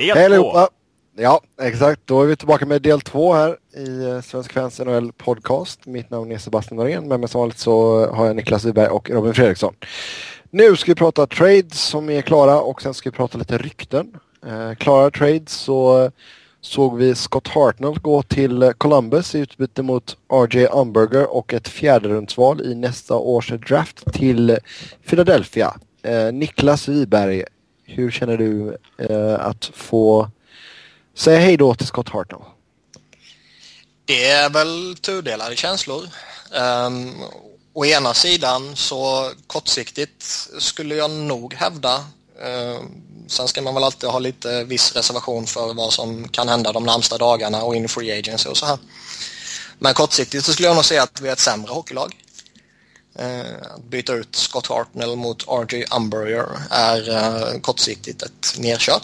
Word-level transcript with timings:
Del 0.00 0.16
Hej 0.16 0.24
allihopa! 0.24 0.68
Ja, 1.16 1.40
exakt. 1.62 2.00
Då 2.04 2.22
är 2.22 2.26
vi 2.26 2.36
tillbaka 2.36 2.66
med 2.66 2.82
del 2.82 3.00
två 3.00 3.32
här 3.32 3.56
i 3.76 4.04
eh, 4.04 4.20
Svensk 4.20 4.52
Fans 4.52 4.78
NHL 4.78 5.12
Podcast. 5.12 5.86
Mitt 5.86 6.10
namn 6.10 6.32
är 6.32 6.38
Sebastian 6.38 6.76
Norén, 6.76 7.08
men 7.08 7.20
med 7.20 7.30
som 7.30 7.40
vanligt 7.40 7.58
så 7.58 8.06
har 8.06 8.26
jag 8.26 8.36
Niklas 8.36 8.64
Wiberg 8.64 8.88
och 8.88 9.10
Robin 9.10 9.34
Fredriksson. 9.34 9.74
Nu 10.50 10.76
ska 10.76 10.90
vi 10.90 10.94
prata 10.94 11.26
trades 11.26 11.80
som 11.80 12.10
är 12.10 12.22
klara 12.22 12.60
och 12.60 12.82
sen 12.82 12.94
ska 12.94 13.10
vi 13.10 13.16
prata 13.16 13.38
lite 13.38 13.58
rykten. 13.58 14.16
Eh, 14.46 14.74
klara 14.74 15.10
trades 15.10 15.52
så 15.52 16.10
såg 16.60 16.96
vi 16.96 17.14
Scott 17.14 17.48
Hartnell 17.48 17.98
gå 17.98 18.22
till 18.22 18.72
Columbus 18.78 19.34
i 19.34 19.38
utbyte 19.38 19.82
mot 19.82 20.16
RJ 20.32 20.66
Umberger 20.72 21.36
och 21.36 21.54
ett 21.54 21.68
fjärderumsval 21.68 22.60
i 22.60 22.74
nästa 22.74 23.14
års 23.14 23.48
draft 23.48 24.12
till 24.12 24.58
Philadelphia. 25.08 25.74
Eh, 26.02 26.32
Niklas 26.32 26.88
Wiberg, 26.88 27.44
hur 27.90 28.10
känner 28.10 28.36
du 28.36 28.76
eh, 28.98 29.46
att 29.46 29.70
få 29.74 30.30
säga 31.14 31.38
hej 31.38 31.56
då 31.56 31.74
till 31.74 31.86
Scott 31.86 32.08
Hartnell? 32.08 32.40
Det 34.04 34.28
är 34.28 34.50
väl 34.50 34.96
tudelade 35.00 35.56
känslor. 35.56 36.08
Um, 36.86 37.14
å 37.72 37.84
ena 37.84 38.14
sidan 38.14 38.76
så 38.76 39.30
kortsiktigt 39.46 40.22
skulle 40.58 40.94
jag 40.94 41.10
nog 41.10 41.54
hävda 41.54 42.04
um, 42.42 43.10
Sen 43.30 43.48
ska 43.48 43.62
man 43.62 43.74
väl 43.74 43.84
alltid 43.84 44.08
ha 44.08 44.18
lite 44.18 44.64
viss 44.64 44.96
reservation 44.96 45.46
för 45.46 45.74
vad 45.74 45.92
som 45.92 46.28
kan 46.28 46.48
hända 46.48 46.72
de 46.72 46.84
närmsta 46.84 47.18
dagarna 47.18 47.62
och 47.62 47.76
in 47.76 47.84
i 47.84 47.88
free 47.88 48.18
agency 48.18 48.48
och 48.48 48.56
så 48.56 48.66
här. 48.66 48.78
Men 49.78 49.94
kortsiktigt 49.94 50.44
så 50.44 50.52
skulle 50.52 50.68
jag 50.68 50.74
nog 50.74 50.84
säga 50.84 51.02
att 51.02 51.20
vi 51.20 51.28
är 51.28 51.32
ett 51.32 51.38
sämre 51.38 51.72
hockeylag. 51.72 52.16
Uh, 53.18 53.74
att 53.74 53.84
byta 53.84 54.12
ut 54.12 54.36
Scott 54.36 54.66
Hartnell 54.66 55.16
mot 55.16 55.46
RJ 55.48 55.84
Umberger 55.96 56.46
är 56.70 57.10
uh, 57.10 57.60
kortsiktigt 57.60 58.22
ett 58.22 58.54
nerköp. 58.58 59.02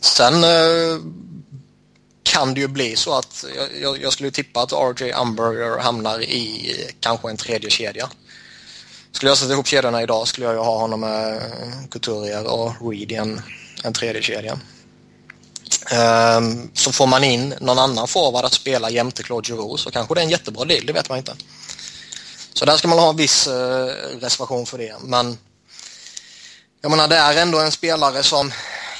Sen 0.00 0.34
uh, 0.34 1.00
kan 2.22 2.54
det 2.54 2.60
ju 2.60 2.68
bli 2.68 2.96
så 2.96 3.18
att 3.18 3.44
jag, 3.56 3.82
jag, 3.82 4.02
jag 4.02 4.12
skulle 4.12 4.30
tippa 4.30 4.62
att 4.62 4.72
RJ 4.72 5.12
Umberger 5.12 5.78
hamnar 5.78 6.22
i 6.22 6.72
kanske 7.00 7.30
en 7.30 7.36
tredje 7.36 7.70
kedja. 7.70 8.10
Skulle 9.12 9.30
jag 9.30 9.38
sätta 9.38 9.52
ihop 9.52 9.66
kedjorna 9.66 10.02
idag 10.02 10.28
skulle 10.28 10.46
jag 10.46 10.54
ju 10.54 10.60
ha 10.60 10.78
honom 10.78 11.00
med 11.00 11.42
Couturier 11.90 12.46
och 12.46 12.90
Reed 12.90 13.12
i 13.12 13.14
en, 13.14 13.42
en 13.84 13.92
tredje 13.92 14.22
kedja. 14.22 14.58
Um, 16.38 16.70
så 16.74 16.92
får 16.92 17.06
man 17.06 17.24
in 17.24 17.54
någon 17.60 17.78
annan 17.78 18.08
forward 18.08 18.44
att 18.44 18.52
spela 18.52 18.90
jämte 18.90 19.22
Claude 19.22 19.48
Giroux 19.48 19.82
så 19.82 19.90
kanske 19.90 20.14
det 20.14 20.20
är 20.20 20.24
en 20.24 20.30
jättebra 20.30 20.64
deal, 20.64 20.86
det 20.86 20.92
vet 20.92 21.08
man 21.08 21.18
inte. 21.18 21.36
Så 22.58 22.64
där 22.64 22.76
ska 22.76 22.88
man 22.88 22.98
ha 22.98 23.10
en 23.10 23.16
viss 23.16 23.46
eh, 23.46 23.86
reservation 24.20 24.66
för 24.66 24.78
det. 24.78 24.94
Men 25.02 25.38
jag 26.80 26.90
menar 26.90 27.08
det 27.08 27.16
är 27.16 27.42
ändå 27.42 27.58
en 27.60 27.72
spelare 27.72 28.22
som 28.22 28.52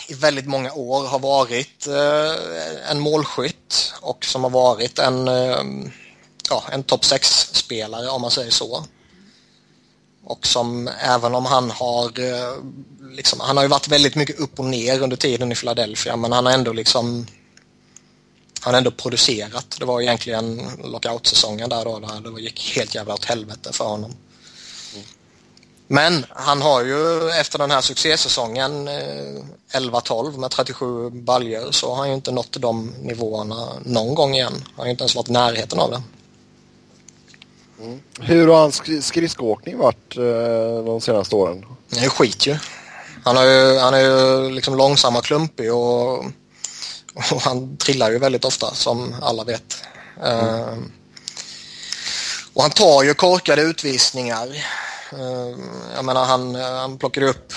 i 0.08 0.14
väldigt 0.14 0.46
många 0.46 0.72
år 0.72 1.06
har 1.06 1.18
varit 1.18 1.86
eh, 1.86 2.90
en 2.90 3.00
målskytt 3.00 3.94
och 4.00 4.24
som 4.24 4.42
har 4.44 4.50
varit 4.50 4.98
en, 4.98 5.28
eh, 5.28 5.62
ja, 6.50 6.64
en 6.72 6.82
topp 6.82 7.02
6-spelare 7.02 8.08
om 8.08 8.22
man 8.22 8.30
säger 8.30 8.50
så. 8.50 8.84
Och 10.24 10.46
som 10.46 10.88
även 11.00 11.34
om 11.34 11.46
han 11.46 11.70
har 11.70 12.20
eh, 12.20 12.54
liksom, 13.10 13.40
han 13.40 13.56
har 13.56 13.64
ju 13.64 13.68
varit 13.68 13.88
väldigt 13.88 14.14
mycket 14.14 14.38
upp 14.38 14.58
och 14.58 14.64
ner 14.64 15.02
under 15.02 15.16
tiden 15.16 15.52
i 15.52 15.54
Philadelphia 15.54 16.16
men 16.16 16.32
han 16.32 16.46
har 16.46 16.52
ändå 16.52 16.72
liksom 16.72 17.26
han 18.68 18.78
ändå 18.78 18.90
producerat. 18.90 19.76
Det 19.78 19.84
var 19.84 20.00
egentligen 20.00 20.62
lockout-säsongen 20.84 21.68
där 21.68 21.84
då 21.84 21.98
där 21.98 22.30
det 22.30 22.40
gick 22.40 22.72
helt 22.76 22.94
jävla 22.94 23.14
åt 23.14 23.24
helvete 23.24 23.72
för 23.72 23.84
honom. 23.84 24.16
Men 25.90 26.26
han 26.30 26.62
har 26.62 26.84
ju 26.84 27.30
efter 27.30 27.58
den 27.58 27.70
här 27.70 27.80
succésäsongen 27.80 28.88
eh, 28.88 29.42
11-12 29.72 30.38
med 30.38 30.50
37 30.50 31.10
baljor 31.10 31.70
så 31.70 31.88
har 31.90 31.96
han 31.96 32.08
ju 32.08 32.14
inte 32.14 32.30
nått 32.32 32.52
de 32.60 32.94
nivåerna 33.02 33.68
någon 33.84 34.14
gång 34.14 34.34
igen. 34.34 34.52
Han 34.52 34.72
har 34.76 34.84
ju 34.84 34.90
inte 34.90 35.02
ens 35.02 35.14
varit 35.14 35.28
i 35.28 35.32
närheten 35.32 35.78
av 35.78 35.90
det. 35.90 36.02
Mm. 37.80 38.00
Hur 38.20 38.48
har 38.48 38.60
hans 38.60 38.82
sk- 38.82 39.00
skridskoåkning 39.00 39.78
varit 39.78 40.16
eh, 40.16 40.84
de 40.84 41.00
senaste 41.00 41.34
åren? 41.36 41.64
Det 41.88 42.00
är 42.04 42.08
skit 42.08 42.46
ju. 42.46 42.56
Han, 43.24 43.36
har 43.36 43.44
ju, 43.44 43.78
han 43.78 43.94
är 43.94 44.00
ju 44.00 44.50
liksom 44.50 44.74
långsam 44.76 45.16
och 45.16 45.24
klumpig 45.24 45.74
och, 45.74 46.24
och 47.32 47.42
han 47.42 47.76
trillar 47.76 48.10
ju 48.10 48.18
väldigt 48.18 48.44
ofta 48.44 48.74
som 48.74 49.14
alla 49.22 49.44
vet. 49.44 49.82
Eh, 50.24 50.78
och 52.52 52.62
han 52.62 52.70
tar 52.70 53.02
ju 53.02 53.14
korkade 53.14 53.62
utvisningar. 53.62 54.46
Eh, 55.12 55.58
jag 55.96 56.04
menar 56.04 56.24
han, 56.24 56.54
han 56.54 56.98
plockade 56.98 57.26
upp 57.28 57.52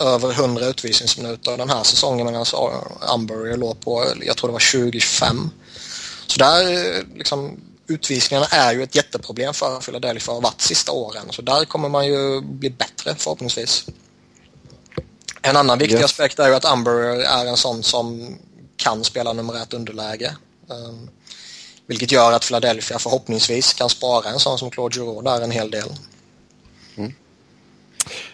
över 0.00 0.32
100 0.32 0.66
utvisningsminuter 0.66 1.56
den 1.56 1.70
här 1.70 1.82
säsongen 1.82 2.26
medan 2.26 2.46
Umberger 3.14 3.56
låg 3.56 3.80
på, 3.80 4.06
jag 4.20 4.36
tror 4.36 4.48
det 4.48 4.52
var 4.52 4.72
2025. 4.72 5.50
Så 6.26 6.38
där 6.38 6.64
liksom 7.16 7.60
utvisningarna 7.86 8.46
är 8.46 8.72
ju 8.72 8.82
ett 8.82 8.94
jätteproblem 8.94 9.54
för 9.54 9.80
Philadelphia 9.80 10.30
och 10.30 10.36
har 10.36 10.42
varit 10.42 10.60
sista 10.60 10.92
åren. 10.92 11.26
Så 11.30 11.42
där 11.42 11.64
kommer 11.64 11.88
man 11.88 12.06
ju 12.06 12.40
bli 12.40 12.70
bättre 12.70 13.14
förhoppningsvis. 13.18 13.84
En 15.42 15.56
annan 15.56 15.78
viktig 15.78 15.96
Yes. 15.96 16.04
aspekt 16.04 16.38
är 16.38 16.48
ju 16.48 16.54
att 16.54 16.64
Umberger 16.72 17.20
är 17.20 17.46
en 17.46 17.56
sån 17.56 17.82
som 17.82 18.36
kan 18.84 19.04
spela 19.04 19.32
nummer 19.32 19.62
ett 19.62 19.74
underläge. 19.74 20.36
Um, 20.66 21.10
vilket 21.86 22.12
gör 22.12 22.32
att 22.32 22.46
Philadelphia 22.46 22.98
förhoppningsvis 22.98 23.72
kan 23.72 23.88
spara 23.88 24.30
en 24.30 24.38
sån 24.38 24.58
som 24.58 24.70
Claude 24.70 24.94
Giroux 24.94 25.24
där 25.24 25.40
en 25.40 25.50
hel 25.50 25.70
del. 25.70 25.88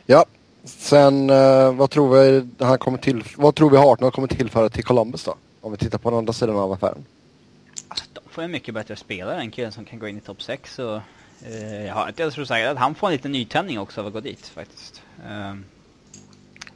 Ja, 0.07 0.25
sen 0.65 1.31
eh, 1.31 1.75
vad 1.75 1.91
tror 1.91 2.19
vi 2.19 2.49
han 2.59 2.79
kommer 2.79 2.99
till, 2.99 3.25
vad 3.37 3.55
tror 3.55 3.71
vi 3.71 3.77
Hartnell 3.77 4.11
kommer 4.11 4.29
tillföra 4.29 4.69
till 4.69 4.85
Columbus 4.85 5.25
då? 5.25 5.35
Om 5.61 5.73
vi 5.73 5.79
tittar 5.79 5.99
på 5.99 6.11
den 6.11 6.19
andra 6.19 6.33
sidan 6.33 6.57
av 6.57 6.73
affären. 6.73 7.05
Alltså, 7.89 8.05
de 8.13 8.21
får 8.31 8.43
en 8.43 8.51
mycket 8.51 8.75
bättre 8.75 8.97
spelare 8.97 9.41
än 9.41 9.51
killen 9.51 9.73
som 9.73 9.85
kan 9.85 9.99
gå 9.99 10.09
in 10.09 10.19
i 10.19 10.21
topp 10.21 10.43
6. 10.43 10.79
Och, 10.79 11.01
eh, 11.47 11.87
jag 11.87 11.95
har 11.95 12.09
inte 12.09 12.23
ens 12.23 12.35
sagt 12.35 12.67
att 12.67 12.79
han 12.79 12.95
får 12.95 13.07
en 13.07 13.13
liten 13.13 13.33
nytändning 13.33 13.79
också 13.79 14.01
av 14.01 14.07
att 14.07 14.13
gå 14.13 14.21
dit 14.21 14.47
faktiskt. 14.47 15.03
Ehm, 15.29 15.65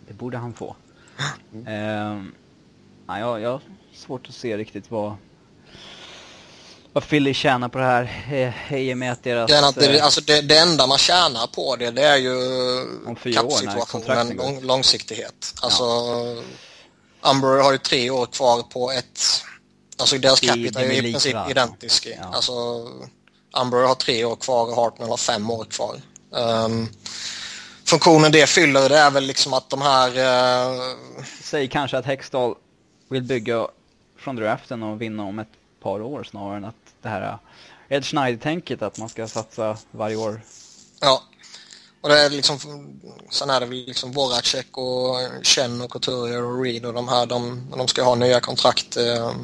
det 0.09 0.15
borde 0.15 0.37
han 0.37 0.53
få. 0.53 0.77
Ehm, 1.67 2.33
nej, 3.07 3.21
jag, 3.21 3.41
jag 3.41 3.51
har 3.51 3.61
svårt 3.95 4.29
att 4.29 4.35
se 4.35 4.57
riktigt 4.57 4.91
vad, 4.91 5.17
vad 6.93 7.09
Philly 7.09 7.35
tjänar 7.35 7.69
på 7.69 7.79
det 7.79 7.85
här. 7.85 8.25
eh, 8.71 8.75
I 8.75 8.95
och 8.95 8.99
med 8.99 9.13
att 9.13 9.23
deras... 9.23 9.51
Det, 9.51 9.57
är 9.57 9.63
att 9.63 9.75
det, 9.75 9.99
eh, 9.99 10.05
alltså 10.05 10.21
det, 10.21 10.41
det 10.41 10.59
enda 10.59 10.87
man 10.87 10.99
tjänar 10.99 11.47
på 11.47 11.77
det, 11.77 11.91
det 11.91 12.03
är 12.03 12.17
ju 12.17 12.37
Om 13.07 13.17
fyra 13.17 13.43
år 13.43 13.65
när 13.65 13.75
kappsituationen, 13.75 14.37
lång, 14.37 14.61
långsiktighet. 14.63 15.55
Alltså, 15.63 15.85
Umber 17.23 17.63
har 17.63 17.73
ju 17.73 17.79
tre 17.79 18.11
år 18.11 18.27
kvar 18.27 18.63
på 18.63 18.91
ett... 18.91 19.21
Alltså 19.97 20.19
deras 20.19 20.41
capita 20.41 20.81
är 20.81 20.93
ju 20.93 21.09
i 21.09 21.13
princip 21.13 21.37
identisk. 21.51 22.07
Ja. 22.07 22.31
Alltså, 22.33 22.53
Umber 23.61 23.87
har 23.87 23.95
tre 23.95 24.25
år 24.25 24.37
kvar 24.37 24.67
och 24.71 24.77
Hartnell 24.77 25.09
har 25.09 25.17
fem 25.17 25.51
år 25.51 25.65
kvar. 25.65 26.01
Um, 26.31 26.89
funktionen 27.85 28.33
det 28.33 28.47
fyller 28.47 28.89
det 28.89 28.99
är 28.99 29.11
väl 29.11 29.25
liksom 29.25 29.53
att 29.53 29.71
de 29.71 29.83
här... 29.83 30.09
eh, 30.19 30.81
Säg 31.43 31.69
kanske 31.69 31.99
att 31.99 32.07
Hextall 32.07 32.55
vill 33.09 33.23
bygga 33.23 33.69
från 34.19 34.37
draften 34.37 34.83
och 34.83 35.03
vinna 35.03 35.23
om 35.25 35.39
ett 35.39 35.49
par 35.83 36.03
år 36.03 36.25
snarare 36.25 36.57
än 36.57 36.65
att 36.65 36.75
det 37.03 37.09
här 37.09 37.39
Ed 37.89 38.05
Schneider-tänket 38.05 38.83
att 38.83 38.99
man 38.99 39.09
ska 39.09 39.29
satsa 39.29 39.77
varje 39.91 40.17
år. 40.17 40.41
Ja. 41.01 41.23
Och 42.01 42.09
det 42.09 42.21
är 42.21 42.31
liksom, 42.31 42.59
sen 43.31 43.51
är 43.51 43.61
det 43.61 43.67
väl 43.67 43.85
liksom 43.87 44.13
Voracek 44.13 44.67
och 44.79 45.17
Chen 45.43 45.81
och 45.81 45.91
Couturier 45.91 46.43
och 46.45 46.63
Reed 46.65 46.87
och 46.87 46.95
de 46.95 47.09
här, 47.09 47.27
de, 47.27 47.67
de 47.77 47.89
ska 47.89 48.03
ha 48.03 48.15
nya 48.15 48.41
kontrakt 48.41 48.97
eh, 48.97 49.37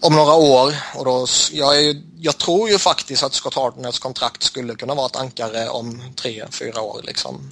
om 0.00 0.14
några 0.14 0.34
år. 0.34 0.74
Och 0.94 1.04
då, 1.04 1.26
jag, 1.52 1.76
är, 1.76 1.80
ju- 1.80 2.02
jag 2.18 2.38
tror 2.38 2.68
ju 2.70 2.78
faktiskt 2.78 3.22
att 3.22 3.34
Scott 3.34 3.54
Hartnells 3.54 3.98
kontrakt 3.98 4.42
skulle 4.42 4.74
kunna 4.74 4.94
vara 4.94 5.06
ett 5.06 5.16
ankare 5.16 5.68
om 5.68 6.02
tre, 6.16 6.44
fyra 6.50 6.80
år 6.80 7.00
liksom. 7.04 7.50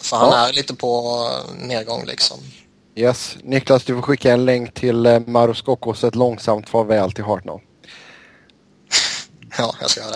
För 0.00 0.16
han 0.16 0.28
Ja. 0.30 0.48
är 0.48 0.52
lite 0.52 0.74
på 0.74 1.28
nedgång 1.58 2.04
liksom. 2.06 2.38
Yes, 2.98 3.36
Niklas 3.42 3.84
du 3.84 3.94
får 3.94 4.02
skicka 4.02 4.32
en 4.32 4.44
länk 4.44 4.74
till 4.74 5.06
eh, 5.06 5.20
Maros 5.26 5.62
Kokos 5.62 6.04
ett 6.04 6.14
långsamt 6.14 6.68
farväl 6.68 7.12
till 7.12 7.24
Hartnell. 7.24 7.60
Ja, 9.58 9.74
jag 9.80 9.90
ska 9.90 10.00
göra 10.00 10.10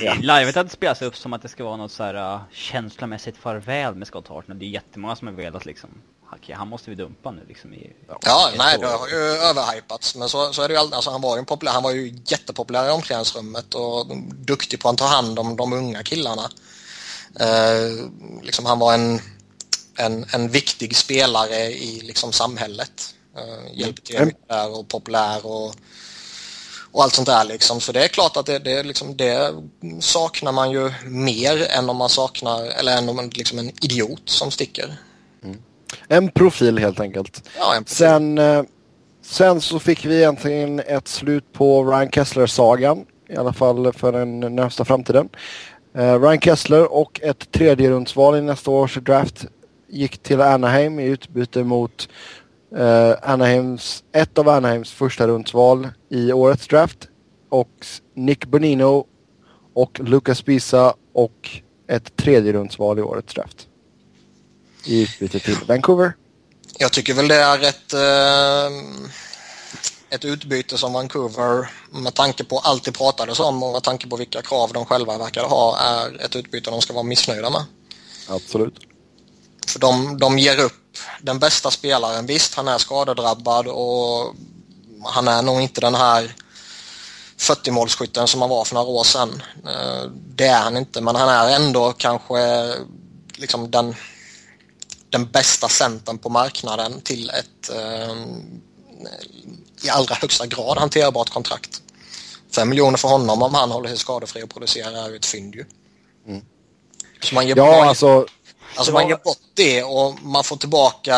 det. 0.00 0.06
Är 0.06 0.14
livet 0.14 0.56
att 0.56 0.66
det 0.66 0.72
spelas 0.72 1.02
upp 1.02 1.16
som 1.16 1.32
att 1.32 1.42
det 1.42 1.48
ska 1.48 1.64
vara 1.64 1.76
något 1.76 1.92
så 1.92 2.02
här 2.02 2.34
uh, 2.34 2.40
känslomässigt 2.52 3.36
farväl 3.36 3.94
med 3.94 4.06
Scott 4.08 4.28
Hartnell. 4.28 4.58
Det 4.58 4.64
är 4.64 4.68
jättemånga 4.68 5.16
som 5.16 5.28
har 5.28 5.34
velat 5.34 5.66
liksom, 5.66 5.90
okej 6.32 6.54
han 6.54 6.68
måste 6.68 6.90
vi 6.90 6.96
dumpa 6.96 7.30
nu 7.30 7.44
liksom 7.48 7.74
i 7.74 7.92
Ja, 8.22 8.48
ett 8.52 8.58
nej, 8.58 8.78
år. 8.78 8.82
det 8.82 8.88
har 8.88 9.08
ju 9.08 9.16
överhypats. 9.16 10.16
Men 10.16 10.28
så, 10.28 10.52
så 10.52 10.62
är 10.62 10.68
det 10.68 10.74
ju 10.74 10.80
alltid, 10.80 10.94
alltså 10.94 11.10
han 11.10 11.20
var 11.20 11.36
ju 11.36 11.38
en 11.38 11.44
populär, 11.46 11.72
han 11.72 11.82
var 11.82 11.92
ju 11.92 12.18
jättepopulär 12.26 12.88
i 12.88 12.90
omklädningsrummet 12.90 13.74
och 13.74 14.06
duktig 14.34 14.80
på 14.80 14.88
att 14.88 14.98
ta 14.98 15.06
hand 15.06 15.38
om 15.38 15.56
de 15.56 15.72
unga 15.72 16.02
killarna. 16.02 16.42
Eh, 17.40 18.08
liksom 18.42 18.66
han 18.66 18.78
var 18.78 18.94
en, 18.94 19.20
en, 19.98 20.26
en 20.32 20.48
viktig 20.48 20.96
spelare 20.96 21.56
i 21.66 22.00
liksom 22.04 22.32
samhället. 22.32 23.14
Eh, 23.36 23.80
hjälpte 23.80 24.02
till 24.02 24.16
Mm. 24.16 24.34
där 24.48 24.78
och 24.78 24.88
populär 24.88 25.46
och, 25.46 25.74
och 26.92 27.02
allt 27.02 27.14
sånt 27.14 27.28
där 27.28 27.44
liksom. 27.44 27.80
Så 27.80 27.92
det 27.92 28.04
är 28.04 28.08
klart 28.08 28.36
att 28.36 28.46
det, 28.46 28.58
det, 28.58 28.72
är 28.72 28.84
liksom, 28.84 29.16
det 29.16 29.54
saknar 30.00 30.52
man 30.52 30.70
ju 30.70 30.92
mer 31.04 31.66
än 31.70 31.90
om 31.90 31.96
man 31.96 32.08
saknar, 32.08 32.64
eller 32.64 32.96
än 32.98 33.08
om 33.08 33.16
man 33.16 33.28
liksom 33.28 33.58
en 33.58 33.68
idiot 33.84 34.22
som 34.24 34.50
sticker. 34.50 34.96
En 36.08 36.30
profil 36.30 36.78
helt 36.78 37.00
enkelt. 37.00 37.48
Ja, 37.58 37.74
en 37.74 37.84
profil. 37.84 37.96
Sen, 37.96 38.38
eh, 38.38 38.62
sen 39.22 39.60
så 39.60 39.78
fick 39.78 40.04
vi 40.04 40.16
egentligen 40.16 40.80
ett 40.80 41.08
slut 41.08 41.52
på 41.52 41.84
Ryan 41.84 42.10
Kessler-sagan. 42.10 43.04
I 43.28 43.36
alla 43.36 43.52
fall 43.52 43.92
för 43.92 44.12
den 44.12 44.40
närmsta 44.40 44.84
framtiden. 44.84 45.28
Eh, 45.96 46.20
Ryan 46.20 46.40
Kessler 46.40 46.92
och 46.92 47.20
ett 47.22 47.52
tredje 47.52 47.90
rundsval 47.90 48.36
i 48.36 48.40
nästa 48.40 48.70
års 48.70 48.94
draft 48.94 49.44
gick 49.94 50.18
till 50.18 50.40
Anaheim 50.40 51.00
i 51.00 51.04
utbyte 51.04 51.64
mot 51.64 52.08
eh, 52.76 53.14
Anaheims, 53.22 54.04
ett 54.12 54.38
av 54.38 54.48
Anaheims 54.48 54.92
första 54.92 55.28
rundsval 55.28 55.88
i 56.10 56.32
årets 56.32 56.68
draft. 56.68 57.08
Och 57.48 57.86
Nick 58.14 58.46
Bonino 58.46 59.06
och 59.74 60.00
Lucas 60.00 60.44
Bisa 60.44 60.94
och 61.12 61.50
ett 61.88 62.16
tredje 62.16 62.52
rundsval 62.52 62.98
i 62.98 63.02
årets 63.02 63.34
draft. 63.34 63.68
I 64.84 65.02
utbyte 65.02 65.38
till 65.38 65.56
Vancouver. 65.66 66.12
Jag 66.78 66.92
tycker 66.92 67.14
väl 67.14 67.28
det 67.28 67.34
är 67.34 67.62
ett, 67.62 67.92
eh, 67.92 69.10
ett 70.10 70.24
utbyte 70.24 70.78
som 70.78 70.92
Vancouver 70.92 71.70
med 71.90 72.14
tanke 72.14 72.44
på 72.44 72.58
allt 72.58 72.84
det 72.84 72.92
pratades 72.92 73.40
om 73.40 73.62
och 73.62 73.72
med 73.72 73.82
tanke 73.82 74.06
på 74.06 74.16
vilka 74.16 74.42
krav 74.42 74.70
de 74.72 74.86
själva 74.86 75.18
verkar 75.18 75.44
ha 75.44 75.78
är 75.78 76.24
ett 76.24 76.36
utbyte 76.36 76.70
de 76.70 76.80
ska 76.80 76.92
vara 76.92 77.02
missnöjda 77.02 77.50
med. 77.50 77.64
Absolut. 78.28 78.74
För 79.74 79.80
de, 79.80 80.18
de 80.18 80.38
ger 80.38 80.60
upp 80.60 80.98
den 81.22 81.38
bästa 81.38 81.70
spelaren. 81.70 82.26
Visst, 82.26 82.54
han 82.54 82.68
är 82.68 82.78
skadedrabbad 82.78 83.66
och 83.66 84.34
han 85.04 85.28
är 85.28 85.42
nog 85.42 85.60
inte 85.60 85.80
den 85.80 85.94
här 85.94 86.34
40-målsskytten 87.38 88.26
som 88.26 88.40
han 88.40 88.50
var 88.50 88.64
för 88.64 88.74
några 88.74 88.88
år 88.88 89.04
sedan. 89.04 89.42
Eh, 89.66 90.10
Det 90.36 90.46
är 90.46 90.60
han 90.60 90.76
inte, 90.76 91.00
men 91.00 91.16
han 91.16 91.28
är 91.28 91.56
ändå 91.56 91.92
kanske 91.92 92.74
liksom 93.34 93.70
den, 93.70 93.94
den 95.10 95.26
bästa 95.26 95.68
centern 95.68 96.18
på 96.18 96.28
marknaden 96.28 97.00
till 97.00 97.30
ett 97.30 97.70
eh, 97.76 98.14
i 99.82 99.88
allra 99.90 100.14
högsta 100.14 100.46
grad 100.46 100.78
hanterbart 100.78 101.30
kontrakt. 101.30 101.82
5 102.54 102.68
miljoner 102.68 102.96
för 102.96 103.08
honom 103.08 103.42
om 103.42 103.54
han 103.54 103.70
håller 103.70 103.88
sig 103.88 103.98
skadefri 103.98 104.42
och 104.42 104.50
producerar 104.50 105.10
är 105.10 105.16
ett 105.16 105.26
fynd 105.26 105.54
ju. 105.54 105.64
Så 107.22 107.34
man 107.34 107.48
ger, 107.48 107.56
Ja, 107.56 107.78
man, 107.78 107.88
alltså. 107.88 108.26
Alltså 108.76 108.92
man 108.92 109.08
ger 109.08 109.16
bort 109.24 109.38
det 109.54 109.82
och 109.82 110.22
man 110.22 110.44
får 110.44 110.56
tillbaka 110.56 111.16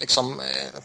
liksom 0.00 0.40
eh, 0.40 0.80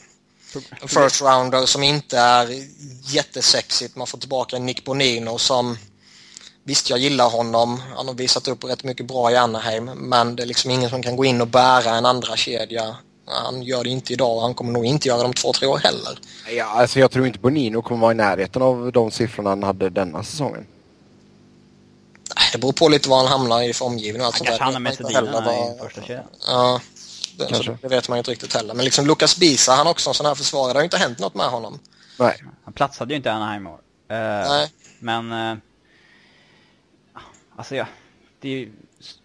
en 0.81 0.87
first 0.87 1.21
rounder 1.21 1.65
som 1.65 1.83
inte 1.83 2.17
är 2.17 2.67
jättesexigt. 3.13 3.95
Man 3.95 4.07
får 4.07 4.17
tillbaka 4.17 4.59
Nick 4.59 4.85
Bonino 4.85 5.37
som 5.37 5.77
Visst, 6.63 6.89
jag 6.89 6.99
gillar 6.99 7.29
honom. 7.29 7.81
Han 7.95 8.07
har 8.07 8.13
visat 8.13 8.47
upp 8.47 8.63
rätt 8.63 8.83
mycket 8.83 9.05
bra 9.05 9.31
i 9.31 9.35
Anaheim, 9.35 9.85
men 9.85 10.35
det 10.35 10.43
är 10.43 10.47
liksom 10.47 10.71
ingen 10.71 10.89
som 10.89 11.03
kan 11.03 11.15
gå 11.15 11.25
in 11.25 11.41
och 11.41 11.47
bära 11.47 11.95
en 11.95 12.05
andra 12.05 12.35
kedja. 12.35 12.95
Han 13.25 13.63
gör 13.63 13.83
det 13.83 13.89
inte 13.89 14.13
idag 14.13 14.35
och 14.35 14.41
han 14.41 14.53
kommer 14.53 14.71
nog 14.71 14.85
inte 14.85 15.07
göra 15.07 15.19
det 15.19 15.25
om 15.25 15.33
två, 15.33 15.53
tre 15.53 15.67
år 15.67 15.77
heller. 15.77 16.19
Ja, 16.57 16.65
alltså 16.65 16.99
jag 16.99 17.11
tror 17.11 17.27
inte 17.27 17.39
Bonino 17.39 17.81
kommer 17.81 18.01
vara 18.01 18.11
i 18.11 18.15
närheten 18.15 18.61
av 18.61 18.91
de 18.91 19.11
siffrorna 19.11 19.49
han 19.49 19.63
hade 19.63 19.89
denna 19.89 20.23
säsongen. 20.23 20.65
Nej, 22.35 22.45
Det 22.51 22.57
beror 22.57 22.71
på 22.71 22.89
lite 22.89 23.09
var 23.09 23.17
han 23.17 23.27
hamnar 23.27 23.61
i 23.63 23.73
formgivning 23.73 24.21
och 24.21 24.25
allt 24.27 24.35
Han 24.35 24.37
sånt 24.37 24.47
kanske 24.47 24.61
där. 24.61 24.65
hamnar 24.65 24.79
med 24.79 24.89
man 24.89 24.91
inte 24.91 25.03
Sedina 25.03 25.41
heller 25.41 25.75
i 25.75 25.79
första 25.79 26.01
kedjan. 26.01 26.23
Ja, 26.47 26.81
det, 27.37 27.45
Kanske. 27.49 27.77
det 27.81 27.87
vet 27.87 28.09
man 28.09 28.17
ju 28.17 28.19
inte 28.19 28.31
riktigt 28.31 28.53
heller. 28.55 28.73
Men 28.73 28.85
liksom 28.85 29.05
Lukas 29.07 29.37
Bisa, 29.39 29.71
han 29.71 29.87
också 29.87 30.09
en 30.09 30.13
sån 30.13 30.25
här 30.25 30.35
försvarare. 30.35 30.73
Det 30.73 30.77
har 30.77 30.81
ju 30.81 30.85
inte 30.85 30.97
hänt 30.97 31.19
något 31.19 31.35
med 31.35 31.45
honom. 31.45 31.79
Nej. 32.19 32.43
Han 32.63 32.73
platsade 32.73 33.13
ju 33.13 33.17
inte 33.17 33.29
i 33.29 33.31
Anaheim 33.31 33.67
år. 33.67 33.79
Eh, 34.09 34.15
Nej. 34.49 34.71
Men... 34.99 35.31
eh, 35.51 35.57
alltså 37.55 37.75
ja. 37.75 37.85
Det, 38.41 38.69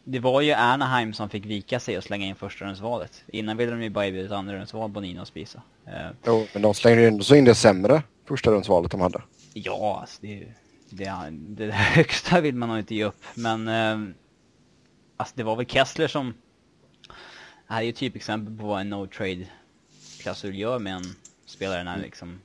det 0.05 0.19
var 0.20 0.41
ju 0.41 0.52
Anaheim 0.52 1.14
som 1.14 1.29
fick 1.29 1.44
vika 1.44 1.81
sig 1.81 1.99
och 1.99 2.05
slänga 2.05 2.26
in 2.26 2.37
första 2.37 2.64
rundsvalet. 2.64 3.23
Innan 3.26 3.56
ville 3.56 3.70
de 3.73 3.82
ju 3.82 3.91
bara 3.91 4.06
erbjuda 4.06 4.26
ett 4.26 4.32
andra 4.32 4.55
rundsval, 4.55 4.91
Bonino 4.91 5.20
och 5.20 5.26
Spisa. 5.29 5.62
Eh, 5.87 5.93
Jo, 6.26 6.47
men 6.52 6.62
de 6.62 6.75
slängde 6.75 7.02
ju 7.02 7.09
ändå 7.09 7.25
så 7.25 7.35
in 7.35 7.44
det 7.44 7.55
sämre 7.55 8.02
första 8.29 8.50
rundsvalet 8.50 8.91
de 8.91 9.00
hade. 9.00 9.23
ja, 9.52 9.99
alltså 10.00 10.17
det, 10.20 10.26
är 10.26 10.37
ju- 10.37 10.52
det, 10.91 11.29
det 11.31 11.73
högsta 11.73 12.41
vill 12.41 12.55
man 12.55 12.69
nog 12.69 12.79
inte 12.79 12.94
ge 12.94 13.05
upp. 13.05 13.25
Men... 13.35 13.69
Eh, 13.69 14.15
alltså 15.17 15.35
det 15.37 15.43
var 15.43 15.56
väl 15.56 15.67
Kessler 15.67 16.09
som... 16.09 16.35
Det 17.69 17.75
här 17.75 17.81
är 17.81 17.85
ju 17.85 17.91
ett 17.91 17.97
typexempel 17.97 18.59
på 18.59 18.67
vad 18.67 18.81
en 18.81 18.93
no-trade-klausul 18.93 20.55
gör 20.55 20.79
med 20.79 20.94
en 20.94 21.15
spelare 21.47 21.85
när 21.85 21.99
liksom... 21.99 22.41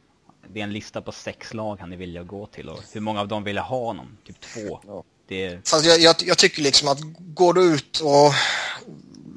Det 0.48 0.60
är 0.60 0.64
en 0.64 0.74
lista 0.74 1.02
på 1.02 1.12
sex 1.12 1.54
lag 1.54 1.78
han 1.80 1.94
är 1.94 1.98
villig 1.98 2.20
att 2.20 2.28
gå 2.28 2.46
till 2.46 2.70
och 2.70 2.80
hur 2.94 3.02
många 3.02 3.22
av 3.22 3.28
dem 3.28 3.44
vill 3.44 3.58
ha 3.58 3.86
honom? 3.86 4.18
Typ 4.24 4.40
två. 4.40 4.80
Ja. 4.88 5.04
Det, 5.28 5.70
Fast 5.70 5.86
jag, 5.86 6.00
jag, 6.00 6.16
jag 6.26 6.38
tycker 6.38 6.62
liksom 6.62 6.88
att 6.88 7.00
går 7.18 7.54
du 7.54 7.74
ut 7.74 8.00
och 8.00 8.34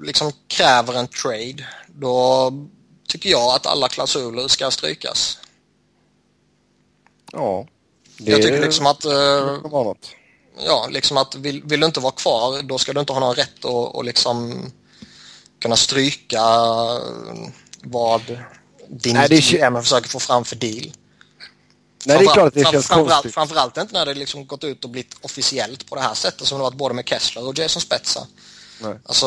liksom 0.02 0.32
kräver 0.46 0.98
en 0.98 1.08
trade, 1.08 1.68
då 1.86 2.52
tycker 3.08 3.30
jag 3.30 3.54
att 3.54 3.66
alla 3.66 3.88
klausuler 3.88 4.48
ska 4.48 4.70
strykas. 4.70 5.38
Ja. 7.32 7.66
Det 8.18 8.30
Jag 8.30 8.42
tycker 8.42 8.60
liksom 8.60 8.86
att, 8.86 9.04
eh, 9.04 9.58
ja, 10.66 10.88
liksom 10.90 11.16
att 11.16 11.34
vill, 11.34 11.62
vill 11.64 11.80
du 11.80 11.86
inte 11.86 12.00
vara 12.00 12.12
kvar, 12.12 12.62
då 12.62 12.78
ska 12.78 12.92
du 12.92 13.00
inte 13.00 13.12
ha 13.12 13.20
någon 13.20 13.34
rätt 13.34 13.58
att 13.58 13.64
och 13.64 14.04
liksom 14.04 14.64
kunna 15.62 15.76
stryka 15.76 16.42
vad 17.82 18.20
din 18.88 19.14
Nej, 19.14 19.28
det 19.28 19.36
är- 19.36 19.70
GM 19.70 19.82
försöker 19.82 20.08
få 20.08 20.20
fram 20.20 20.44
för 20.44 20.56
deal. 20.56 20.92
Nej, 22.06 22.18
det 22.18 22.24
är 22.24 22.32
klart 22.32 22.48
att 22.48 22.54
det 22.54 22.62
känns 22.70 22.86
framförallt, 22.86 23.10
konstigt. 23.12 23.34
framförallt 23.34 23.76
inte 23.76 23.92
när 23.94 24.06
det 24.06 24.14
liksom 24.14 24.46
gått 24.46 24.64
ut 24.64 24.84
och 24.84 24.90
blivit 24.90 25.16
officiellt 25.20 25.86
på 25.86 25.94
det 25.94 26.00
här 26.00 26.14
sättet 26.14 26.46
som 26.46 26.58
det 26.58 26.62
varit 26.64 26.74
både 26.74 26.94
med 26.94 27.08
Kessler 27.08 27.48
och 27.48 27.58
Jason 27.58 27.82
Spezza. 27.82 28.26
Nej. 28.80 28.94
Alltså 29.06 29.26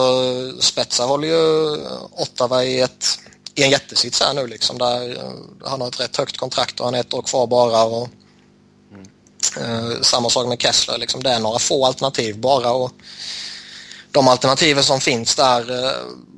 Spezza 0.60 1.04
håller 1.06 1.28
ju 1.28 1.78
Ottawa 2.12 2.64
i, 2.64 2.82
ett, 2.82 3.20
i 3.56 3.64
en 3.64 3.70
jättesits 3.70 4.22
här 4.22 4.34
nu 4.34 4.48
liksom 4.48 4.78
där 4.78 5.10
eh, 5.18 5.32
han 5.70 5.82
har 5.82 5.88
ett 5.88 6.00
rätt 6.00 6.18
högt 6.18 6.38
kontrakt 6.38 6.80
och 6.80 6.86
han 6.86 6.94
har 6.94 7.02
ett 7.02 7.14
år 7.14 7.22
kvar 7.22 7.48
bara 7.48 7.84
och 7.84 8.10
eh, 9.58 10.02
samma 10.02 10.30
sak 10.30 10.48
med 10.48 10.62
Kessler 10.62 10.98
liksom 10.98 11.24
det 11.24 11.30
är 11.30 11.40
några 11.40 11.60
få 11.60 11.86
alternativ 11.86 12.38
bara 12.40 12.72
och 12.72 12.92
de 14.12 14.28
alternativen 14.28 14.84
som 14.84 15.00
finns 15.00 15.36
där 15.36 15.86
eh, 15.86 15.92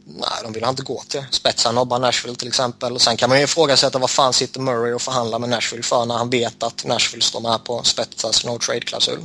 nej 0.05 0.29
de 0.43 0.53
vill 0.53 0.63
han 0.63 0.71
inte 0.71 0.83
gå 0.83 1.01
till. 1.07 1.25
Spetsa 1.31 1.71
nobbar 1.71 1.99
Nashville 1.99 2.35
till 2.35 2.47
exempel 2.47 2.93
och 2.93 3.01
sen 3.01 3.17
kan 3.17 3.29
man 3.29 3.37
ju 3.37 3.43
ifrågasätta 3.43 3.99
vad 3.99 4.09
fan 4.09 4.33
sitter 4.33 4.59
Murray 4.59 4.93
och 4.93 5.01
förhandlar 5.01 5.39
med 5.39 5.49
Nashville 5.49 5.83
för 5.83 6.05
när 6.05 6.15
han 6.15 6.29
vet 6.29 6.63
att 6.63 6.85
Nashville 6.85 7.21
står 7.21 7.41
med 7.41 7.63
på 7.63 7.83
Spetsas 7.83 8.45
no 8.45 8.59
trade-klausul. 8.59 9.19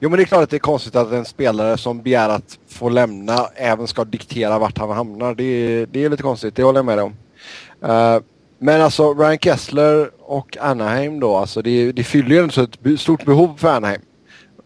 Jo 0.00 0.10
men 0.10 0.16
det 0.16 0.22
är 0.22 0.26
klart 0.26 0.42
att 0.42 0.50
det 0.50 0.56
är 0.56 0.60
konstigt 0.60 0.96
att 0.96 1.12
en 1.12 1.24
spelare 1.24 1.78
som 1.78 2.02
begär 2.02 2.28
att 2.28 2.58
få 2.68 2.88
lämna 2.88 3.48
även 3.54 3.88
ska 3.88 4.04
diktera 4.04 4.58
vart 4.58 4.78
han 4.78 4.90
hamnar. 4.90 5.34
Det 5.34 5.44
är, 5.44 5.86
det 5.86 6.04
är 6.04 6.10
lite 6.10 6.22
konstigt, 6.22 6.56
det 6.56 6.62
håller 6.62 6.78
jag 6.78 6.84
med 6.84 6.98
dig 6.98 7.04
om. 7.04 7.16
Uh, 7.90 8.20
men 8.58 8.80
alltså 8.80 9.14
Ryan 9.14 9.38
Kessler 9.38 10.10
och 10.20 10.56
Anaheim 10.60 11.20
då, 11.20 11.36
alltså 11.36 11.62
det, 11.62 11.92
det 11.92 12.04
fyller 12.04 12.30
ju 12.30 12.38
ändå 12.42 12.62
ett 12.62 13.00
stort 13.00 13.24
behov 13.24 13.56
för 13.58 13.68
Anaheim. 13.68 14.02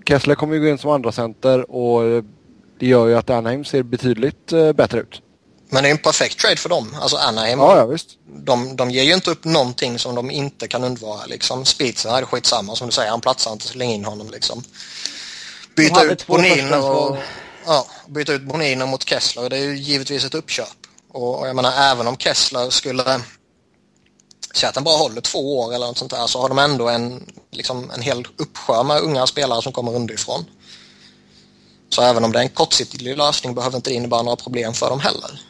Kessler 0.09 0.35
kommer 0.35 0.55
ju 0.55 0.61
gå 0.61 0.69
in 0.69 0.79
som 0.79 0.91
andra 0.91 1.13
center 1.13 1.71
och 1.71 2.05
eh, 2.05 2.23
det 2.81 2.87
gör 2.87 3.07
ju 3.07 3.15
att 3.17 3.31
Anaheim 3.31 3.65
ser 3.65 3.83
betydligt 3.83 4.53
eh, 4.53 4.73
bättre 4.73 5.01
ut. 5.01 5.23
Men 5.73 5.83
det 5.83 5.89
är 5.89 5.91
en 5.91 5.99
perfekt 5.99 6.39
trade 6.41 6.57
för 6.57 6.69
dem. 6.69 6.97
Alltså 7.01 7.17
Anaheim, 7.17 7.59
Ja, 7.59 7.77
ja 7.77 7.87
visst. 7.87 8.09
de, 8.27 8.77
de 8.77 8.91
ger 8.91 9.03
ju 9.03 9.15
inte 9.15 9.31
upp 9.31 9.45
någonting 9.45 9.99
som 9.99 10.15
de 10.15 10.31
inte 10.31 10.69
kan 10.69 10.85
undvara. 10.85 11.27
Liksom. 11.27 11.65
Spitsen 11.65 12.15
är 12.15 12.21
det 12.21 12.27
skitsamma 12.27 12.75
som 12.77 12.87
du 12.87 12.93
säger, 12.93 13.11
han 13.11 13.21
platsar 13.21 13.53
inte, 13.53 13.67
släng 13.67 13.91
in 13.91 14.05
honom 14.05 14.31
liksom. 14.31 14.63
Byta 15.77 15.95
hade 15.95 16.13
ut 16.13 16.27
Bonino 16.27 16.77
och, 16.77 17.17
ja, 17.67 17.87
byta 18.09 18.33
ut 18.33 18.43
Bonino 18.43 18.87
mot 18.87 19.09
Kessler, 19.09 19.51
det 19.51 19.57
är 19.57 19.65
ju 19.65 19.77
givetvis 19.77 20.25
ett 20.25 20.35
uppköp. 20.35 20.69
Och, 21.13 21.41
och 21.41 21.49
jag 21.49 21.57
menar 21.57 21.73
även 21.93 22.07
om 22.07 22.17
Kessler 22.17 22.71
skulle 22.71 23.21
Säg 24.55 24.69
att 24.69 24.75
den 24.75 24.85
bara 24.85 24.99
håller 24.99 25.21
två 25.21 25.59
år 25.59 25.75
eller 25.75 25.87
något 25.87 25.99
sånt 25.99 26.11
där 26.11 26.27
så 26.27 26.41
har 26.41 26.49
de 26.49 26.59
ändå 26.59 26.89
en, 26.89 27.33
liksom, 27.51 27.91
en 27.91 28.03
hel 28.03 28.27
uppsjö 28.37 28.83
med 28.83 29.03
unga 29.03 29.27
spelare 29.27 29.63
som 29.63 29.73
kommer 29.73 29.95
underifrån. 29.95 30.45
Så 31.89 32.03
även 32.03 32.25
om 32.25 32.33
det 32.33 32.39
är 32.39 32.43
en 32.43 32.49
kortsiktig 32.49 33.17
lösning 33.17 33.55
behöver 33.55 33.77
inte 33.77 33.91
det 33.91 33.95
innebära 33.95 34.23
några 34.23 34.37
problem 34.37 34.73
för 34.73 34.91
dem 34.91 35.01
heller. 35.01 35.41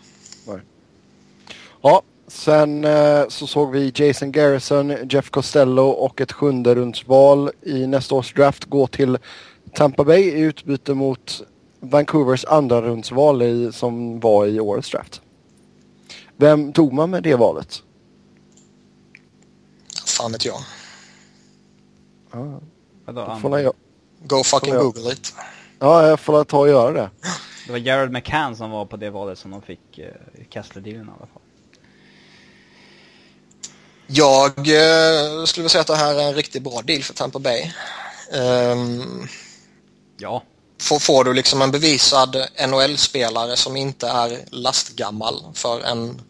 Ja, 1.83 2.03
sen 2.29 2.85
eh, 2.85 3.29
så 3.29 3.47
såg 3.47 3.73
vi 3.73 3.93
Jason 3.95 4.33
Garrison, 4.33 4.97
Jeff 5.11 5.31
Costello 5.31 5.89
och 5.89 6.21
ett 6.21 6.33
sjunde 6.33 6.75
rundsval 6.75 7.51
i 7.63 7.87
nästa 7.87 8.15
års 8.15 8.35
draft 8.35 8.65
gå 8.65 8.87
till 8.87 9.19
Tampa 9.75 10.05
Bay 10.05 10.23
i 10.23 10.41
utbyte 10.41 10.95
mot 10.95 11.43
Vancouvers 11.81 12.45
andra 12.45 12.83
rundsval 12.83 13.43
i, 13.43 13.73
som 13.73 14.21
var 14.21 14.47
i 14.47 14.61
årets 14.61 14.91
draft. 14.91 15.21
Vem 16.37 16.73
tog 16.73 16.93
man 16.93 17.11
med 17.11 17.23
det 17.23 17.35
valet? 17.35 17.83
Fan 20.21 20.33
vet 20.33 20.45
jag. 20.45 20.61
Ja, 22.33 22.61
vadå, 23.05 23.39
får 23.43 23.61
jag, 23.61 23.75
Go 24.25 24.45
fucking 24.45 24.75
Ja. 24.75 24.83
google 24.83 25.13
it. 25.13 25.35
ja, 25.79 26.07
jag 26.09 26.21
får 26.21 26.45
ta 26.45 26.59
och 26.59 26.69
göra 26.69 26.93
det. 26.93 27.11
Det 27.67 27.73
var 27.73 27.79
Jared 27.79 28.13
McCann 28.13 28.57
som 28.57 28.71
var 28.71 28.85
på 28.87 28.97
det 28.97 29.11
valet 29.11 29.39
som 29.39 29.51
de 29.51 29.63
fick 29.63 29.99
uh, 29.99 30.05
Kessler-dealen 30.51 31.07
i 31.07 31.11
alla 31.19 31.27
fall. 31.27 31.43
Jag 34.07 34.59
eh, 34.59 35.45
skulle 35.45 35.63
vilja 35.63 35.69
säga 35.69 35.81
att 35.81 35.87
det 35.87 35.97
här 35.97 36.15
är 36.15 36.29
en 36.29 36.35
riktigt 36.35 36.63
bra 36.63 36.83
deal 36.83 37.03
för 37.03 37.15
Tampa 37.15 37.39
Bay. 37.39 37.73
Ehm, 38.33 39.27
Ja, 40.19 40.43
får, 40.81 40.99
får 40.99 41.25
du 41.25 41.35
liksom 41.35 41.63
en 41.63 41.71
bevisad 41.71 42.37
NHL-spelare 42.69 43.57
som 43.57 43.77
inte 43.77 44.09
är 44.09 44.39
lastgammal 44.51 45.45
för 45.55 45.81
en 45.81 46.23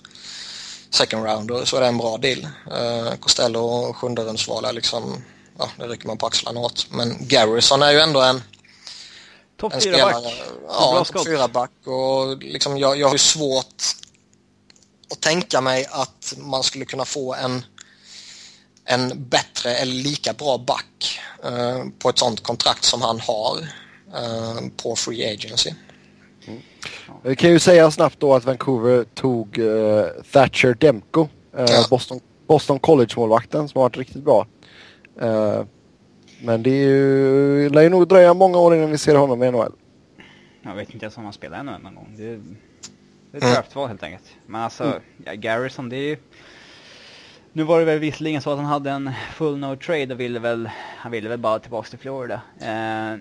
second 0.90 1.24
rounder 1.24 1.64
så 1.64 1.76
är 1.76 1.80
det 1.80 1.86
en 1.86 1.98
bra 1.98 2.16
deal. 2.16 2.48
Uh, 2.72 3.14
Costello 3.20 3.92
sjunde 3.92 4.22
rundsval 4.22 4.64
är 4.64 4.72
liksom, 4.72 5.24
ja 5.58 5.70
det 5.78 5.86
rycker 5.86 6.06
man 6.06 6.18
på 6.18 6.26
axlarna 6.26 6.60
åt. 6.60 6.86
Men 6.90 7.16
Garrison 7.20 7.82
är 7.82 7.92
ju 7.92 7.98
ändå 7.98 8.20
en 8.20 8.42
Topp 9.60 9.74
en 9.74 9.80
4 9.80 9.96
back. 9.96 10.24
Ja, 10.68 10.98
en 10.98 11.04
topp 11.04 11.26
4 11.26 11.48
back 11.48 11.70
och 11.84 12.36
liksom 12.42 12.78
jag, 12.78 12.98
jag 12.98 13.06
har 13.06 13.14
ju 13.14 13.18
svårt 13.18 13.82
att 15.12 15.20
tänka 15.20 15.60
mig 15.60 15.86
att 15.90 16.34
man 16.36 16.62
skulle 16.62 16.84
kunna 16.84 17.04
få 17.04 17.34
en 17.34 17.64
en 18.84 19.28
bättre 19.28 19.74
eller 19.74 19.92
lika 19.92 20.32
bra 20.32 20.58
back 20.58 21.20
eh, 21.44 21.84
på 21.98 22.08
ett 22.08 22.18
sånt 22.18 22.42
kontrakt 22.42 22.84
som 22.84 23.02
han 23.02 23.20
har 23.20 23.58
eh, 24.14 24.60
på 24.76 24.96
Free 24.96 25.32
Agency. 25.32 25.74
Vi 27.22 27.36
kan 27.36 27.50
ju 27.50 27.58
säga 27.58 27.90
snabbt 27.90 28.20
då 28.20 28.34
att 28.34 28.44
Vancouver 28.44 29.04
tog 29.04 29.58
eh, 29.58 30.04
Thatcher 30.32 30.74
Demko. 30.74 31.28
Ja. 31.56 31.66
Boston, 31.90 32.20
Boston 32.46 32.78
College-målvakten 32.78 33.68
som 33.68 33.78
har 33.78 33.84
varit 33.84 33.96
riktigt 33.96 34.22
bra. 34.24 34.46
Eh, 35.20 35.62
men 36.42 36.62
det 36.62 36.70
är 36.70 36.84
ju, 36.88 37.68
lär 37.68 37.82
ju 37.82 37.88
nog 37.88 38.08
dröja 38.08 38.34
många 38.34 38.58
år 38.58 38.74
innan 38.74 38.90
vi 38.90 38.98
ser 38.98 39.14
honom 39.16 39.42
i 39.42 39.50
NHL. 39.50 39.72
Jag 40.62 40.74
vet 40.74 40.90
inte 40.94 41.04
ens 41.04 41.16
om 41.16 41.24
han 41.24 41.32
spelar 41.32 41.58
ännu 41.58 41.72
någon 41.82 41.94
gång. 41.94 42.14
Det 42.16 42.22
är, 42.24 42.28
det 43.30 43.36
är 43.36 43.36
ett 43.36 43.42
Mm. 43.42 43.54
draftval 43.54 43.88
helt 43.88 44.02
enkelt. 44.02 44.24
Men 44.46 44.60
alltså, 44.60 45.00
ja, 45.24 45.32
Garrison 45.34 45.88
det 45.88 45.96
är 45.96 46.08
ju... 46.08 46.16
Nu 47.52 47.62
var 47.62 47.78
det 47.78 47.84
väl 47.84 47.98
visserligen 47.98 48.42
så 48.42 48.50
att 48.50 48.56
han 48.56 48.66
hade 48.66 48.90
en 48.90 49.10
full 49.34 49.56
no 49.58 49.76
trade 49.76 50.14
och 50.14 50.20
ville 50.20 50.38
väl, 50.38 50.70
han 50.96 51.12
ville 51.12 51.28
väl 51.28 51.38
bara 51.38 51.58
tillbaks 51.58 51.90
till 51.90 51.98
Florida. 51.98 52.40
Eh, 52.60 53.18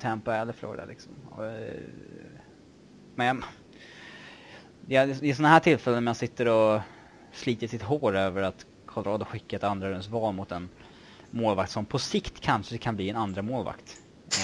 Tampa 0.00 0.36
eller 0.36 0.52
Florida 0.52 0.84
liksom. 0.84 1.12
Eh, 1.44 1.80
men 3.14 3.44
ja, 4.86 5.06
det 5.06 5.30
är 5.30 5.34
sådana 5.34 5.48
här 5.48 5.60
tillfällen 5.60 6.04
man 6.04 6.14
sitter 6.14 6.48
och 6.48 6.80
sliter 7.32 7.66
sitt 7.66 7.82
hår 7.82 8.16
över 8.16 8.42
att 8.42 8.66
Colorado 8.86 9.24
skickar 9.24 9.56
ett 9.56 9.64
andra 9.64 10.00
val 10.10 10.34
mot 10.34 10.52
en 10.52 10.68
målvakt 11.30 11.72
som 11.72 11.84
på 11.84 11.98
sikt 11.98 12.40
kanske 12.40 12.78
kan 12.78 12.96
bli 12.96 13.10
en 13.10 13.16
andra 13.16 13.42
målvakt. 13.42 13.96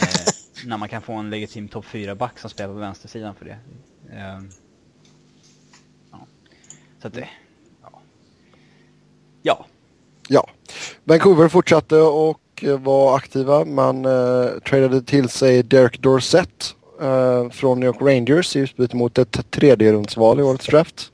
Eh, 0.03 0.33
när 0.67 0.79
man 0.79 0.89
kan 0.89 1.03
få 1.03 1.13
en 1.13 1.31
legitim 1.31 1.69
topp 1.69 1.85
4-back 1.85 2.39
som 2.39 2.51
spelar 2.51 2.75
på 2.75 2.81
vänstersidan 2.81 3.35
för 3.35 3.45
det. 3.45 3.59
Eh, 4.13 4.41
ja. 6.11 6.27
Så 7.03 7.09
att 7.09 7.15
det... 7.15 7.29
Ja. 7.83 8.01
Ja. 9.43 9.67
Ja. 10.29 10.51
Vancouver 11.05 11.49
fortsatte 11.49 11.97
och 11.97 12.65
var 12.79 13.17
aktiva. 13.17 13.65
Man 13.65 14.05
eh, 14.05 14.59
tradade 14.67 15.03
till 15.03 15.29
sig 15.29 15.63
Derek 15.63 15.99
Dorsett 15.99 16.77
eh, 17.01 17.51
från 17.51 17.81
New 17.81 17.87
York 17.87 18.01
Rangers 18.01 18.57
i 18.57 18.59
utbyte 18.59 18.97
mot 18.97 19.19
ett 19.19 19.51
tredje 19.51 19.93
rundsval 19.93 20.41
i 20.41 20.43
årets 20.43 20.67
draft. 20.67 21.11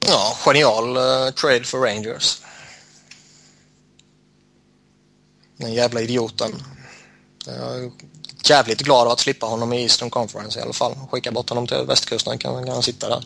Ja, 0.00 0.36
genial 0.44 0.96
eh, 0.96 1.34
trade 1.34 1.64
för 1.64 1.78
Rangers. 1.78 2.42
Den 5.56 5.72
jävla 5.72 6.00
idioten. 6.00 6.50
Jag 7.46 7.84
är 7.84 7.90
jävligt 8.44 8.80
glad 8.80 9.08
att 9.08 9.20
slippa 9.20 9.46
honom 9.46 9.72
i 9.72 9.82
Eastern 9.82 10.10
Conference 10.10 10.58
i 10.58 10.62
alla 10.62 10.72
fall. 10.72 10.94
Skicka 11.10 11.32
bort 11.32 11.48
honom 11.48 11.66
till 11.66 11.84
västkusten 11.86 12.38
kan, 12.38 12.64
kan 12.64 12.74
han 12.74 12.82
sitta 12.82 13.08
där. 13.08 13.24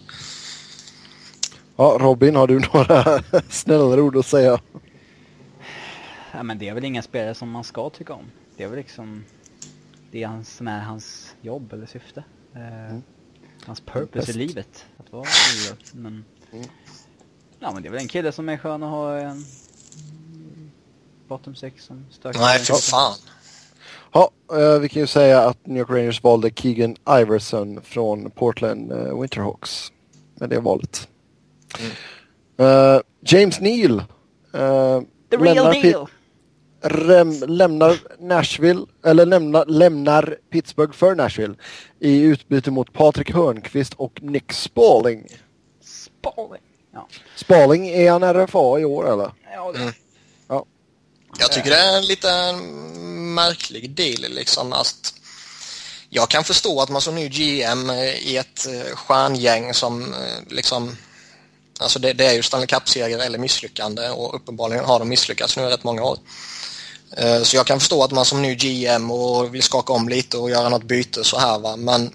Ja, 1.76 1.96
Robin, 2.00 2.36
har 2.36 2.46
du 2.46 2.58
några 2.72 3.22
snällare 3.50 4.00
ord 4.00 4.16
att 4.16 4.26
säga? 4.26 4.60
ja. 6.32 6.42
men 6.42 6.58
det 6.58 6.68
är 6.68 6.74
väl 6.74 6.84
inga 6.84 7.02
spelare 7.02 7.34
som 7.34 7.50
man 7.50 7.64
ska 7.64 7.90
tycka 7.90 8.12
om. 8.12 8.24
Det 8.56 8.64
är 8.64 8.68
väl 8.68 8.78
liksom... 8.78 9.24
Det 10.10 10.22
är 10.22 10.26
hans, 10.26 10.56
som 10.56 10.68
är 10.68 10.80
hans 10.80 11.31
jobb 11.42 11.72
eller 11.72 11.86
syfte. 11.86 12.24
Eh, 12.54 12.98
Hans 13.66 13.80
purpose 13.80 14.18
Bäst. 14.18 14.28
i 14.28 14.32
livet. 14.32 14.84
Att 14.98 15.12
vara 15.12 15.24
idrott. 15.64 15.94
Men... 15.94 16.24
Ja 17.58 17.72
men 17.72 17.82
det 17.82 17.88
är 17.88 17.90
väl 17.90 18.00
en 18.00 18.08
kille 18.08 18.32
som 18.32 18.48
är 18.48 18.56
skön 18.56 18.82
att 18.82 18.90
ha 18.90 19.18
en... 19.18 19.44
Bottom 21.28 21.54
six 21.54 21.84
som 21.84 22.06
stökar. 22.10 22.40
Nej, 22.40 22.58
för 22.58 22.74
fan. 22.74 23.14
Ja, 24.12 24.30
eh, 24.52 24.78
vi 24.78 24.88
kan 24.88 25.00
ju 25.02 25.06
säga 25.06 25.42
att 25.42 25.66
New 25.66 25.78
York 25.78 25.90
Rangers 25.90 26.22
valde 26.22 26.50
Keegan 26.50 26.96
Iverson 27.20 27.80
från 27.82 28.30
Portland 28.30 28.92
eh, 28.92 29.20
Winterhawks. 29.20 29.92
Med 30.34 30.50
det 30.50 30.60
valet. 30.60 31.08
Eh, 32.56 33.00
James 33.20 33.60
Neal. 33.60 33.98
eh, 33.98 35.00
The 35.30 35.36
real 35.36 35.82
deal! 35.82 36.06
Rem, 36.82 37.42
lämnar 37.46 37.98
Nashville, 38.20 38.86
eller 39.04 39.26
lämnar, 39.26 39.66
lämnar 39.66 40.36
Pittsburgh 40.50 40.92
för 40.92 41.14
Nashville 41.14 41.54
i 42.00 42.20
utbyte 42.20 42.70
mot 42.70 42.92
Patrik 42.92 43.30
Hörnqvist 43.30 43.94
och 43.94 44.22
Nick 44.22 44.52
Spalling. 44.52 45.26
Spalling! 45.84 46.62
Ja. 46.92 47.08
Spalling, 47.36 47.88
är 47.88 48.10
han 48.10 48.22
RFA 48.22 48.78
i 48.80 48.84
år 48.84 49.12
eller? 49.12 49.32
Ja, 49.54 49.72
det... 49.72 49.78
Mm. 49.78 49.92
Ja. 50.48 50.64
Jag 51.38 51.52
tycker 51.52 51.70
det 51.70 51.76
är 51.76 51.96
en 51.96 52.06
lite 52.06 52.52
märklig 53.34 53.90
deal 53.90 54.32
liksom. 54.32 54.72
Att 54.72 55.14
jag 56.08 56.28
kan 56.28 56.44
förstå 56.44 56.80
att 56.80 56.90
man 56.90 57.00
som 57.00 57.14
ny 57.14 57.28
GM 57.28 57.90
i 57.90 58.36
ett 58.36 58.66
eh, 58.66 58.96
stjärngäng 58.96 59.74
som 59.74 60.14
eh, 60.14 60.48
liksom 60.48 60.96
Alltså 61.82 61.98
det, 61.98 62.12
det 62.12 62.26
är 62.26 62.32
ju 62.32 62.42
Stanley 62.42 62.66
Cup-seger 62.66 63.18
eller 63.18 63.38
misslyckande 63.38 64.08
och 64.08 64.34
uppenbarligen 64.34 64.84
har 64.84 64.98
de 64.98 65.08
misslyckats 65.08 65.56
nu 65.56 65.62
i 65.62 65.66
rätt 65.66 65.84
många 65.84 66.02
år. 66.02 66.18
Eh, 67.16 67.42
Så 67.42 67.56
jag 67.56 67.66
kan 67.66 67.80
förstå 67.80 68.04
att 68.04 68.10
man 68.12 68.24
som 68.24 68.42
ny 68.42 68.54
GM 68.54 69.10
och 69.10 69.54
vill 69.54 69.62
skaka 69.62 69.92
om 69.92 70.08
lite 70.08 70.38
och 70.38 70.50
göra 70.50 70.68
något 70.68 70.82
byte 70.84 71.24
så 71.24 71.38
här 71.38 71.58
va 71.58 71.76
men 71.76 72.14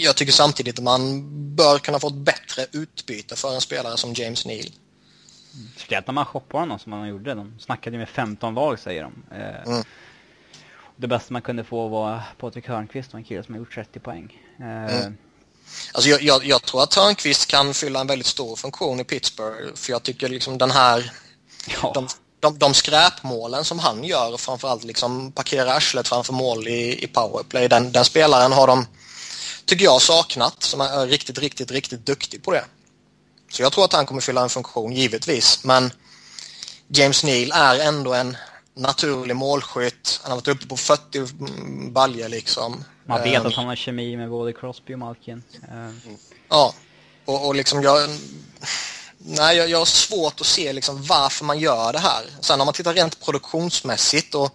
jag 0.00 0.16
tycker 0.16 0.32
samtidigt 0.32 0.78
att 0.78 0.84
man 0.84 1.24
bör 1.56 1.78
kunna 1.78 2.00
få 2.00 2.06
ett 2.08 2.14
bättre 2.14 2.66
utbyte 2.72 3.36
för 3.36 3.54
en 3.54 3.60
spelare 3.60 3.96
som 3.96 4.12
James 4.12 4.46
Neal. 4.46 4.66
Speciellt 5.76 6.06
när 6.06 6.14
man 6.14 6.24
shoppar 6.24 6.58
honom 6.58 6.78
som 6.78 6.90
man 6.90 7.08
gjorde. 7.08 7.34
De 7.34 7.58
snackade 7.60 7.94
ju 7.96 7.98
med 7.98 8.08
15 8.08 8.54
lag 8.54 8.78
säger 8.78 9.02
de. 9.02 9.36
Eh, 9.36 9.72
Mm. 9.72 9.84
Det 10.98 11.06
bästa 11.08 11.32
man 11.32 11.42
kunde 11.42 11.64
få 11.64 11.88
var 11.88 12.22
Patrik 12.38 12.68
Hörnqvist 12.68 13.12
och 13.12 13.18
en 13.18 13.24
kille 13.24 13.42
som 13.44 13.54
har 13.54 13.58
gjort 13.58 13.74
30 13.74 14.00
poäng. 14.00 14.38
Eh, 14.60 14.96
Mm. 15.00 15.16
Alltså 15.92 16.10
jag, 16.10 16.22
jag, 16.22 16.44
jag 16.44 16.62
tror 16.62 16.82
att 16.82 16.94
Hörnqvist 16.94 17.46
kan 17.46 17.74
fylla 17.74 18.00
en 18.00 18.06
väldigt 18.06 18.26
stor 18.26 18.56
funktion 18.56 19.00
i 19.00 19.04
Pittsburgh 19.04 19.74
för 19.74 19.92
jag 19.92 20.02
tycker 20.02 20.28
liksom 20.28 20.58
den 20.58 20.70
här 20.70 21.12
ja. 21.82 21.92
de, 21.94 22.08
de, 22.46 22.58
de 22.58 22.74
skräpmålen 22.74 23.64
som 23.64 23.78
han 23.78 24.04
gör 24.04 24.36
framförallt 24.36 24.84
liksom 24.84 25.32
parkera 25.32 25.72
arslet 25.72 26.08
framför 26.08 26.32
mål 26.32 26.68
i, 26.68 27.04
i 27.04 27.06
powerplay 27.06 27.68
den, 27.68 27.92
den 27.92 28.04
spelaren 28.04 28.52
har 28.52 28.66
de 28.66 28.86
tycker 29.64 29.84
jag 29.84 30.02
saknat 30.02 30.62
som 30.62 30.80
är 30.80 31.06
riktigt, 31.06 31.38
riktigt, 31.38 31.70
riktigt 31.70 32.06
duktig 32.06 32.44
på 32.44 32.52
det. 32.52 32.64
Så 33.50 33.62
jag 33.62 33.72
tror 33.72 33.84
att 33.84 33.92
han 33.92 34.06
kommer 34.06 34.20
fylla 34.20 34.42
en 34.42 34.48
funktion 34.48 34.92
givetvis 34.92 35.64
men 35.64 35.90
James 36.88 37.24
Neal 37.24 37.52
är 37.52 37.78
ändå 37.88 38.14
en 38.14 38.36
naturlig 38.74 39.36
målskytt. 39.36 40.20
Han 40.22 40.30
har 40.30 40.36
varit 40.38 40.48
uppe 40.48 40.66
på 40.66 40.76
40 40.76 41.26
baljer 41.90 42.28
liksom. 42.28 42.84
Man 43.06 43.22
vet 43.22 43.34
Ehm, 43.34 43.46
att 43.46 43.54
han 43.54 43.66
har 43.66 43.76
kemi 43.76 44.16
med 44.16 44.30
både 44.30 44.52
Crosby 44.52 44.94
och 44.94 44.98
Malkin. 44.98 45.42
Eh, 45.62 46.12
Ja, 46.48 46.74
och, 47.24 47.46
och 47.46 47.54
liksom 47.54 47.82
jag... 47.82 48.10
Nej, 49.28 49.56
jag, 49.56 49.70
jag 49.70 49.78
har 49.78 49.84
svårt 49.84 50.40
att 50.40 50.46
se 50.46 50.72
liksom 50.72 51.02
varför 51.02 51.44
man 51.44 51.58
gör 51.58 51.92
det 51.92 51.98
här. 51.98 52.26
Sen 52.40 52.60
om 52.60 52.64
man 52.64 52.74
tittar 52.74 52.94
rent 52.94 53.24
produktionsmässigt 53.24 54.34
och 54.34 54.54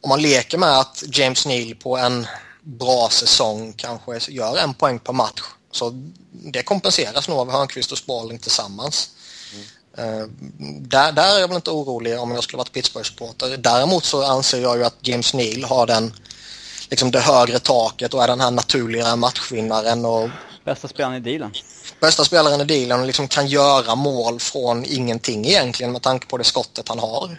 om 0.00 0.08
man 0.08 0.22
leker 0.22 0.58
med 0.58 0.78
att 0.78 1.04
James 1.06 1.46
Neal 1.46 1.74
på 1.74 1.96
en 1.96 2.26
bra 2.62 3.08
säsong 3.10 3.72
kanske 3.76 4.32
gör 4.32 4.56
en 4.56 4.74
poäng 4.74 4.98
per 4.98 5.12
match. 5.12 5.42
Så 5.70 5.92
det 6.32 6.62
kompenseras 6.62 7.28
nog 7.28 7.38
av 7.38 7.50
Hörnqvist 7.50 7.92
och 7.92 7.98
Sparling 7.98 8.38
tillsammans. 8.38 9.10
Eh, 9.98 10.26
där, 10.80 11.12
där 11.12 11.36
är 11.36 11.40
jag 11.40 11.48
väl 11.48 11.56
inte 11.56 11.70
orolig 11.70 12.20
om 12.20 12.30
jag 12.30 12.44
skulle 12.44 12.58
varit 12.58 12.72
Pittsburgh-supporter. 12.72 13.56
Däremot 13.56 14.04
så 14.04 14.24
anser 14.24 14.60
jag 14.60 14.76
ju 14.76 14.84
att 14.84 14.96
James 15.00 15.34
Neal 15.34 15.64
har 15.64 15.86
den, 15.86 16.14
liksom 16.90 17.10
det 17.10 17.20
högre 17.20 17.58
taket 17.58 18.14
och 18.14 18.22
är 18.22 18.28
den 18.28 18.40
här 18.40 18.50
naturliga 18.50 19.16
matchvinnaren 19.16 20.04
och 20.04 20.28
bästa 20.64 20.88
spelaren 20.88 21.16
i 21.16 21.20
dealen. 21.20 21.52
Bästa 22.00 22.24
spelaren 22.24 22.60
i 22.60 22.64
dealen 22.64 23.00
och 23.00 23.06
liksom 23.06 23.28
kan 23.28 23.46
göra 23.46 23.94
mål 23.94 24.40
från 24.40 24.84
ingenting 24.84 25.46
egentligen 25.46 25.92
med 25.92 26.02
tanke 26.02 26.26
på 26.26 26.38
det 26.38 26.44
skottet 26.44 26.88
han 26.88 26.98
har. 26.98 27.30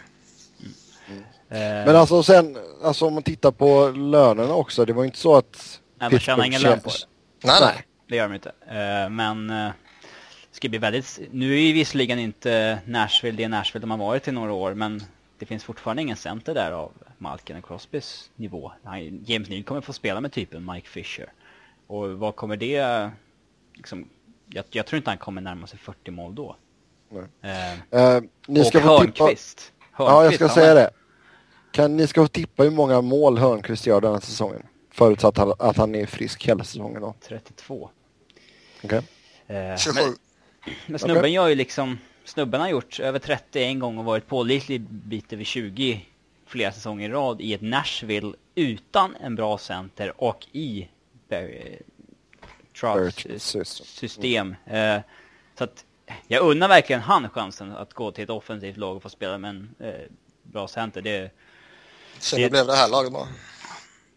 Eh, 1.49 1.57
Men 1.59 1.95
alltså 1.95 2.23
sen, 2.23 2.57
alltså 2.83 3.05
om 3.05 3.13
man 3.13 3.23
tittar 3.23 3.51
på 3.51 3.89
lönerna 3.89 4.53
också. 4.53 4.85
Det 4.85 4.93
var 4.93 5.05
inte 5.05 5.17
så 5.17 5.35
att... 5.35 5.79
nej, 5.99 6.09
de 6.09 6.19
tjänar 6.19 6.45
ingen 6.45 6.61
lön 6.61 6.79
på 6.79 6.89
det. 6.89 6.95
Nej, 7.47 7.57
nej. 7.61 7.83
Det 8.07 8.15
gör 8.15 8.27
de 8.27 8.35
inte. 8.35 8.49
Eh, 8.49 9.09
men 9.09 9.49
eh, 9.49 9.71
det 10.51 10.55
ska 10.55 10.69
bli 10.69 10.77
väldigt... 10.77 11.19
Nu 11.31 11.53
är 11.53 11.61
ju 11.61 11.73
visserligen 11.73 12.19
inte 12.19 12.79
Nashville 12.85 13.37
det 13.37 13.47
Nashville 13.47 13.83
de 13.83 13.91
har 13.91 13.97
varit 13.97 14.27
i 14.27 14.31
några 14.31 14.53
år, 14.53 14.73
men 14.73 15.03
det 15.39 15.45
finns 15.45 15.63
fortfarande 15.63 16.01
ingen 16.01 16.17
center 16.17 16.53
där 16.53 16.71
av 16.71 16.91
Malkin 17.17 17.57
och 17.57 17.67
Crosbys 17.67 18.29
nivå. 18.35 18.71
James 19.25 19.49
Neal 19.49 19.63
kommer 19.63 19.81
få 19.81 19.93
spela 19.93 20.21
med 20.21 20.31
typen 20.31 20.71
Mike 20.73 20.87
Fisher. 20.89 21.31
Och 21.87 22.09
vad 22.09 22.35
kommer 22.35 22.57
det... 22.57 23.09
Liksom, 23.73 24.09
jag, 24.49 24.65
jag 24.69 24.85
tror 24.85 24.97
inte 24.97 25.09
han 25.09 25.17
kommer 25.17 25.41
närma 25.41 25.67
sig 25.67 25.79
40 25.79 26.11
mål 26.11 26.35
då. 26.35 26.55
Nej. 27.09 27.77
Eh, 27.91 28.01
Eh, 28.15 28.21
ni 28.47 28.61
och 28.61 28.65
ska 28.65 28.81
få 28.81 28.99
tippa... 28.99 29.23
Hörnqvist. 29.23 29.71
Ja, 29.97 30.05
jag 30.05 30.11
Hörnqvist, 30.11 30.35
ska 30.35 30.45
han 30.45 30.55
säga 30.55 30.73
det. 30.73 30.89
Kan 31.71 31.97
ni 31.97 32.07
ska 32.07 32.21
få 32.21 32.27
tippa 32.27 32.63
hur 32.63 32.71
många 32.71 33.01
mål 33.01 33.37
Hörnqvist 33.37 33.85
gör 33.87 34.01
den 34.01 34.13
här 34.13 34.19
säsongen? 34.19 34.63
Förutsatt 34.91 35.39
att- 35.39 35.61
att 35.61 35.77
han 35.77 35.95
är 35.95 36.05
frisk 36.05 36.47
hela 36.47 36.63
säsongen 36.63 37.01
då. 37.01 37.13
32. 37.27 37.89
Okej. 38.83 39.01
Eh, 39.47 39.77
27. 39.77 39.99
Men, 40.01 40.15
men 40.85 40.99
snubben 40.99 41.17
Okej. 41.21 41.31
gör 41.33 41.47
ju 41.47 41.55
liksom, 41.55 41.97
snubben 42.25 42.61
har 42.61 42.67
gjort 42.69 42.99
över 42.99 43.19
30 43.19 43.63
en 43.63 43.79
gång 43.79 43.97
och 43.97 44.05
varit 44.05 44.27
pålitlig 44.27 44.81
bit 44.81 45.33
över 45.33 45.43
20 45.43 46.05
flera 46.45 46.71
säsonger 46.71 47.09
i 47.09 47.11
rad 47.13 47.41
i 47.41 47.53
ett 47.53 47.61
Nashville 47.61 48.33
utan 48.55 49.15
en 49.15 49.35
bra 49.35 49.57
center 49.57 50.21
och 50.23 50.47
i 50.51 50.87
Barry 52.81 52.99
Barry 53.01 53.11
Trotz 53.11 53.51
Trotz. 53.51 53.69
system. 53.99 54.55
Eh, 54.65 54.99
så 55.57 55.63
att 55.63 55.85
jag 56.27 56.43
unnar 56.43 56.67
verkligen 56.67 57.01
han 57.01 57.29
chansen 57.29 57.71
att 57.71 57.93
gå 57.93 58.11
till 58.11 58.23
ett 58.23 58.29
offensivt 58.29 58.77
lag 58.77 58.95
och 58.95 59.03
få 59.03 59.09
spela 59.09 59.37
med 59.37 59.49
en 59.49 59.75
eh, 59.79 59.93
bra 60.43 60.67
center. 60.67 61.01
Det, 61.01 61.31
Sen 62.19 62.41
Det- 62.41 62.49
blev 62.49 62.65
det 62.67 62.75
här 62.75 62.89
laget 62.89 63.11
bra. 63.11 63.27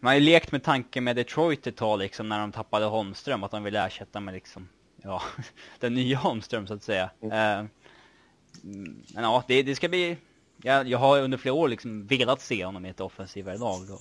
man 0.01 0.11
har 0.11 0.15
ju 0.15 0.21
lekt 0.21 0.53
med 0.53 0.65
tanken 0.65 1.05
med 1.05 1.17
Detroit 1.17 1.67
ett 1.67 1.77
tag 1.77 1.99
liksom 1.99 2.29
när 2.29 2.41
de 2.41 2.53
tappade 2.53 2.85
Holmström 2.87 3.43
att 3.45 3.51
de 3.51 3.63
ville 3.63 3.87
ersätta 3.87 4.21
med 4.21 4.35
liksom, 4.35 4.69
ja, 5.03 5.23
den 5.79 5.95
nya 5.95 6.17
Holmström 6.19 6.67
så 6.67 6.75
att 6.75 6.83
säga. 6.83 7.11
Eh, 7.23 7.59
mm, 7.59 9.03
men 9.15 9.25
ja, 9.25 9.45
det, 9.49 9.63
det 9.63 9.75
ska 9.75 9.89
bli, 9.89 10.17
jag, 10.63 10.89
jag 10.89 10.99
har 10.99 11.21
under 11.21 11.39
flera 11.39 11.55
år 11.55 11.69
liksom 11.69 12.07
velat 12.07 12.41
se 12.41 12.65
honom 12.65 12.87
i 12.87 12.89
ett 12.89 13.01
offensivare 13.01 13.59
lag. 13.59 13.91
Och 13.91 14.01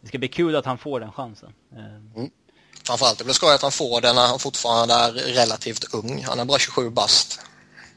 det 0.00 0.08
ska 0.08 0.18
bli 0.18 0.28
kul 0.28 0.56
att 0.56 0.64
han 0.66 0.78
får 0.78 1.00
den 1.00 1.12
chansen. 1.12 1.52
Eh, 1.72 2.24
Framförallt 2.82 3.18
det 3.18 3.24
blir 3.24 3.34
skoj 3.34 3.54
att 3.54 3.62
han 3.62 3.72
får 3.72 4.00
den 4.00 4.14
när 4.14 4.26
han 4.26 4.38
fortfarande 4.38 4.94
är 4.94 5.12
relativt 5.12 5.94
ung. 5.94 6.24
Han 6.24 6.40
är 6.40 6.44
bara 6.44 6.58
27 6.58 6.90
bast. 6.90 7.40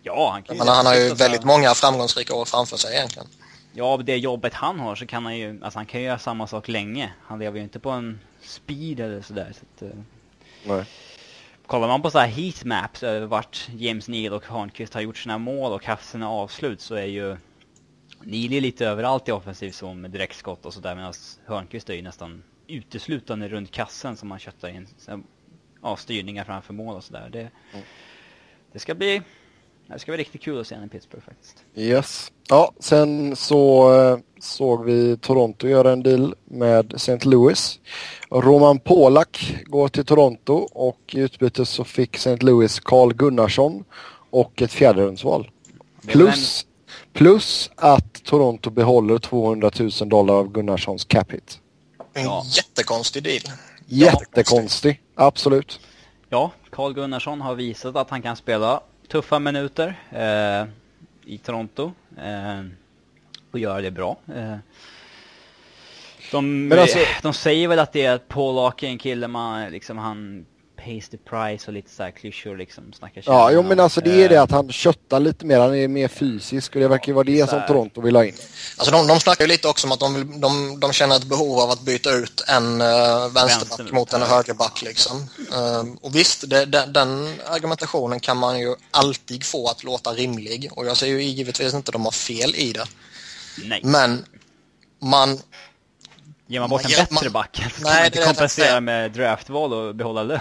ja, 0.03 0.31
han 0.31 0.43
kan 0.43 0.55
ju 0.55 0.59
Men 0.59 0.67
han 0.67 0.85
har 0.85 0.95
ju 0.95 1.13
väldigt 1.13 1.43
många 1.43 1.73
framgångsrika 1.73 2.33
år 2.35 2.45
framför 2.45 2.77
sig 2.77 2.95
egentligen. 2.95 3.27
Ja, 3.73 3.85
av 3.85 4.05
det 4.05 4.17
jobbet 4.17 4.53
han 4.53 4.79
har 4.79 4.95
så 4.95 5.05
kan 5.05 5.25
han 5.25 5.37
ju, 5.37 5.63
alltså 5.63 5.79
han 5.79 5.85
kan 5.85 5.99
ju 6.01 6.07
göra 6.07 6.19
samma 6.19 6.47
sak 6.47 6.67
länge. 6.67 7.13
Han 7.21 7.39
lever 7.39 7.57
ju 7.57 7.63
inte 7.63 7.79
på 7.79 7.89
en 7.89 8.19
speed 8.43 8.99
eller 8.99 9.21
sådär. 9.21 9.53
Så 9.59 9.85
att, 9.85 9.91
eh, 9.91 9.97
Nej. 10.63 10.85
kollar 11.67 11.87
man 11.87 12.01
på 12.01 12.11
så 12.11 12.19
här 12.19 12.27
heatmaps 12.27 13.03
över 13.03 13.27
vart 13.27 13.67
James 13.75 14.07
Neal 14.07 14.33
och 14.33 14.45
Hörnqvist 14.45 14.93
har 14.93 15.01
gjort 15.01 15.17
sina 15.17 15.37
mål 15.37 15.71
och 15.71 15.85
haft 15.85 16.09
sina 16.09 16.29
avslut 16.29 16.81
så 16.81 16.95
är 16.95 17.05
ju 17.05 17.37
Neal 18.21 18.53
är 18.53 18.61
lite 18.61 18.85
överallt 18.85 19.27
i 19.27 19.31
offensiv 19.31 19.71
zon 19.71 20.01
med 20.01 20.11
direktskott 20.11 20.65
och 20.65 20.73
sådär 20.73 20.95
medan 20.95 21.13
Hörnqvist 21.45 21.89
är 21.89 21.93
ju 21.93 22.01
nästan 22.01 22.43
uteslutande 22.67 23.47
runt 23.47 23.71
kassen 23.71 24.17
som 24.17 24.31
han 24.31 24.39
köttar 24.39 24.69
in 24.69 24.87
ja, 25.81 25.95
styrningar 25.95 26.43
framför 26.43 26.73
mål 26.73 26.95
och 26.95 27.03
sådär. 27.03 27.29
Det, 27.31 27.49
det 28.71 28.79
ska 28.79 28.95
bli 28.95 29.21
det 29.87 29.99
ska 29.99 30.11
bli 30.11 30.17
riktigt 30.17 30.41
kul 30.41 30.59
att 30.61 30.67
se 30.67 30.75
honom 30.75 30.87
i 30.87 30.89
Pittsburgh 30.89 31.25
faktiskt. 31.25 31.63
Yes. 31.75 32.31
Ja, 32.49 32.71
sen 32.79 33.35
så 33.35 33.93
eh, 33.95 34.17
såg 34.39 34.85
vi 34.85 35.17
Toronto 35.17 35.67
göra 35.67 35.91
en 35.91 36.03
deal 36.03 36.35
med 36.45 36.93
St. 36.93 37.19
Louis. 37.29 37.79
Roman 38.29 38.79
Polak 38.79 39.55
går 39.65 39.87
till 39.87 40.05
Toronto 40.05 40.53
och 40.71 40.99
i 41.13 41.19
utbyte 41.19 41.65
så 41.65 41.83
fick 41.83 42.15
St. 42.15 42.45
Louis 42.45 42.79
Carl 42.79 43.13
Gunnarsson 43.13 43.83
och 44.29 44.61
ett 44.61 44.71
fjärderumsval. 44.71 45.51
Plus, 46.07 46.65
plus 47.13 47.71
att 47.75 48.23
Toronto 48.23 48.69
behåller 48.69 49.17
200 49.17 49.71
000 49.79 49.91
dollar 50.09 50.33
av 50.33 50.51
Gunnarssons 50.51 51.05
cap 51.05 51.31
hit. 51.31 51.59
En 52.17 52.23
Ja. 52.23 52.43
jättekonstig 52.45 53.23
deal. 53.23 53.41
Jättekonstig, 53.85 55.01
absolut. 55.15 55.79
Ja, 56.29 56.51
Carl 56.69 56.93
Gunnarsson 56.93 57.41
har 57.41 57.55
visat 57.55 57.95
att 57.95 58.09
han 58.09 58.21
kan 58.21 58.35
spela 58.35 58.81
tuffa 59.07 59.39
minuter 59.39 59.99
eh, 60.11 60.67
i 61.33 61.37
Toronto 61.37 61.91
eh, 62.17 62.65
och 63.51 63.59
göra 63.59 63.81
det 63.81 63.91
bra. 63.91 64.17
Eh, 64.35 64.55
de, 66.31 66.71
alltså- 66.71 66.99
de 67.21 67.33
säger 67.33 67.67
väl 67.67 67.79
att 67.79 67.93
det 67.93 68.05
är 68.05 68.11
att 68.15 68.27
Paul 68.27 68.67
Ake 68.67 68.85
är 68.85 68.89
en 68.89 68.97
kille 68.97 69.27
man 69.27 69.69
liksom 69.71 69.97
han 69.97 70.45
pays 70.85 71.09
the 71.09 71.17
price 71.17 71.67
och 71.67 71.73
lite 71.73 71.89
så 71.91 72.03
här 72.03 72.11
klyschor 72.11 72.57
liksom 72.57 72.93
snackar 72.93 73.23
Ja, 73.25 73.51
jo 73.51 73.61
men 73.63 73.79
alltså 73.79 74.01
det 74.01 74.11
är 74.11 74.23
Eh, 74.23 74.29
det 74.29 74.41
att 74.41 74.51
han 74.51 74.71
köttar 74.71 75.19
lite 75.19 75.45
mer, 75.45 75.59
han 75.59 75.75
är 75.75 75.87
mer 75.87 76.07
fysisk 76.07 76.75
och 76.75 76.81
det 76.81 76.87
verkar 76.87 77.07
ju 77.07 77.13
vara 77.13 77.23
det 77.23 77.49
som. 77.49 77.61
Toronto 77.67 78.01
vill 78.01 78.15
ha 78.15 78.25
in. 78.25 78.35
Alltså 78.77 78.91
de, 78.91 79.07
de 79.07 79.19
snackar 79.19 79.43
ju 79.43 79.47
lite 79.47 79.67
också 79.67 79.87
om 79.87 79.91
att 79.91 79.99
de, 79.99 80.13
vill, 80.13 80.41
de, 80.41 80.79
de 80.79 80.93
känner 80.93 81.15
ett 81.15 81.23
behov 81.23 81.59
av 81.59 81.69
att 81.71 81.81
byta 81.81 82.11
ut 82.11 82.43
en 82.47 82.81
uh, 82.81 82.87
vänsterback 83.33 83.79
Vänster- 83.79 83.93
mot 83.93 84.13
en 84.13 84.21
högerback. 84.21 84.81
Liksom. 84.81 85.29
Ehm, 85.55 85.95
och 85.95 86.15
visst, 86.15 86.49
det, 86.49 86.65
den, 86.65 86.93
den 86.93 87.33
argumentationen 87.45 88.19
kan 88.19 88.37
man 88.37 88.59
ju 88.59 88.75
alltid 88.91 89.43
få 89.43 89.69
att 89.69 89.83
låta 89.83 90.13
rimlig 90.13 90.69
och 90.71 90.85
jag 90.85 90.97
säger 90.97 91.13
ju 91.17 91.23
givetvis 91.23 91.73
inte 91.73 91.89
att 91.89 91.93
de 91.93 92.05
har 92.05 92.11
fel 92.11 92.55
i 92.55 92.73
det. 92.73 92.85
Nej, 93.65 93.81
Men 93.83 94.25
man, 95.01 95.39
ger 96.47 96.59
man 96.59 96.69
bort 96.69 96.83
man 96.83 96.91
en 96.91 96.97
bättre 96.99 97.25
man- 97.25 97.33
back 97.33 97.61
Nej, 97.79 97.93
man 97.93 97.93
det 98.01 98.05
inte 98.05 98.23
kompensera 98.25 98.79
med 98.79 99.11
draftval 99.11 99.73
och 99.73 99.95
behålla 99.95 100.23
lön. 100.23 100.39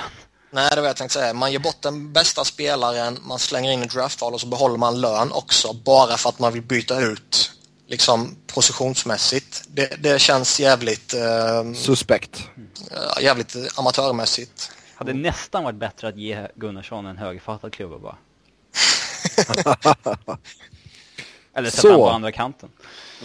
Nej 0.56 0.70
det 0.74 0.80
var 0.80 0.88
jag 0.88 0.96
tänkte 0.96 1.18
säga, 1.18 1.32
man 1.32 1.52
ger 1.52 1.58
bort 1.58 1.82
den 1.82 2.12
bästa 2.12 2.44
spelaren, 2.44 3.18
man 3.22 3.38
slänger 3.38 3.72
in 3.72 3.82
en 3.82 3.88
draftval 3.88 4.34
och 4.34 4.40
så 4.40 4.46
behåller 4.46 4.78
man 4.78 5.00
lön 5.00 5.32
också 5.32 5.72
bara 5.72 6.16
för 6.16 6.28
att 6.28 6.38
man 6.38 6.52
vill 6.52 6.62
byta 6.62 7.00
ut 7.00 7.52
liksom 7.86 8.36
positionsmässigt. 8.46 9.64
Det, 9.68 10.02
det 10.02 10.20
känns 10.20 10.60
jävligt, 10.60 11.14
ehm, 11.14 11.74
Suspekt. 11.74 12.48
jävligt 13.20 13.56
amatörmässigt. 13.78 14.70
Hade 14.94 15.12
nästan 15.12 15.64
varit 15.64 15.76
bättre 15.76 16.08
att 16.08 16.16
ge 16.16 16.48
Gunnarsson 16.54 17.06
en 17.06 17.16
högerfattad 17.16 17.72
klubba 17.72 17.98
bara. 17.98 18.14
Eller 21.54 21.70
sätta 21.70 21.88
honom 21.88 22.08
på 22.08 22.10
andra 22.10 22.32
kanten. 22.32 22.68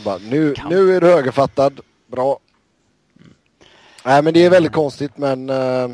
Bara, 0.05 0.17
nu, 0.17 0.55
nu 0.69 0.95
är 0.95 1.01
du 1.01 1.07
högerfattad, 1.07 1.79
bra. 2.11 2.39
Nej 4.05 4.21
men 4.21 4.33
det 4.33 4.45
är 4.45 4.49
väldigt 4.49 4.73
konstigt 4.73 5.17
men 5.17 5.49
eh, 5.49 5.87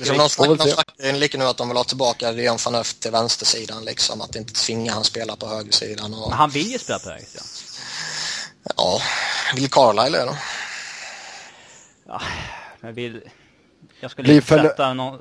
Liksom 0.00 0.18
de 0.18 0.28
snackar, 0.28 0.56
de 0.56 0.70
snackar 0.70 1.12
lika 1.12 1.38
nu 1.38 1.44
att 1.44 1.56
de 1.56 1.68
vill 1.68 1.76
ha 1.76 1.84
tillbaka 1.84 2.30
Leon 2.30 2.58
van 2.64 2.74
Öft 2.74 3.00
till 3.00 3.10
vänstersidan 3.10 3.84
liksom, 3.84 4.20
att 4.20 4.36
inte 4.36 4.52
tvinga 4.52 4.92
han 4.92 5.04
spela 5.04 5.36
på 5.36 5.46
högersidan. 5.46 6.14
Och, 6.14 6.28
Men 6.28 6.38
han 6.38 6.50
vill 6.50 6.70
ju 6.72 6.78
spela 6.78 6.98
på 6.98 7.10
höger 7.10 7.24
sida. 7.26 7.44
ja, 8.76 9.00
vill 9.54 9.70
Carlisle 9.70 10.18
det 10.18 10.24
då? 10.24 10.36
Ja, 12.06 12.22
men 12.80 12.94
vill... 12.94 13.22
Jag 14.00 14.10
skulle 14.10 14.34
inte 14.34 14.46
för- 14.46 14.62
sätta 14.62 14.94
någon... 14.94 15.20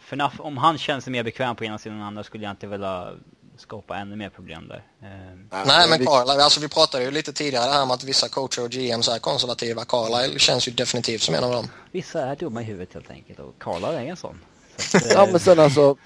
För 0.00 0.40
om 0.40 0.56
han 0.56 0.78
känner 0.78 1.00
sig 1.00 1.12
mer 1.12 1.22
bekväm 1.22 1.56
på 1.56 1.64
ena 1.64 1.78
sidan 1.78 1.98
än 1.98 2.04
andra 2.04 2.24
skulle 2.24 2.44
jag 2.44 2.50
inte 2.52 2.66
vilja 2.66 3.12
skapa 3.56 3.96
ännu 3.96 4.16
mer 4.16 4.30
problem 4.30 4.68
där. 4.68 4.82
Eh, 5.02 5.64
Nej, 5.66 5.88
men 5.88 6.06
Carlisle, 6.06 6.42
alltså 6.42 6.60
vi 6.60 6.68
pratade 6.68 7.04
ju 7.04 7.10
lite 7.10 7.32
tidigare 7.32 7.70
här 7.70 7.82
om 7.82 7.90
att 7.90 8.04
vissa 8.04 8.28
coacher 8.28 8.64
och 8.64 8.70
GMs 8.70 9.08
är 9.08 9.18
konservativa. 9.18 9.84
Carlisle 9.84 10.38
känns 10.38 10.68
ju 10.68 10.72
definitivt 10.72 11.22
som 11.22 11.34
en 11.34 11.44
av 11.44 11.52
dem. 11.52 11.68
vissa 11.92 12.20
är 12.26 12.36
dumma 12.36 12.62
i 12.62 12.64
huvudet 12.64 12.94
helt 12.94 13.10
enkelt 13.10 13.38
och 13.38 13.54
Karla 13.58 13.92
är 14.00 14.06
en 14.06 14.16
sån. 14.16 14.40
Så 14.76 14.96
att, 14.96 15.04
eh, 15.06 15.12
Ja 15.12 15.28
men 15.30 15.40
sen 15.40 15.58
alltså. 15.58 15.96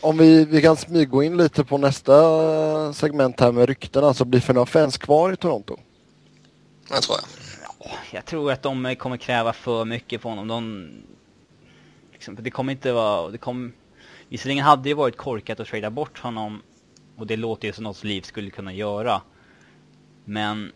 Om 0.00 0.16
vi, 0.18 0.44
vi 0.44 0.62
kan 0.62 0.76
smyga 0.76 1.22
in 1.22 1.36
lite 1.36 1.64
på 1.64 1.78
nästa 1.78 2.92
segment 2.92 3.40
här 3.40 3.52
med 3.52 3.66
rykten. 3.66 4.04
Alltså 4.04 4.24
blir 4.24 4.40
Fenoff 4.40 4.76
ens 4.76 4.98
kvar 4.98 5.32
i 5.32 5.36
Toronto? 5.36 5.76
Det 6.88 7.00
tror 7.00 7.18
jag. 7.18 7.28
Jag 8.10 8.24
tror 8.24 8.52
att 8.52 8.62
de 8.62 8.96
kommer 8.98 9.16
kräva 9.16 9.52
för 9.52 9.84
mycket 9.84 10.22
på 10.22 10.28
honom. 10.28 10.48
De, 10.48 10.88
liksom, 12.12 12.36
det 12.40 12.50
kommer 12.50 12.72
inte 12.72 12.92
vara... 12.92 13.30
Det 13.30 13.38
kom, 13.38 13.72
visserligen 14.34 14.64
hade 14.64 14.82
det 14.82 14.94
varit 14.94 15.16
korkat 15.16 15.60
att 15.60 15.68
trada 15.68 15.90
bort 15.90 16.18
honom 16.18 16.62
och 17.16 17.26
det 17.26 17.36
låter 17.36 17.68
ju 17.68 17.72
som 17.72 17.84
något 17.84 18.04
liv 18.04 18.22
skulle 18.22 18.50
kunna 18.50 18.72
göra. 18.72 19.22
Men... 20.24 20.72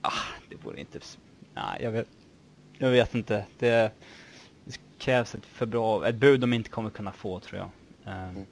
Ah, 0.00 0.12
det 0.48 0.56
vore 0.56 0.80
inte... 0.80 1.00
Nej, 1.54 1.82
jag 1.82 1.90
vet, 1.90 2.08
jag 2.78 2.90
vet 2.90 3.14
inte. 3.14 3.46
Det, 3.58 3.92
det 4.64 4.80
krävs 4.98 5.34
ett 5.34 5.46
för 5.46 5.66
bra... 5.66 6.08
Ett 6.08 6.14
bud 6.14 6.40
de 6.40 6.52
inte 6.52 6.70
kommer 6.70 6.90
kunna 6.90 7.12
få 7.12 7.40
tror 7.40 7.58
jag. 7.60 7.70
Ehm, 8.14 8.44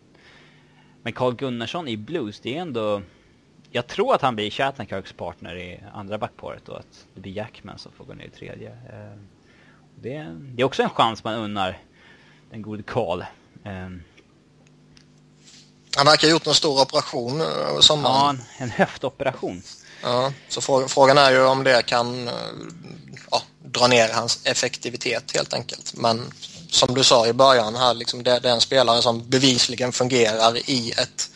Men 1.03 1.13
Carl 1.13 1.35
Gunnarsson 1.35 1.89
i 1.89 1.97
Blues, 1.97 2.41
det 2.41 2.57
är 2.57 2.61
ändå... 2.61 3.03
Jag 3.71 3.87
tror 3.87 4.15
att 4.15 4.23
han 4.23 4.35
blir 4.37 4.51
Shattenkirks 4.51 5.13
partner 5.13 5.57
i 5.57 5.81
andra 5.93 6.19
backparet 6.19 6.69
och 6.69 6.79
att 6.79 7.07
det 7.15 7.21
blir 7.21 7.33
Jackman 7.33 7.79
som 7.79 7.93
får 7.93 8.05
gå 8.05 8.15
ner 8.15 8.25
i 8.25 8.31
tredje. 8.31 8.71
Eh, 8.71 9.19
Det 10.01 10.15
är, 10.15 10.37
det 10.39 10.63
är 10.63 10.67
också 10.67 10.83
en 10.83 10.91
chans 10.91 11.25
man 11.25 11.35
unnar 11.35 11.79
den 12.51 12.63
gode 12.63 12.83
Carl. 12.83 13.23
Eh, 13.65 13.89
Han 15.97 16.07
verkar 16.07 16.29
ha 16.29 16.33
gjort 16.33 16.47
en 16.47 16.55
stor 16.55 16.81
operation 16.83 17.41
eh, 17.41 17.47
över 17.47 17.75
Ja, 17.75 17.83
sommaren. 17.83 18.43
en, 18.59 18.63
en 18.65 18.71
höftoperation. 18.71 19.63
Ja, 20.03 20.33
så 20.49 20.61
frå- 20.61 20.89
frågan 20.89 21.19
är 21.19 21.31
ju 21.31 21.45
om 21.45 21.65
det 21.65 21.87
kan 21.87 22.29
eh, 22.29 22.35
ja, 23.31 23.43
dra 23.65 23.87
ner 23.87 24.09
hans 24.13 24.41
effektivitet 24.47 25.37
helt 25.37 25.55
enkelt. 25.55 25.95
Men 25.97 26.33
som 26.71 26.95
du 26.95 27.05
sa 27.05 27.27
i 27.27 27.33
början 27.33 27.75
här, 27.77 27.95
liksom 27.95 28.23
det, 28.23 28.39
det 28.41 28.49
är 28.49 28.53
en 28.55 28.61
spelare 28.61 29.03
som 29.03 29.29
bevisligen 29.29 29.93
fungerar 29.93 30.71
i 30.71 30.91
ett 30.91 31.31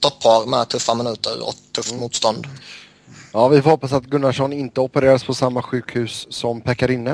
toppar 0.00 0.46
med 0.46 0.68
tuffa 0.68 0.94
minuter 0.94 1.46
och 1.48 1.54
tufft 1.72 1.94
motstånd. 1.94 2.46
Ja 3.32 3.48
vi 3.48 3.62
får 3.62 3.70
hoppas 3.70 3.92
att 3.92 4.04
Gunnarsson 4.04 4.52
inte 4.52 4.80
opereras 4.80 5.24
på 5.24 5.34
samma 5.34 5.62
sjukhus 5.62 6.26
som 6.30 6.60
Pekarinne. 6.60 7.10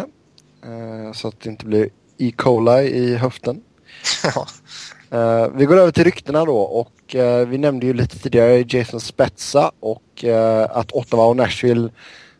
Eh, 0.64 1.12
så 1.14 1.28
att 1.28 1.40
det 1.40 1.50
inte 1.50 1.64
blir 1.66 1.88
E. 2.18 2.32
coli 2.36 2.80
i 2.82 3.16
höften. 3.16 3.60
Ja. 4.22 4.46
Uh, 5.12 5.48
vi 5.54 5.64
går 5.64 5.76
över 5.76 5.92
till 5.92 6.04
ryktena 6.04 6.44
då 6.44 6.58
och 6.58 7.14
uh, 7.14 7.46
vi 7.46 7.58
nämnde 7.58 7.86
ju 7.86 7.94
lite 7.94 8.18
tidigare 8.18 8.64
Jason 8.68 9.00
Spezza 9.00 9.72
och 9.80 10.24
uh, 10.24 10.62
att 10.70 10.92
Ottawa 10.92 11.26
och 11.26 11.36
Nashville 11.36 11.90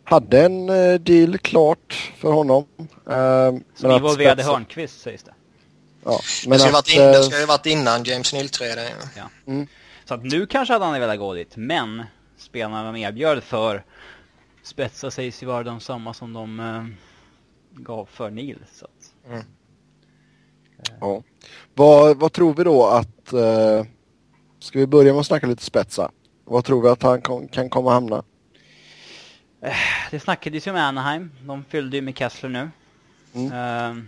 hade 0.05 0.45
en 0.45 0.67
deal 1.05 1.39
klart 1.39 2.13
för 2.19 2.33
honom. 2.33 2.65
Som 3.75 3.91
involverade 3.91 4.43
Spezza... 4.43 4.53
Hörnqvist 4.53 5.01
sägs 5.01 5.23
det. 5.23 5.35
Ja, 6.05 6.21
men 6.47 6.59
det, 6.59 6.59
ska 6.59 6.79
att, 6.79 6.89
in, 6.89 7.01
det 7.01 7.23
ska 7.23 7.41
ju 7.41 7.47
varit 7.47 7.67
innan 7.67 8.05
James 8.05 8.33
Neal-träden. 8.33 8.85
Ja. 9.17 9.31
Mm. 9.47 9.67
Så 10.05 10.15
att 10.15 10.25
nu 10.25 10.47
kanske 10.47 10.75
hade 10.75 10.85
han 10.85 11.01
velat 11.01 11.19
gå 11.19 11.35
dit, 11.35 11.57
men 11.57 12.03
spelarna 12.39 12.93
de 12.93 12.97
erbjöd 12.97 13.43
för 13.43 13.85
Spetsa 14.63 15.11
sägs 15.11 15.43
ju 15.43 15.47
vara 15.47 15.63
de 15.63 15.81
samma 15.81 16.15
som 16.15 16.33
de 16.33 16.95
gav 17.71 18.09
för 18.13 18.31
Neil. 18.31 18.59
Så 18.73 18.85
att, 18.85 19.31
mm. 19.31 19.45
Ja. 21.01 21.23
Vad, 21.75 22.17
vad 22.17 22.33
tror 22.33 22.55
vi 22.55 22.65
då 22.65 22.87
att... 22.87 23.33
Eh, 23.33 23.85
ska 24.59 24.79
vi 24.79 24.87
börja 24.87 25.13
med 25.13 25.21
att 25.21 25.27
snacka 25.27 25.47
lite 25.47 25.65
Spetsa? 25.65 26.11
Vad 26.45 26.65
tror 26.65 26.83
vi 26.83 26.89
att 26.89 27.03
han 27.03 27.23
kom, 27.23 27.49
kan 27.49 27.71
komma 27.71 27.93
hamna? 27.93 28.25
Eh, 29.63 29.77
det 30.11 30.21
snackades 30.21 30.67
ju 30.67 30.73
med 30.73 30.83
Anaheim. 30.83 31.31
De 31.43 31.65
fyllde 31.65 31.97
ju 31.97 32.03
med 32.03 32.19
Kessler 32.19 32.49
nu. 32.51 32.71
Mm. 33.35 33.53
Uh, 33.53 34.05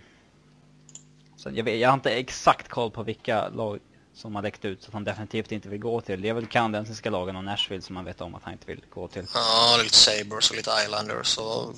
så 1.37 1.51
jag, 1.53 1.65
vet, 1.65 1.81
jag 1.81 1.89
har 1.89 1.95
inte 1.95 2.11
exakt 2.11 2.69
koll 2.69 2.91
på 2.91 3.03
vilka 3.03 3.49
lag 3.49 3.79
som 4.15 4.35
har 4.35 4.43
läckt 4.43 4.65
ut 4.65 4.83
så 4.83 4.89
att 4.89 4.95
han 4.95 5.05
definitivt 5.05 5.53
inte 5.53 5.69
vill 5.69 5.81
gå 5.81 6.01
till. 6.01 6.23
Det 6.23 6.29
är 6.29 6.35
väl 6.35 6.47
kanadensiska 6.47 7.11
lagen 7.11 7.37
och 7.37 7.45
Nashville 7.45 7.83
som 7.83 7.95
man 7.95 8.05
vet 8.05 8.21
om 8.21 8.35
att 8.35 8.43
han 8.43 8.53
inte 8.53 8.67
vill 8.67 8.81
gå 8.91 9.09
till. 9.09 9.27
Ja, 9.35 9.77
lite 9.83 9.95
Sabres 9.95 10.51
och 10.51 10.57
lite 10.57 10.71
Islanders 10.85 11.39
och 11.39 11.75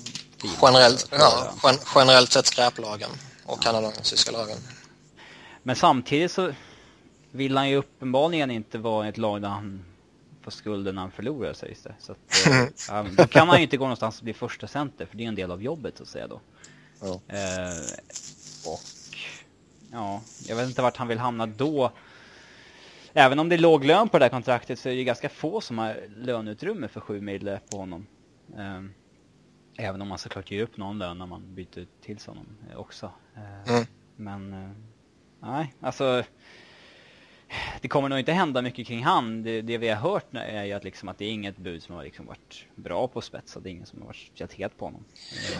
generellt, 0.61 1.07
ja, 1.11 1.53
gen 1.63 1.75
generellt 1.95 2.31
sett 2.31 2.45
skräplagen 2.45 3.09
och 3.45 3.57
ja. 3.57 3.61
kanadensiska 3.61 4.31
lagen. 4.31 4.57
Men 5.69 5.75
samtidigt 5.75 6.31
så 6.31 6.53
vill 7.31 7.57
han 7.57 7.69
ju 7.69 7.75
uppenbarligen 7.75 8.51
inte 8.51 8.77
vara 8.77 9.05
i 9.05 9.09
ett 9.09 9.17
lag 9.17 9.41
där 9.41 9.49
han 9.49 9.85
får 10.41 10.51
skulden 10.51 10.95
när 10.95 11.01
han 11.01 11.11
förlorar 11.11 11.53
sägs 11.53 11.83
det. 11.83 11.95
Så 11.99 12.11
att, 12.11 12.47
eh, 12.89 13.03
då 13.17 13.27
kan 13.27 13.47
han 13.47 13.57
ju 13.57 13.63
inte 13.63 13.77
gå 13.77 13.83
någonstans 13.83 14.17
och 14.17 14.23
bli 14.23 14.33
första 14.33 14.67
center 14.67 15.05
för 15.05 15.17
det 15.17 15.23
är 15.23 15.27
en 15.27 15.35
del 15.35 15.51
av 15.51 15.63
jobbet 15.63 16.01
att 16.01 16.07
säga 16.07 16.27
då. 16.27 16.41
Ja. 17.01 17.21
Eh, 17.27 17.79
och 18.65 18.79
ja, 19.91 20.21
jag 20.47 20.55
vet 20.55 20.67
inte 20.67 20.81
vart 20.81 20.97
han 20.97 21.07
vill 21.07 21.19
hamna 21.19 21.45
då 21.45 21.91
även 23.13 23.39
om 23.39 23.49
det 23.49 23.55
är 23.55 23.59
låg 23.59 23.85
lön 23.85 24.09
på 24.09 24.19
det 24.19 24.25
här 24.25 24.29
kontraktet 24.29 24.79
så 24.79 24.89
är 24.89 24.95
det 24.95 25.03
ganska 25.03 25.29
få 25.29 25.61
som 25.61 25.77
har 25.77 25.97
löneutrymme 26.15 26.87
för 26.87 26.99
7 26.99 27.21
mil 27.21 27.57
på 27.71 27.77
honom. 27.77 28.07
Ehm, 28.57 28.93
även 29.77 30.01
om 30.01 30.07
man 30.07 30.17
såklart 30.17 30.51
ger 30.51 30.63
upp 30.63 30.77
någon 30.77 30.99
lön 30.99 31.17
när 31.17 31.25
man 31.25 31.55
byter 31.55 31.85
till 32.01 32.17
honom 32.25 32.45
också. 32.75 33.11
Ehm, 33.35 33.75
mm. 33.75 33.85
Men 34.15 34.53
eh, 34.53 34.71
nej, 35.41 35.73
alltså 35.81 36.23
det 37.81 37.87
kommer 37.87 38.09
nog 38.09 38.19
inte 38.19 38.31
hända 38.31 38.61
mycket 38.61 38.87
kring 38.87 39.03
han. 39.03 39.43
Det, 39.43 39.61
det 39.61 39.77
vi 39.77 39.89
har 39.89 39.95
hört 39.95 40.25
är 40.33 40.63
ju 40.63 40.73
att, 40.73 40.83
liksom, 40.83 41.09
att 41.09 41.17
det 41.17 41.25
är 41.25 41.29
inget 41.31 41.57
bud 41.57 41.83
som 41.83 41.95
har 41.95 42.03
liksom 42.03 42.25
varit 42.25 42.65
bra 42.75 43.07
på 43.07 43.21
spets. 43.21 43.57
Det 43.63 43.69
är 43.69 43.71
ingen 43.71 43.85
som 43.85 43.99
har 43.99 44.07
varit 44.07 44.27
speciellt 44.27 44.53
het 44.53 44.77
på 44.77 44.85
honom. 44.85 45.03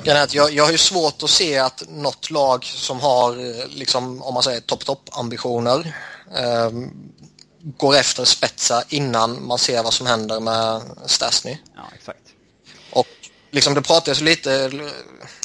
Jag, 0.03 0.51
jag 0.51 0.63
har 0.63 0.71
ju 0.71 0.77
svårt 0.77 1.23
att 1.23 1.29
se 1.29 1.57
att 1.57 1.83
något 1.89 2.31
lag 2.31 2.63
som 2.63 2.99
har, 2.99 3.31
eh, 3.31 3.67
liksom, 3.69 4.21
om 4.21 4.33
man 4.33 4.43
säger 4.43 4.61
topp-topp-ambitioner 4.61 5.95
eh, 6.37 6.71
går 7.61 7.95
efter 7.95 8.25
spetsa 8.25 8.83
innan 8.89 9.47
man 9.47 9.57
ser 9.57 9.83
vad 9.83 9.93
som 9.93 10.07
händer 10.07 10.39
med 10.39 10.81
Stasny. 11.05 11.57
Ja, 11.75 11.83
exakt. 11.95 12.28
Liksom 13.51 13.73
det 13.73 13.81
pratas 13.81 14.21
lite, 14.21 14.71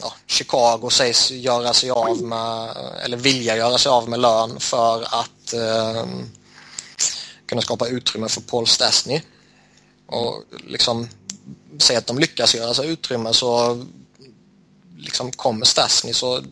ja, 0.00 0.14
Chicago 0.26 0.90
sägs 0.90 1.30
göra 1.30 1.72
sig 1.72 1.90
av 1.90 2.22
med, 2.22 2.76
eller 3.04 3.16
vilja 3.16 3.56
göra 3.56 3.78
sig 3.78 3.90
av 3.90 4.08
med 4.08 4.20
lön 4.20 4.60
för 4.60 5.02
att 5.02 5.52
eh, 5.52 6.06
kunna 7.46 7.62
skapa 7.62 7.88
utrymme 7.88 8.28
för 8.28 8.40
Paul 8.40 8.66
Stasny. 8.66 9.22
Och 10.06 10.44
liksom 10.66 11.08
säg 11.78 11.96
att 11.96 12.06
de 12.06 12.18
lyckas 12.18 12.54
göra 12.54 12.74
sig 12.74 12.88
utrymme 12.88 13.32
så 13.32 13.84
liksom 14.96 15.32
kommer 15.32 15.64
Stasny 15.64 16.12
så 16.12 16.42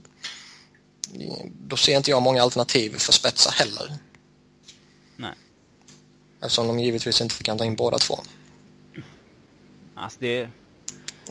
då 1.47 1.77
ser 1.77 1.97
inte 1.97 2.11
jag 2.11 2.23
många 2.23 2.43
alternativ 2.43 2.99
för 2.99 3.12
spetsa 3.12 3.51
heller. 3.51 3.93
Eftersom 6.41 6.67
de 6.67 6.79
givetvis 6.79 7.21
inte 7.21 7.43
kan 7.43 7.59
ta 7.59 7.65
in 7.65 7.77
båda 7.77 7.99
två. 7.99 8.21
Alltså 9.95 10.19
det... 10.21 10.49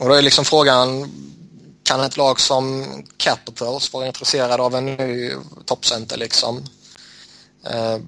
Och 0.02 0.08
då 0.08 0.14
är 0.14 0.22
liksom 0.22 0.44
frågan, 0.44 1.12
kan 1.82 2.00
ett 2.00 2.16
lag 2.16 2.40
som 2.40 2.86
Capitals 3.16 3.92
vara 3.92 4.06
intresserade 4.06 4.62
av 4.62 4.74
en 4.74 4.86
ny 4.86 5.32
toppcenter 5.64 6.16
liksom? 6.16 6.64
Eh, 7.66 7.98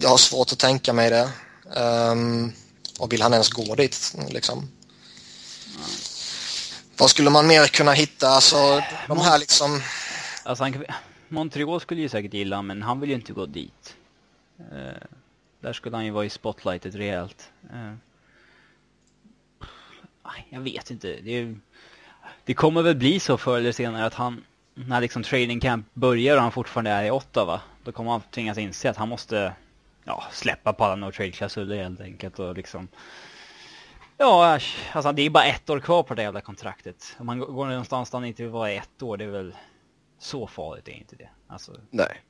jag 0.00 0.08
har 0.08 0.16
svårt 0.16 0.52
att 0.52 0.58
tänka 0.58 0.92
mig 0.92 1.10
det. 1.10 1.30
Ehm, 1.76 2.52
och 2.98 3.12
vill 3.12 3.22
han 3.22 3.32
ens 3.32 3.48
gå 3.48 3.74
dit 3.74 4.14
liksom? 4.30 4.68
Vad 6.96 7.10
skulle 7.10 7.30
man 7.30 7.46
mer 7.46 7.66
kunna 7.66 7.92
hitta? 7.92 8.28
Alltså 8.28 8.82
de 9.08 9.20
här 9.20 9.38
liksom... 9.38 9.82
Alltså 10.44 10.64
han, 10.64 10.84
Montreal 11.28 11.80
skulle 11.80 12.00
ju 12.00 12.08
säkert 12.08 12.34
gilla 12.34 12.62
men 12.62 12.82
han 12.82 13.00
vill 13.00 13.10
ju 13.10 13.16
inte 13.16 13.32
gå 13.32 13.46
dit. 13.46 13.94
Uh, 14.72 15.06
där 15.60 15.72
skulle 15.72 15.96
han 15.96 16.04
ju 16.04 16.10
vara 16.10 16.24
i 16.24 16.30
spotlightet 16.30 16.94
rejält. 16.94 17.50
Eh, 17.72 17.94
jag 20.48 20.60
vet 20.60 20.90
inte. 20.90 21.18
Det, 21.22 21.54
det, 22.44 22.54
kommer 22.54 22.82
väl 22.82 22.96
bli 22.96 23.20
så 23.20 23.36
förr 23.36 23.58
eller 23.58 23.72
senare 23.72 24.06
att 24.06 24.14
han, 24.14 24.44
när 24.74 25.00
liksom 25.00 25.22
training 25.22 25.60
camp 25.60 25.86
börjar 25.94 26.36
och 26.36 26.42
han 26.42 26.52
fortfarande 26.52 26.90
är 26.90 27.04
i 27.04 27.10
Ottawa, 27.10 27.60
då 27.84 27.92
kommer 27.92 28.10
han 28.10 28.20
tvingas 28.20 28.58
inse 28.58 28.90
att 28.90 28.96
han 28.96 29.08
måste 29.08 29.52
ja, 30.04 30.24
släppa 30.32 30.72
på 30.72 30.84
alla 30.84 30.96
no 30.96 31.12
trade-klausuler 31.12 31.82
helt 31.82 32.00
enkelt 32.00 32.38
och 32.38 32.56
liksom 32.56 32.88
Ja, 34.16 34.58
alltså 34.92 35.12
det 35.12 35.22
är 35.22 35.30
bara 35.30 35.44
ett 35.44 35.70
år 35.70 35.80
kvar 35.80 36.02
på 36.02 36.14
det 36.14 36.22
jävla 36.22 36.40
kontraktet. 36.40 37.16
Om 37.18 37.26
man 37.26 37.38
går 37.38 37.66
någonstans 37.66 38.10
där 38.10 38.18
han 38.18 38.24
inte 38.24 38.42
vill 38.42 38.52
vara 38.52 38.72
i 38.72 38.76
ett 38.76 39.02
år, 39.02 39.16
det 39.16 39.24
är 39.24 39.28
väl 39.28 39.54
så 40.18 40.46
farligt 40.46 40.88
är 40.88 40.92
inte 40.92 41.16
det. 41.16 41.28
Alltså, 41.46 41.72
Nej. 41.90 42.22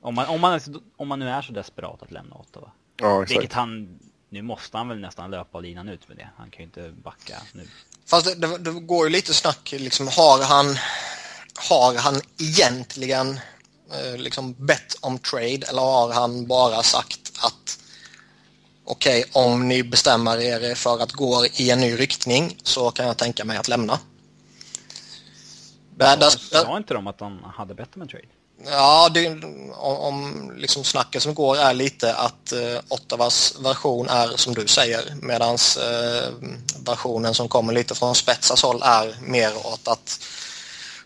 Om 0.00 0.14
man, 0.14 0.26
om, 0.26 0.40
man, 0.40 0.60
om 0.96 1.08
man 1.08 1.18
nu 1.18 1.28
är 1.28 1.42
så 1.42 1.52
desperat 1.52 2.02
att 2.02 2.10
lämna 2.10 2.36
Ottawa. 2.36 2.70
Ja, 2.96 3.22
exakt. 3.22 3.40
Vilket 3.40 3.52
han, 3.52 3.98
nu 4.28 4.42
måste 4.42 4.76
han 4.76 4.88
väl 4.88 4.98
nästan 4.98 5.30
löpa 5.30 5.60
linan 5.60 5.88
ut 5.88 6.08
med 6.08 6.16
det. 6.16 6.28
Han 6.36 6.50
kan 6.50 6.58
ju 6.58 6.64
inte 6.64 6.92
backa 7.02 7.42
nu. 7.52 7.68
Fast 8.06 8.26
det, 8.26 8.34
det, 8.34 8.58
det 8.58 8.70
går 8.70 9.06
ju 9.06 9.12
lite 9.12 9.34
snack, 9.34 9.72
liksom 9.78 10.08
har 10.08 10.44
han, 10.44 10.76
har 11.70 11.94
han 11.94 12.20
egentligen 12.40 13.40
eh, 13.92 14.18
liksom 14.18 14.52
bett 14.52 14.96
om 15.00 15.18
trade 15.18 15.66
eller 15.68 15.82
har 15.82 16.12
han 16.12 16.46
bara 16.46 16.82
sagt 16.82 17.32
att 17.42 17.78
okej, 18.84 19.24
okay, 19.30 19.42
om 19.42 19.68
ni 19.68 19.82
bestämmer 19.82 20.38
er 20.38 20.74
för 20.74 21.02
att 21.02 21.12
gå 21.12 21.46
i 21.56 21.70
en 21.70 21.80
ny 21.80 21.96
riktning 21.96 22.56
så 22.62 22.90
kan 22.90 23.06
jag 23.06 23.16
tänka 23.16 23.44
mig 23.44 23.56
att 23.56 23.68
lämna. 23.68 23.98
Ja, 25.98 26.30
sa 26.30 26.76
inte 26.76 26.94
de 26.94 27.06
att 27.06 27.20
han 27.20 27.44
hade 27.44 27.74
bett 27.74 27.96
om 27.96 28.02
en 28.02 28.08
trade? 28.08 28.26
Ja, 28.64 29.08
det, 29.14 29.28
om, 29.74 29.96
om 29.96 30.52
liksom 30.56 30.84
snacket 30.84 31.22
som 31.22 31.34
går 31.34 31.56
är 31.56 31.74
lite 31.74 32.14
att 32.14 32.52
eh, 32.52 32.78
Ottawas 32.88 33.54
version 33.60 34.08
är 34.08 34.36
som 34.36 34.54
du 34.54 34.66
säger 34.66 35.14
medan 35.22 35.54
eh, 35.54 36.32
versionen 36.84 37.34
som 37.34 37.48
kommer 37.48 37.72
lite 37.72 37.94
från 37.94 38.14
Spetsas 38.14 38.62
håll 38.62 38.80
är 38.82 39.16
mer 39.20 39.66
åt 39.66 39.88
att 39.88 40.20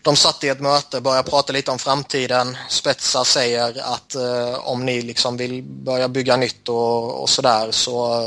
de 0.03 0.15
satt 0.15 0.43
i 0.43 0.49
ett 0.49 0.59
möte, 0.59 1.01
började 1.01 1.29
prata 1.29 1.53
lite 1.53 1.71
om 1.71 1.79
framtiden. 1.79 2.57
Spetsa 2.69 3.25
säger 3.25 3.93
att 3.93 4.15
eh, 4.15 4.67
om 4.67 4.85
ni 4.85 5.01
liksom 5.01 5.37
vill 5.37 5.63
börja 5.63 6.07
bygga 6.07 6.37
nytt 6.37 6.69
och, 6.69 7.21
och 7.21 7.29
sådär 7.29 7.71
så 7.71 8.21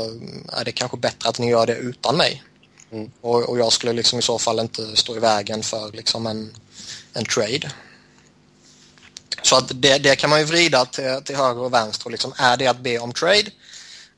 är 0.53 0.65
det 0.65 0.71
kanske 0.71 0.97
bättre 0.97 1.29
att 1.29 1.39
ni 1.39 1.49
gör 1.49 1.65
det 1.65 1.75
utan 1.75 2.17
mig. 2.17 2.43
Mm. 2.91 3.11
Och, 3.21 3.49
och, 3.49 3.59
jag 3.59 3.73
skulle 3.73 3.93
liksom 3.93 4.19
i 4.19 4.21
så 4.21 4.39
fall 4.39 4.59
inte 4.59 4.95
stå 4.95 5.15
i 5.15 5.19
vägen 5.19 5.63
för 5.63 5.91
liksom 5.91 6.27
en, 6.27 6.55
en 7.13 7.25
trade. 7.25 7.71
Så 9.45 9.57
att 9.57 9.71
det, 9.81 10.03
det 10.03 10.15
kan 10.15 10.29
man 10.29 10.39
ju 10.39 10.45
vrida 10.45 10.85
till, 10.85 11.21
till 11.23 11.35
höger 11.35 11.61
och 11.61 11.73
vänster. 11.73 12.05
Och 12.05 12.11
liksom, 12.11 12.33
är 12.37 12.57
det 12.57 12.67
att 12.67 12.79
be 12.79 12.99
om 12.99 13.11
trade? 13.11 13.51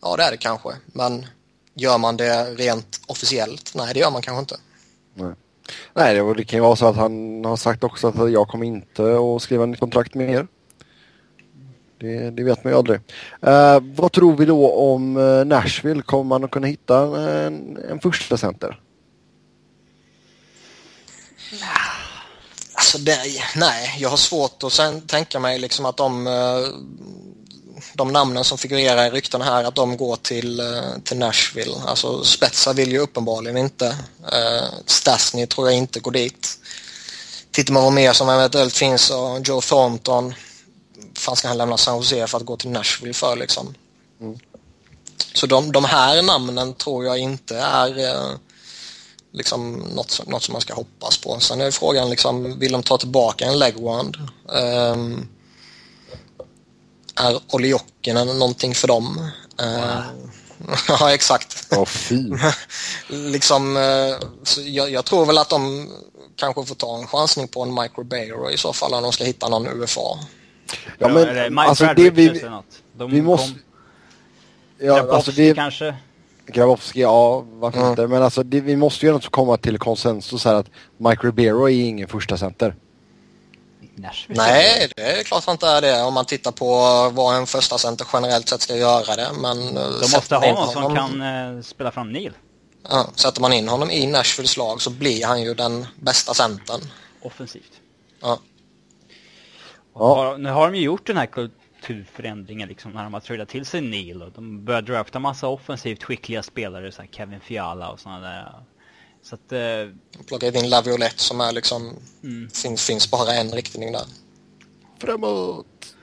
Ja, 0.02 0.16
det 0.18 0.24
är 0.24 0.32
det 0.32 0.38
kanske. 0.38 0.70
Men 0.86 1.26
gör 1.74 1.98
man 1.98 2.18
det 2.18 2.44
rent 2.44 3.02
officiellt? 3.08 3.72
Nej, 3.76 3.94
det 3.94 4.00
gör 4.00 4.12
man 4.12 4.22
kanske 4.22 4.40
inte. 4.40 4.56
Nej. 5.13 5.34
Nej, 5.94 6.16
det, 6.16 6.34
det 6.34 6.44
kan 6.44 6.58
ju 6.58 6.63
vara 6.63 6.76
så 6.76 6.88
att 6.88 6.96
han 6.96 7.46
har 7.46 7.58
sagt 7.58 7.84
också 7.84 8.08
att 8.08 8.32
jag 8.32 8.48
kommer 8.48 8.66
inte 8.66 9.04
att 9.18 9.42
skriva 9.42 9.66
nytt 9.66 9.80
kontrakt 9.80 10.16
med 10.16 10.30
er. 10.30 10.48
Det, 12.00 12.30
det, 12.30 12.44
vet 12.44 12.63
man 12.63 12.74
ju 12.74 12.78
aldrig. 12.78 13.00
Uh, 13.48 13.80
vad 13.96 14.12
tror 14.12 14.38
vi 14.38 14.46
då 14.46 14.72
om 14.72 15.18
eh, 15.18 15.46
Nashville? 15.46 16.02
Kommer 16.02 16.24
man 16.24 16.44
att 16.44 16.52
kunna 16.52 16.68
hitta 16.68 17.22
en, 17.22 17.78
en 17.92 18.00
första 18.00 18.38
center? 18.38 18.80
Alltså 22.88 22.97
det, 22.97 23.43
nej, 23.56 23.95
jag 24.00 24.10
har 24.10 24.17
svårt 24.17 24.63
att 24.63 24.73
sen 24.73 25.02
tänka 25.02 25.39
mig 25.39 25.60
liksom 25.60 25.86
att 25.86 25.97
de, 25.97 26.28
eh, 26.28 26.67
de 27.93 28.13
namnen 28.13 28.43
som 28.43 28.58
figurerar 28.58 29.08
i 29.08 29.10
ryktena 29.10 29.45
här 29.45 29.63
att 29.63 29.76
de 29.76 29.97
går 29.97 30.15
till, 30.15 30.60
eh, 30.60 30.82
till 31.04 31.17
Nashville. 31.17 31.76
Alltså 31.86 32.23
Spetsa 32.23 32.73
vill 32.73 32.91
ju 32.91 33.00
uppenbarligen 33.00 33.58
inte. 33.58 33.86
Uh, 34.34 34.67
Stasny 34.86 35.47
tror 35.47 35.67
jag 35.67 35.78
inte 35.78 36.00
går 36.00 36.12
dit. 36.12 36.60
Tittar 37.52 37.73
man 37.73 37.84
vad 37.84 37.93
mer 37.93 38.13
som 38.13 38.30
eventuellt 38.30 38.78
finns 38.78 39.10
och 39.10 39.39
Joe 39.47 39.62
Thornton 39.62 40.34
fan 41.13 41.36
ska 41.36 41.47
han 41.47 41.58
lämna 41.58 41.78
San 41.78 41.97
Jose 41.97 42.28
för 42.28 42.38
att 42.38 42.45
gå 42.45 42.58
till 42.58 42.69
Nashville 42.69 43.13
för 43.13 43.36
liksom? 43.36 43.76
Mm. 44.21 44.39
Så 45.34 45.47
de, 45.47 45.71
de 45.71 45.86
här 45.86 46.21
namnen 46.21 46.73
tror 46.73 47.06
jag 47.06 47.17
inte 47.17 47.58
är 47.58 48.00
eh, 48.00 48.32
liksom 49.32 49.74
något, 49.74 50.12
som- 50.12 50.32
något 50.32 50.44
som 50.44 50.54
man 50.54 50.62
ska 50.62 50.74
hoppas 50.74 51.18
på. 51.18 51.40
Sen 51.40 51.62
är 51.62 51.72
frågan 51.72 52.10
liksom, 52.10 52.60
vill 52.60 52.72
de 52.72 52.84
ta 52.84 52.98
tillbaka 52.98 53.46
en 53.46 53.60
legwand? 53.60 54.18
Um, 54.46 55.28
är 57.16 57.40
Olli 57.52 57.68
Jokinen 57.68 58.28
någonting 58.28 58.76
för 58.76 58.88
dem? 58.88 59.30
Eh, 59.60 60.00
ja, 60.88 61.13
exakt. 61.13 61.68
Åh 61.78 61.86
fy. 61.86 62.24
liksom, 63.10 63.78
eh, 63.78 64.28
så 64.44 64.62
jag, 64.62 64.92
jag 64.92 65.06
tror 65.06 65.26
väl 65.26 65.38
att 65.38 65.50
de 65.50 65.90
kanske 66.36 66.66
får 66.66 66.76
ta 66.76 66.98
en 66.98 67.08
chansning 67.08 67.48
på 67.48 67.63
en 67.63 67.74
Mike 67.74 67.94
Ribeiro 67.98 68.52
i 68.52 68.58
så 68.58 68.74
fall 68.74 68.94
om 68.94 69.04
de 69.04 69.12
ska 69.12 69.24
hitta 69.24 69.50
någon 69.50 69.68
UFA. 69.68 70.02
Ja, 71.00 71.08
men 71.08 71.60
alltså 71.60 71.86
det 71.96 72.10
vi... 72.10 72.30
vi 73.10 73.22
måste- 73.22 73.48
kom- 73.48 73.60
Ja, 74.80 75.16
alltså 75.16 75.32
det... 75.32 75.54
kanske. 75.56 75.96
Grabowski, 76.48 77.02
ja 77.02 77.46
varför 77.50 77.80
Mm. 77.80 77.90
inte. 77.90 78.08
Men 78.08 78.24
alltså 78.24 78.44
det, 78.44 78.62
vi 78.62 78.76
måste 78.76 79.06
ju 79.06 79.10
ändå 79.14 79.30
komma 79.30 79.58
till 79.58 79.78
konsensus 79.80 80.46
här 80.46 80.54
att 80.56 80.68
Mike 80.98 81.28
Ribeiro 81.28 81.70
är 81.70 81.86
ingen 81.86 82.08
första 82.08 82.38
center. 82.38 82.76
Nej, 84.28 84.90
det 84.96 85.02
är 85.20 85.24
klart 85.24 85.46
han 85.46 85.54
inte 85.54 85.68
är 85.68 85.82
det 85.82 86.02
om 86.04 86.14
man 86.14 86.26
tittar 86.26 86.52
på 86.52 86.66
vad 87.14 87.36
en 87.36 87.46
första 87.48 87.78
center 87.78 88.08
generellt 88.14 88.50
sett 88.50 88.62
ska 88.62 88.76
göra 88.76 89.16
det. 89.16 89.30
Men 89.42 89.78
eh, 89.78 89.84
De 89.84 90.12
måste 90.14 90.36
ha 90.36 90.54
någon 90.54 90.74
som 90.74 90.96
kan 90.96 91.22
eh, 91.22 91.62
spela 91.62 91.92
fram 91.92 92.12
Neil. 92.12 92.34
Ja, 92.90 93.08
sätter 93.16 93.42
man 93.42 93.54
in 93.54 93.68
honom 93.68 93.90
i 93.92 94.08
Nashvilles 94.08 94.58
lag 94.58 94.82
så 94.82 94.90
blir 94.90 95.26
han 95.26 95.42
ju 95.42 95.54
den 95.54 95.86
bästa 96.00 96.34
centern. 96.34 96.82
Offensivt. 97.22 97.72
Ja. 98.22 98.40
Ja. 99.96 100.36
Nu 100.40 100.50
har 100.50 100.72
de 100.72 100.78
ju 100.78 100.84
gjort 100.84 101.08
den 101.08 101.18
här 101.18 101.26
kulturförändringen 101.88 102.69
liksom 102.69 102.91
när 102.91 103.04
de 103.04 103.13
har 103.13 103.21
tradat 103.21 103.50
till 103.50 103.65
sig 103.65 103.82
Neil 103.82 104.21
och 104.21 104.32
de 104.32 104.65
börjar 104.65 104.82
drafta 104.82 105.19
massa 105.19 105.47
offensivt 105.47 106.04
skickliga 106.04 106.43
spelare 106.43 106.91
så 106.91 107.02
här 107.02 107.10
Kevin 107.12 107.39
Fiala 107.39 107.91
och 107.91 108.00
sådana 108.00 108.19
där. 108.19 108.54
Så 109.21 109.36
att, 109.36 109.52
eh, 109.52 110.26
Plockat 110.28 110.56
in 110.56 110.69
Laviolette 110.69 111.19
som 111.19 111.41
är 111.41 111.52
liksom, 111.52 111.95
mm, 112.23 112.50
finns, 112.50 112.86
finns 112.86 113.12
bara 113.12 113.34
en 113.34 113.52
riktning 113.52 113.91
där. 113.91 114.06
Framåt! 115.00 115.95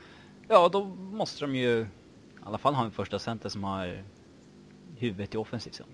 ja 0.49 0.68
då 0.68 0.85
måste 0.85 1.40
de 1.40 1.57
ju 1.57 1.81
i 1.81 1.87
alla 2.44 2.59
fall 2.59 2.75
ha 2.75 2.85
en 2.85 2.90
första 2.90 3.18
center 3.18 3.49
som 3.49 3.64
har 3.64 4.05
huvudet 4.99 5.35
i 5.35 5.37
offensivt 5.37 5.75
zon. 5.75 5.87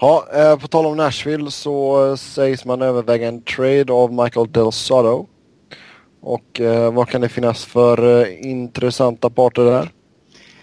Ja, 0.00 0.28
eh, 0.32 0.58
på 0.58 0.68
tal 0.68 0.86
om 0.86 0.96
Nashville 0.96 1.50
så 1.50 2.06
eh, 2.10 2.16
sägs 2.16 2.64
man 2.64 2.82
överväga 2.82 3.28
en 3.28 3.42
trade 3.42 3.92
av 3.92 4.12
Michael 4.12 4.52
Del 4.52 4.72
Soto. 4.72 5.26
Och 6.26 6.60
eh, 6.60 6.92
vad 6.92 7.08
kan 7.08 7.20
det 7.20 7.28
finnas 7.28 7.64
för 7.64 8.22
eh, 8.22 8.46
intressanta 8.50 9.30
parter 9.30 9.64
där? 9.64 9.90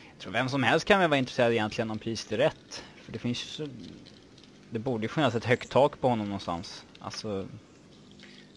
Jag 0.10 0.20
tror 0.20 0.34
vem 0.34 0.50
som 0.50 0.64
helst 0.64 0.86
kan 0.86 1.00
väl 1.00 1.10
vara 1.10 1.18
intresserad 1.18 1.52
egentligen 1.52 1.92
om 1.92 2.00
priset 2.00 2.32
är 2.32 2.38
rätt. 2.38 2.84
För 3.04 3.12
det 3.12 3.20
finns 3.20 3.44
ju 3.44 3.48
så... 3.48 3.68
Det 4.70 4.80
borde 4.80 5.04
ju 5.04 5.08
finnas 5.08 5.36
ett 5.36 5.46
högt 5.46 5.72
tak 5.72 6.02
på 6.02 6.10
honom 6.10 6.26
någonstans. 6.26 6.86
Alltså... 7.00 7.48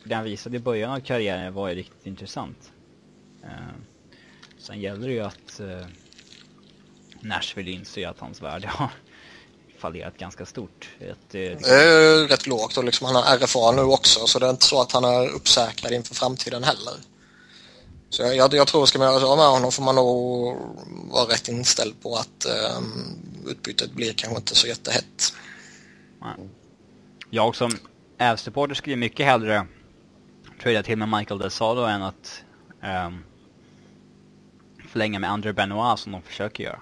Det 0.04 0.14
han 0.14 0.24
visade 0.24 0.56
i 0.56 0.60
början 0.60 0.92
av 0.92 1.00
karriären 1.00 1.54
var 1.54 1.68
ju 1.68 1.74
riktigt 1.74 2.06
intressant. 2.06 2.72
Eh, 3.42 3.48
sen 4.58 4.80
gäller 4.80 5.08
det 5.08 5.14
ju 5.14 5.20
att 5.20 5.60
Eh, 5.60 5.86
Nashville 7.20 7.70
inser 7.70 8.08
att 8.08 8.20
hans 8.20 8.42
värde 8.42 8.68
har 8.68 8.90
fallerat 9.78 10.18
ganska 10.18 10.46
stort. 10.46 10.88
Att, 11.00 11.34
eh, 11.34 11.42
är 11.42 12.28
rätt 12.28 12.46
lågt 12.46 12.76
och 12.76 12.84
liksom 12.84 13.06
han 13.06 13.16
har 13.16 13.36
RFA 13.36 13.72
nu 13.72 13.82
också 13.82 14.26
så 14.26 14.38
det 14.38 14.46
är 14.46 14.50
inte 14.50 14.66
så 14.66 14.80
att 14.80 14.92
han 14.92 15.04
är 15.04 15.28
uppsäkrad 15.28 15.92
inför 15.92 16.14
framtiden 16.14 16.64
heller. 16.64 16.94
Så 18.10 18.22
jag, 18.22 18.36
jag, 18.36 18.54
jag 18.54 18.66
tror 18.66 18.86
ska 18.86 18.98
man 18.98 19.08
göra 19.08 19.20
så 19.20 19.36
med 19.36 19.46
honom 19.46 19.72
får 19.72 19.82
man 19.82 19.94
nog 19.94 20.56
vara 21.10 21.32
rätt 21.32 21.48
inställd 21.48 22.02
på 22.02 22.16
att 22.16 22.46
um, 22.78 23.18
utbytet 23.46 23.92
blir 23.92 24.12
kanske 24.12 24.38
inte 24.38 24.54
så 24.54 24.66
jättehett. 24.66 25.32
Jag 27.30 27.56
som 27.56 27.78
Avs-supporter 28.18 28.74
skulle 28.74 28.96
mycket 28.96 29.26
hellre 29.26 29.66
trada 30.62 30.82
till 30.82 30.98
med 30.98 31.08
Michael 31.08 31.40
Del 31.40 31.50
Sado 31.50 31.82
än 31.82 32.02
att 32.02 32.42
ehm, 32.82 33.18
förlänga 34.88 35.18
med 35.18 35.30
André 35.30 35.52
Benoit 35.52 35.98
som 35.98 36.12
de 36.12 36.22
försöker 36.22 36.64
göra. 36.64 36.80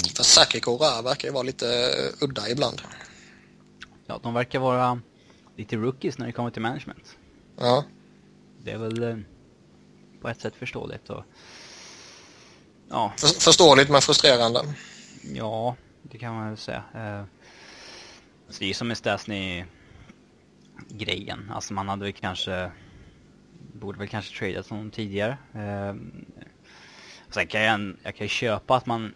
För 0.00 0.22
Saki 0.22 0.60
Kora 0.60 1.02
verkar 1.02 1.28
ju 1.28 1.34
vara 1.34 1.42
lite 1.42 1.66
eh, 1.68 2.24
udda 2.24 2.48
ibland. 2.48 2.82
Ja, 4.06 4.20
de 4.22 4.34
verkar 4.34 4.58
vara 4.58 5.00
lite 5.56 5.76
rookies 5.76 6.18
när 6.18 6.26
det 6.26 6.32
kommer 6.32 6.50
till 6.50 6.62
management. 6.62 7.16
Ja. 7.58 7.84
Det 8.62 8.70
är 8.70 8.78
väl 8.78 9.02
eh, 9.02 9.16
på 10.20 10.28
ett 10.28 10.40
sätt 10.40 10.56
förståeligt 10.56 11.10
och 11.10 11.24
ja, 12.90 13.12
För, 13.18 13.26
förståeligt 13.40 13.90
men 13.90 14.00
frustrerande. 14.00 14.60
ja, 15.34 15.76
det 16.02 16.18
kan 16.18 16.34
man 16.34 16.48
väl 16.48 16.58
säga. 16.58 16.84
Eh, 16.94 17.24
så 18.48 18.58
det 18.58 18.64
är 18.64 18.68
ju 18.68 18.74
som 18.74 18.88
med 18.88 18.96
Stasny 18.96 19.64
grejen. 20.88 21.50
Alltså 21.54 21.74
man 21.74 21.88
hade 21.88 22.04
väl 22.04 22.12
kanske 22.12 22.70
borde 23.72 23.98
väl 23.98 24.08
kanske 24.08 24.38
tradat 24.38 24.68
honom 24.68 24.90
tidigare. 24.90 25.36
Sen 27.30 27.46
kan 27.46 27.62
jag, 27.62 27.96
jag 28.02 28.16
kan 28.16 28.28
köpa 28.28 28.76
att 28.76 28.86
man 28.86 29.14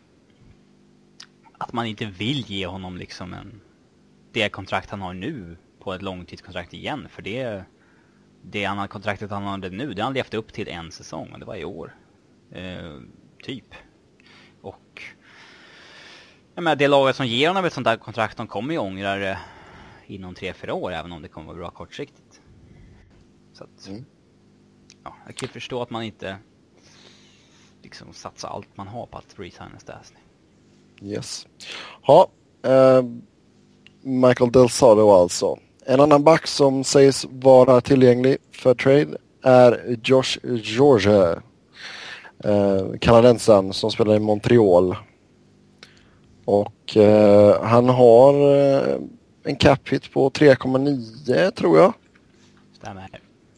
att 1.59 1.73
man 1.73 1.87
inte 1.87 2.05
vill 2.07 2.51
ge 2.51 2.67
honom 2.67 2.97
liksom 2.97 3.35
en 3.35 3.61
det 4.33 4.49
kontrakt 4.49 4.91
han 4.91 5.01
har 5.01 5.15
nu 5.15 5.57
på 5.79 5.93
ett 5.93 6.03
långtidskontrakt 6.03 6.75
igen 6.75 7.09
för 7.11 7.23
det 7.23 7.65
det 8.43 8.65
han 8.65 8.89
kontraktet 8.89 9.31
han 9.31 9.43
har 9.43 9.59
nu 9.59 9.95
det 9.95 10.03
har 10.03 10.07
han 10.07 10.15
levt 10.15 10.35
upp 10.35 10.53
till 10.53 10.69
en 10.69 10.93
säsong 10.93 11.33
och 11.33 11.39
det 11.39 11.45
var 11.45 11.57
i 11.57 11.65
år. 11.65 11.97
Eh, 12.51 13.01
typ. 13.43 13.75
Och 14.61 15.03
jag 16.55 16.65
menar, 16.65 16.77
det 16.77 16.89
laget 16.89 17.17
som 17.17 17.27
ger 17.27 17.49
honom 17.49 17.65
ett 17.65 17.73
sånt 17.73 17.85
där 17.85 17.97
kontrakt 17.97 18.37
de 18.37 18.47
kommer 18.47 18.73
ju 18.73 18.79
ångra 18.79 19.17
det 19.17 19.39
inom 20.07 20.35
3-4 20.35 20.71
år 20.71 20.93
även 20.93 21.13
om 21.13 21.23
det 21.23 21.29
kommer 21.29 21.47
vara 21.47 21.57
bra 21.57 21.71
kortsiktigt. 21.71 22.41
Så 23.53 23.65
att, 23.65 23.87
Mm. 23.89 24.05
ja, 25.05 25.17
jag 25.27 25.37
kan 25.37 25.47
ju 25.47 25.53
förstå 25.53 25.83
att 25.83 25.91
man 25.91 26.03
inte 26.03 26.39
liksom 27.83 28.13
satsar 28.13 28.49
allt 28.49 28.77
man 28.77 28.89
har 28.89 29.07
på 29.07 29.19
att 29.19 29.35
resigna 29.39 29.79
Stasny. 29.79 30.19
Yes. 31.03 31.47
Ja, 32.07 32.29
eh, 32.67 33.03
Michael 34.03 34.53
Del 34.53 34.69
Soto 34.69 35.11
alltså. 35.11 35.59
En 35.87 36.01
annan 36.01 36.25
back 36.25 36.47
som 36.47 36.85
sägs 36.85 37.27
vara 37.31 37.81
tillgänglig 37.81 38.37
för 38.53 38.75
trade 38.75 39.17
är 39.43 39.99
Josh 40.05 40.39
George. 40.63 41.41
Eh, 42.45 42.99
kanadensaren 43.01 43.73
som 43.73 43.91
spelar 43.91 44.17
i 44.17 44.19
Montreal. 44.19 44.97
Och 46.45 46.97
eh, 46.97 47.63
han 47.63 47.89
har 47.89 48.57
eh, 48.57 48.99
en 49.45 49.57
cap 49.57 49.89
hit 49.89 50.13
på 50.13 50.31
3,9 50.31 51.51
tror 51.51 51.79
jag. 51.79 51.93
Stämmer. 52.81 53.09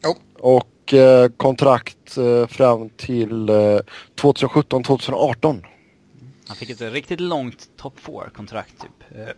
Jo, 0.04 0.14
Och 0.38 0.94
eh, 0.94 1.28
kontrakt 1.36 2.16
eh, 2.16 2.46
fram 2.46 2.88
till 2.88 3.48
eh, 3.48 3.78
2017-2018. 4.20 5.62
Han 6.50 6.56
fick 6.56 6.70
ett 6.70 6.80
riktigt 6.80 7.20
långt 7.20 7.68
top 7.76 8.00
4-kontrakt 8.00 8.74
typ. 8.80 9.18
Eh, 9.18 9.34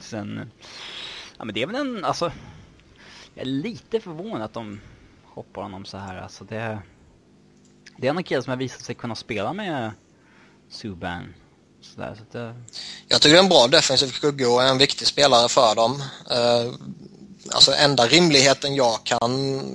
Sen, 0.00 0.50
ja 1.38 1.44
men 1.44 1.54
det 1.54 1.62
är 1.62 1.66
väl 1.66 1.76
en, 1.76 2.04
alltså, 2.04 2.32
jag 3.34 3.42
är 3.42 3.50
lite 3.50 4.00
förvånad 4.00 4.42
att 4.42 4.52
de 4.52 4.80
hoppar 5.24 5.62
honom 5.62 5.84
så 5.84 5.96
här. 5.96 6.16
Alltså 6.16 6.44
det, 6.44 6.78
det 7.96 8.06
är 8.08 8.10
en 8.14 8.24
kille 8.24 8.42
som 8.42 8.50
har 8.50 8.56
visat 8.56 8.80
sig 8.80 8.94
kunna 8.94 9.14
spela 9.14 9.52
med 9.52 9.90
Subban. 10.70 11.34
Sådär, 11.80 12.14
så 12.16 12.22
att 12.22 12.32
det, 12.32 12.54
Jag 13.08 13.20
tycker 13.20 13.32
det 13.34 13.38
är 13.38 13.42
en 13.42 13.48
bra 13.48 13.66
defensiv 13.66 14.06
skugga 14.06 14.48
och 14.48 14.62
en 14.62 14.78
viktig 14.78 15.06
spelare 15.06 15.48
för 15.48 15.74
dem. 15.74 16.02
Eh, 16.30 16.72
alltså 17.50 17.72
enda 17.72 18.06
rimligheten 18.06 18.74
jag 18.74 19.04
kan 19.04 19.30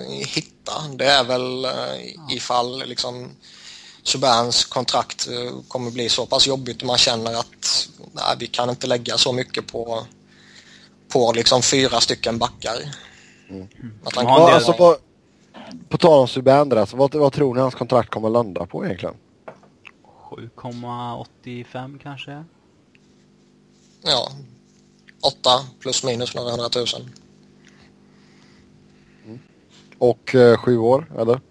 hitta 0.10 0.74
det 0.96 1.06
är 1.06 1.24
väl 1.24 1.66
eh, 1.66 2.36
ifall 2.36 2.84
liksom 2.86 3.30
Subans 4.04 4.66
kontrakt 4.66 5.28
eh, 5.28 5.62
kommer 5.68 5.92
bli 5.92 6.10
så 6.10 6.26
pass 6.26 6.48
jobbigt 6.48 6.82
och 6.82 6.88
man 6.88 6.98
känner 6.98 7.40
att 7.40 7.90
nej, 8.12 8.36
vi 8.40 8.48
kan 8.48 8.70
inte 8.70 8.88
lägga 8.88 9.18
så 9.18 9.34
mycket 9.34 9.68
på, 9.68 10.06
på 11.14 11.32
liksom 11.32 11.62
fyra 11.62 12.02
stycken 12.02 12.38
backar. 12.38 12.76
Att 14.04 14.16
han 14.16 14.26
Ja, 14.26 14.54
alltså 14.54 14.74
på, 14.74 14.98
på 15.90 15.98
tal 15.98 16.20
om 16.20 16.28
Subban 16.28 16.70
där, 16.70 16.78
alltså, 16.78 16.98
vad, 16.98 17.16
vad 17.16 17.34
tror 17.34 17.56
ni 17.56 17.62
hans 17.62 17.76
kontrakt 17.76 18.10
kommer 18.10 18.30
landa 18.30 18.66
på 18.66 18.86
egentligen? 18.86 19.16
7,85 20.30 22.00
kanske? 22.04 22.44
ja, 24.02 24.32
åtta 25.22 25.66
plus 25.80 26.04
minus 26.04 26.36
några 26.36 26.52
hundratusen. 26.52 27.02
Och 29.98 30.36
eh, 30.36 30.58
sju 30.58 30.78
år, 30.78 31.12
eller? 31.18 31.42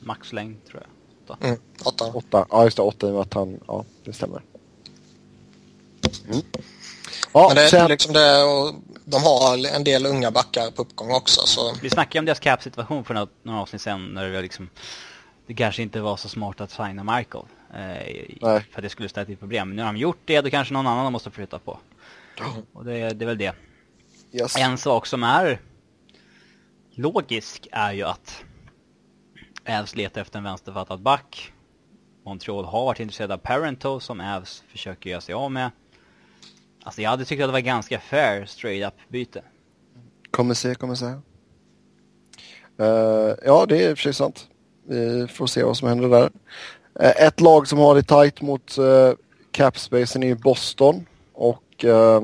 Maxlängd 0.00 0.64
tror 0.64 0.82
jag. 0.82 0.90
Åtta. 1.26 1.46
Mm, 1.46 1.58
åtta. 1.84 2.04
Åtta. 2.14 2.46
Ja, 2.50 2.64
just 2.64 2.76
det. 2.76 2.82
Åtta 2.82 3.06
i 3.06 3.10
och 3.10 3.14
med 3.14 3.22
att 3.22 3.34
han... 3.34 3.60
Ja, 3.66 3.84
det 4.04 4.12
stämmer. 4.12 4.42
Mm. 6.28 6.42
Ja, 7.32 7.46
Men 7.48 7.56
det 7.56 7.62
är 7.62 7.68
sen, 7.68 7.88
liksom 7.88 8.12
det 8.12 8.42
och 8.44 8.74
de 9.04 9.22
har 9.22 9.76
en 9.76 9.84
del 9.84 10.06
unga 10.06 10.30
backar 10.30 10.70
på 10.70 10.82
uppgång 10.82 11.12
också. 11.12 11.40
Så. 11.46 11.74
Vi 11.82 11.90
snackade 11.90 12.18
om 12.18 12.24
deras 12.24 12.40
cap-situation 12.40 13.04
för 13.04 13.14
några, 13.14 13.28
några 13.42 13.60
avsnitt 13.60 13.82
sen 13.82 14.06
när 14.06 14.28
det 14.28 14.42
liksom 14.42 14.70
det 15.46 15.54
kanske 15.54 15.82
inte 15.82 16.00
var 16.00 16.16
så 16.16 16.28
smart 16.28 16.60
att 16.60 16.70
signa 16.70 17.16
Michael. 17.16 17.44
Eh, 17.74 18.38
för 18.40 18.78
att 18.78 18.82
det 18.82 18.88
skulle 18.88 19.08
ställa 19.08 19.24
till 19.26 19.36
problem. 19.36 19.68
Men 19.68 19.76
nu 19.76 19.82
har 19.82 19.92
de 19.92 19.98
gjort 19.98 20.20
det, 20.24 20.40
då 20.40 20.50
kanske 20.50 20.74
någon 20.74 20.86
annan 20.86 21.12
måste 21.12 21.30
flytta 21.30 21.58
på. 21.58 21.78
Och 22.72 22.84
det, 22.84 23.10
det 23.10 23.24
är 23.24 23.26
väl 23.26 23.38
det. 23.38 23.52
yes. 24.32 24.56
En 24.56 24.78
sak 24.78 25.06
som 25.06 25.22
är 25.22 25.60
logisk 26.94 27.68
är 27.72 27.92
ju 27.92 28.02
att 28.02 28.44
Avs 29.68 29.96
letar 29.96 30.20
efter 30.20 30.38
en 30.38 30.44
vänsterfattad 30.44 31.00
back. 31.00 31.52
Montreal 32.24 32.64
har 32.64 32.84
varit 32.84 33.00
intresserade 33.00 33.34
av 33.34 33.38
Parento 33.38 34.00
som 34.00 34.20
Avs 34.20 34.64
försöker 34.68 35.10
göra 35.10 35.20
sig 35.20 35.34
av 35.34 35.50
med. 35.50 35.70
Alltså 36.82 37.02
jag 37.02 37.10
hade 37.10 37.24
tyckt 37.24 37.42
att 37.42 37.48
det 37.48 37.52
var 37.52 37.60
ganska 37.60 38.00
fair 38.00 38.46
straight 38.46 38.86
up 38.86 38.94
byte. 39.08 39.42
Kommer 40.30 40.54
se, 40.54 40.74
kommer 40.74 40.94
se. 40.94 41.06
Uh, 41.06 41.14
ja, 43.44 43.66
det 43.68 43.84
är 43.84 43.90
i 43.90 43.92
och 43.92 43.98
för 43.98 44.02
sig 44.02 44.14
sant. 44.14 44.48
Vi 44.88 45.28
får 45.28 45.46
se 45.46 45.62
vad 45.62 45.76
som 45.76 45.88
händer 45.88 46.08
där. 46.08 46.30
Uh, 47.00 47.26
ett 47.26 47.40
lag 47.40 47.68
som 47.68 47.78
har 47.78 47.94
det 47.94 48.02
tight 48.02 48.42
mot 48.42 48.78
eh, 48.78 48.84
uh, 48.84 49.14
capspacen 49.50 50.22
är 50.22 50.26
ju 50.26 50.34
Boston. 50.34 51.06
Och 51.32 51.84
uh, 51.84 52.20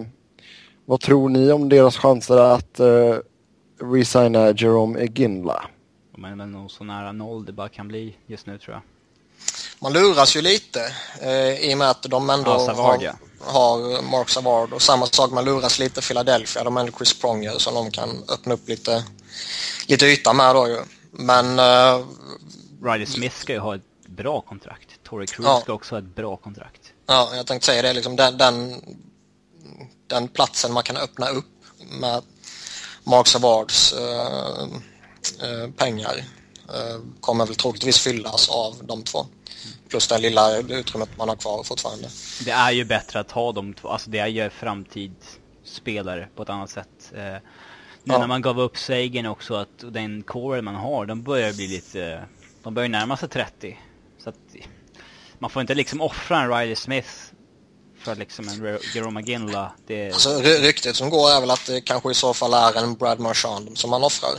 vad 0.84 1.00
tror 1.00 1.28
ni 1.28 1.52
om 1.52 1.68
deras 1.68 1.96
chanser 1.96 2.36
att 2.36 2.80
uh, 2.80 3.16
resigna 3.92 4.50
Jerome 4.50 5.00
Eginla? 5.00 5.64
De 6.22 6.32
är 6.32 6.36
väl 6.36 6.48
nog 6.48 6.70
så 6.70 6.84
nära 6.84 7.12
noll 7.12 7.44
det 7.44 7.52
bara 7.52 7.68
kan 7.68 7.88
bli 7.88 8.16
just 8.26 8.46
nu 8.46 8.58
tror 8.58 8.74
jag. 8.74 8.82
Man 9.78 9.92
luras 9.92 10.36
ju 10.36 10.42
lite 10.42 10.94
eh, 11.20 11.70
i 11.70 11.74
och 11.74 11.78
med 11.78 11.90
att 11.90 12.02
de 12.02 12.30
ändå 12.30 12.58
Savard, 12.58 12.76
har, 12.76 13.02
ja. 13.02 13.12
har 13.40 14.02
Mark 14.02 14.28
Savard 14.28 14.72
och 14.72 14.82
samma 14.82 15.06
sak 15.06 15.30
man 15.30 15.44
luras 15.44 15.78
lite 15.78 16.00
Philadelphia. 16.00 16.64
De 16.64 16.76
har 16.76 16.80
ändå 16.80 16.98
Chris 16.98 17.20
Pronger 17.20 17.50
som 17.50 17.74
de 17.74 17.90
kan 17.90 18.24
öppna 18.28 18.54
upp 18.54 18.68
lite, 18.68 19.04
lite 19.86 20.06
yta 20.06 20.32
med 20.32 20.54
då 20.54 20.68
ju. 20.68 20.78
Men 21.10 21.58
eh, 21.58 22.06
Riley 22.82 23.06
Smith 23.06 23.36
ska 23.36 23.52
ju 23.52 23.58
ha 23.58 23.74
ett 23.74 24.06
bra 24.06 24.40
kontrakt. 24.40 24.88
Torrey 25.02 25.26
Cruz 25.26 25.46
Ja. 25.46 25.60
ska 25.60 25.72
också 25.72 25.94
ha 25.94 25.98
ett 25.98 26.14
bra 26.14 26.36
kontrakt. 26.36 26.92
ja, 27.06 27.30
jag 27.34 27.46
tänkte 27.46 27.66
säga 27.66 27.82
det 27.82 27.92
liksom 27.92 28.16
den, 28.16 28.38
den, 28.38 28.82
den 30.06 30.28
platsen 30.28 30.72
man 30.72 30.82
kan 30.82 30.96
öppna 30.96 31.28
upp 31.28 31.46
med 32.00 32.22
Mark 33.04 33.26
Savards 33.26 33.92
eh, 33.92 34.66
pengar 35.76 36.16
eh, 36.68 37.00
kommer 37.20 37.46
väl 37.46 37.54
troligtvis 37.54 37.98
fyllas 37.98 38.48
av 38.48 38.76
de 38.82 39.02
två. 39.02 39.26
Plus 39.88 40.08
det 40.08 40.18
lilla 40.18 40.56
utrymmet 40.56 41.08
man 41.18 41.28
har 41.28 41.36
kvar 41.36 41.62
fortfarande. 41.62 42.08
Det 42.44 42.50
är 42.50 42.70
ju 42.70 42.84
bättre 42.84 43.20
att 43.20 43.30
ha 43.30 43.52
de 43.52 43.74
två, 43.74 43.88
alltså 43.88 44.10
det 44.10 44.18
är 44.18 44.26
ju 44.26 44.50
framtidsspelare 44.50 46.28
på 46.36 46.42
ett 46.42 46.48
annat 46.48 46.70
sätt. 46.70 47.12
Eh, 47.14 47.20
nu 48.04 48.12
Ja. 48.14 48.18
när 48.18 48.26
man 48.26 48.42
gav 48.42 48.60
upp 48.60 48.78
Sagan 48.78 49.26
också, 49.26 49.54
att 49.54 49.68
den 49.78 50.22
core 50.22 50.62
man 50.62 50.74
har, 50.74 51.06
de 51.06 51.22
börjar 51.22 51.52
bli 51.52 51.66
lite, 51.68 52.24
de 52.62 52.74
börjar 52.74 52.88
närma 52.88 53.16
sig 53.16 53.28
30. 53.28 53.78
Så 54.24 54.28
att 54.28 54.36
man 55.38 55.50
får 55.50 55.60
inte 55.62 55.74
liksom 55.74 56.00
offra 56.00 56.40
en 56.42 56.50
Riley 56.50 56.76
Smith 56.76 57.08
för 57.98 58.16
liksom 58.16 58.48
en 58.48 58.60
Ro- 58.66 58.78
Jerome 58.94 59.22
Ginla. 59.22 59.72
Det, 59.86 60.12
Alltså, 60.12 60.28
ry- 60.30 60.58
ryktet 60.60 60.96
som 60.96 61.10
går 61.10 61.30
är 61.30 61.40
väl 61.40 61.50
att 61.50 61.66
det 61.66 61.80
kanske 61.80 62.10
i 62.10 62.14
så 62.14 62.34
fall 62.34 62.54
är 62.54 62.82
en 62.82 62.94
Brad 62.94 63.20
Marchand 63.20 63.78
som 63.78 63.90
man 63.90 64.04
offrar. 64.04 64.30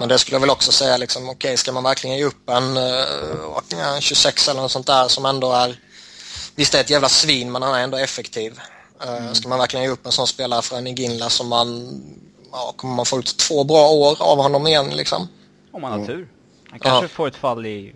Men 0.00 0.08
det 0.08 0.18
skulle 0.18 0.34
jag 0.34 0.40
väl 0.40 0.50
också 0.50 0.72
säga 0.72 0.96
liksom, 0.96 1.28
okej 1.28 1.56
ska 1.56 1.72
man 1.72 1.82
verkligen 1.82 2.16
ge 2.16 2.24
upp 2.24 2.48
en 2.48 2.76
uh, 2.76 2.82
ja, 3.70 4.00
26 4.00 4.48
eller 4.48 4.60
något 4.60 4.70
sånt 4.72 4.86
där 4.86 5.08
som 5.08 5.24
ändå 5.24 5.52
är 5.52 5.76
Visst 6.56 6.72
det 6.72 6.78
är 6.78 6.82
ett 6.82 6.90
jävla 6.90 7.08
svin 7.08 7.52
men 7.52 7.62
han 7.62 7.74
är 7.74 7.82
ändå 7.84 7.96
effektiv. 7.96 8.60
Uh, 9.06 9.32
Ska 9.32 9.48
man 9.48 9.58
verkligen 9.58 9.84
ge 9.84 9.90
upp 9.90 10.06
en 10.06 10.12
sån 10.12 10.26
spelare 10.26 10.62
för 10.62 10.76
en 10.76 10.86
Iginla 10.86 11.30
som 11.30 11.48
man 11.48 12.00
ja, 12.52 12.74
kommer 12.76 12.94
man 12.94 13.06
få 13.06 13.18
ut 13.18 13.36
två 13.38 13.64
bra 13.64 13.88
år 13.88 14.22
av 14.22 14.38
honom 14.38 14.66
igen 14.66 14.90
liksom? 14.90 15.28
om 15.72 15.82
man 15.82 16.00
har 16.00 16.06
tur. 16.06 16.28
Han 16.70 16.78
kanske 16.78 17.04
Ja. 17.04 17.08
får 17.08 17.28
ett 17.28 17.36
fall 17.36 17.66
i 17.66 17.94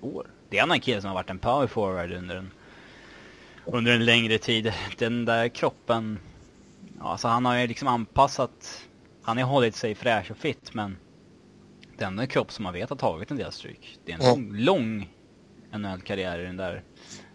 år. 0.00 0.26
Det 0.50 0.58
är 0.58 0.62
en 0.62 0.64
annan 0.70 0.80
kille 0.80 1.00
som 1.00 1.08
har 1.08 1.14
varit 1.14 1.30
en 1.30 1.38
power 1.38 1.66
forward 1.66 2.12
under 2.12 2.36
en, 2.36 2.50
under 3.66 3.92
en 3.92 4.04
längre 4.04 4.38
tid. 4.38 4.72
Den 4.98 5.24
där 5.24 5.48
kroppen, 5.48 6.18
ja, 7.00 7.10
alltså 7.10 7.28
han 7.28 7.44
har 7.44 7.56
ju 7.56 7.66
liksom 7.66 7.88
anpassat, 7.88 8.80
han 9.22 9.38
har 9.38 9.44
hållit 9.44 9.76
sig 9.76 9.94
fräsch 9.94 10.30
och 10.30 10.36
fit 10.36 10.74
men 10.74 10.96
den 11.98 12.18
är 12.18 12.22
en 12.22 12.28
kropp 12.28 12.52
som 12.52 12.62
man 12.62 12.72
vet 12.72 12.90
har 12.90 12.96
tagit 12.96 13.30
en 13.30 13.36
del 13.36 13.52
stryk. 13.52 13.98
Det 14.04 14.12
är 14.12 14.16
en 14.16 14.22
Ja. 14.24 14.30
lång, 14.30 14.56
lång 14.56 15.08
NHL-karriär 15.72 16.38
i 16.38 16.42
den 16.44 16.56
där 16.56 16.82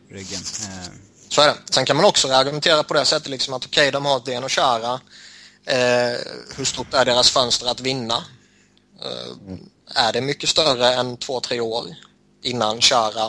ryggen. 0.09 0.39
Eh, 0.63 0.91
Så 1.29 1.41
är 1.41 1.47
det. 1.47 1.55
Sen 1.73 1.85
kan 1.85 1.95
man 1.95 2.05
också 2.05 2.27
argumentera 2.31 2.83
på 2.83 2.93
det 2.93 3.05
sättet 3.05 3.29
liksom 3.29 3.53
att 3.53 3.65
okej, 3.65 3.91
de 3.91 4.05
har 4.05 4.17
ett 4.17 4.25
den 4.25 4.43
och 4.43 4.49
köra. 4.49 4.93
Eh, 5.65 6.17
hur 6.57 6.65
stort 6.65 6.93
är 6.93 7.05
deras 7.05 7.29
fönster 7.31 7.67
att 7.67 7.79
vinna? 7.81 8.23
Eh, 9.01 9.57
Är 9.95 10.13
det 10.13 10.21
mycket 10.21 10.49
större 10.49 10.93
än 10.93 11.17
två, 11.17 11.39
tre 11.39 11.59
år 11.59 11.85
innan 12.41 12.81
köra 12.81 13.25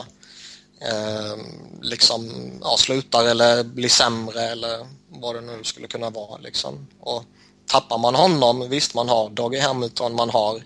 eh, 0.80 1.36
liksom 1.82 2.52
ja, 2.62 2.76
slutar 2.78 3.24
eller 3.24 3.64
blir 3.64 3.88
sämre 3.88 4.40
eller 4.42 4.86
vad 5.08 5.34
det 5.34 5.40
nu 5.40 5.64
skulle 5.64 5.86
kunna 5.86 6.10
vara 6.10 6.36
liksom. 6.38 6.86
Och 7.00 7.24
tappar 7.66 7.98
man 7.98 8.14
honom, 8.14 8.68
visst 8.68 8.94
man 8.94 9.08
har 9.08 9.30
Doggy 9.30 9.58
Hamilton, 9.58 10.14
man 10.14 10.30
har 10.30 10.62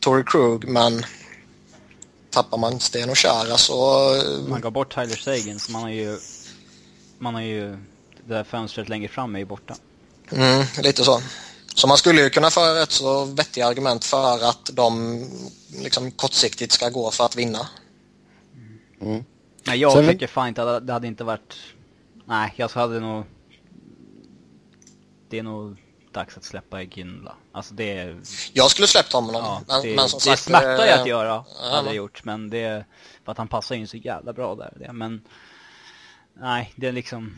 Tory 0.00 0.24
Krug, 0.24 0.68
men 0.68 1.04
tappar 2.30 2.58
man 2.58 2.80
Sten 2.80 3.10
och 3.10 3.18
Chara 3.18 3.56
så 3.56 4.14
eh, 4.14 4.48
man 4.48 4.60
gav 4.60 4.72
bort 4.72 4.94
Tyler 4.94 5.16
Sagan 5.16 5.58
så 5.58 5.72
man 5.72 5.82
har 5.82 5.90
ju, 5.90 6.18
man 7.18 7.34
har 7.34 7.42
ju, 7.42 7.70
det 8.26 8.34
där 8.34 8.44
fönstret 8.44 8.88
längre 8.88 9.08
fram 9.08 9.34
är 9.34 9.38
ju 9.38 9.44
borta. 9.44 9.74
Mm, 10.32 10.64
lite 10.82 11.04
så. 11.04 11.20
Så 11.74 11.86
man 11.86 11.96
skulle 11.96 12.22
ju 12.22 12.30
kunna 12.30 12.50
föra 12.50 12.80
rätt 12.80 12.90
så 12.92 13.24
vettiga 13.24 13.66
argument 13.66 14.04
för 14.04 14.48
att 14.48 14.70
de 14.72 15.24
liksom 15.82 16.10
kortsiktigt 16.10 16.72
ska 16.72 16.88
gå 16.88 17.10
för 17.10 17.24
att 17.24 17.36
vinna. 17.36 17.68
Nej, 19.64 19.78
jag 19.78 19.92
Sen- 19.92 20.08
tycker 20.08 20.26
fan 20.26 20.48
inte 20.48 20.76
att 20.76 20.86
det 20.86 20.92
hade 20.92 21.06
inte 21.06 21.24
varit... 21.24 21.54
Nej, 22.24 22.54
jag 22.56 22.68
hade 22.68 23.00
nog... 23.00 23.24
Det 25.30 25.38
är 25.38 25.42
nog 25.42 25.76
dags 26.12 26.36
att 26.36 26.44
släppa 26.44 26.82
Ginla. 26.82 27.34
Alltså 27.52 27.74
det 27.74 27.98
är... 27.98 28.20
Jag 28.52 28.70
skulle 28.70 28.86
släppt 28.86 29.12
honom, 29.12 29.34
Ja, 29.34 29.62
men, 29.68 29.82
det, 29.82 29.96
men 29.96 30.08
som 30.08 30.18
det 30.18 30.24
sagt... 30.24 30.42
smärtar 30.42 30.84
ju 30.84 30.90
eh, 30.90 31.00
att 31.00 31.08
göra, 31.08 31.44
ja, 31.62 31.70
hade 31.70 31.88
jag 31.88 31.96
gjort. 31.96 32.24
Men 32.24 32.50
det... 32.50 32.84
För 33.24 33.32
att 33.32 33.38
han 33.38 33.48
passar 33.48 33.74
in 33.74 33.88
så 33.88 33.96
jävla 33.96 34.32
bra 34.32 34.54
där. 34.54 34.72
Det. 34.76 34.92
Men... 34.92 35.22
Nej, 36.34 36.72
det 36.76 36.86
är 36.86 36.92
liksom... 36.92 37.34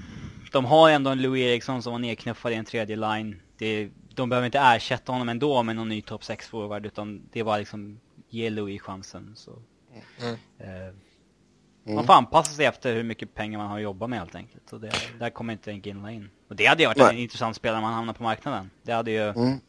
De 0.53 0.65
har 0.65 0.91
ändå 0.91 1.11
en 1.11 1.23
Louis 1.23 1.43
Eriksson 1.43 1.83
som 1.83 1.93
var 1.93 1.99
nedknuffad 1.99 2.53
i 2.53 2.55
en 2.55 2.65
tredje 2.65 2.97
line. 2.97 3.41
Det, 3.59 3.91
de 4.15 4.29
behöver 4.29 4.47
inte 4.47 4.59
ersätta 4.59 5.13
honom 5.13 5.29
ändå 5.29 5.63
med 5.63 5.77
någon 5.77 5.89
ny 5.89 6.03
topp 6.03 6.25
6 6.25 6.49
forward 6.49 6.87
utan 6.87 7.29
det 7.33 7.43
var 7.43 7.59
liksom 7.59 8.01
ge 8.29 8.51
Louis 8.51 8.83
chansen. 8.83 9.33
Så. 9.37 9.59
Mm. 10.21 10.35
Eh, 10.59 10.95
Man 11.95 12.07
får 12.07 12.13
anpassa 12.15 12.53
sig 12.53 12.65
efter 12.67 12.95
hur 12.95 13.03
mycket 13.03 13.35
pengar 13.35 13.59
man 13.59 13.69
har 13.69 13.77
att 13.77 13.83
jobba 13.83 14.07
med 14.07 14.19
helt 14.19 14.35
enkelt. 14.35 14.73
Och 14.73 14.81
det, 14.81 14.93
där 15.19 15.31
kommer 15.31 15.53
inte 15.53 15.71
en 15.71 15.81
Ginla 15.81 16.11
in. 16.11 16.31
Och 16.49 16.57
det 16.57 16.67
hade 16.67 16.83
ju 16.83 16.87
varit 16.87 16.99
en 16.99 17.07
Nej. 17.07 17.23
intressant 17.23 17.57
spelare 17.57 17.79
om 17.79 17.85
han 17.85 17.95
hamnar 17.95 18.13
på 18.15 18.23
marknaden. 18.23 18.71
Det 18.83 18.93
hade 18.93 19.11
ju 19.11 19.29
Mm. 19.29 19.61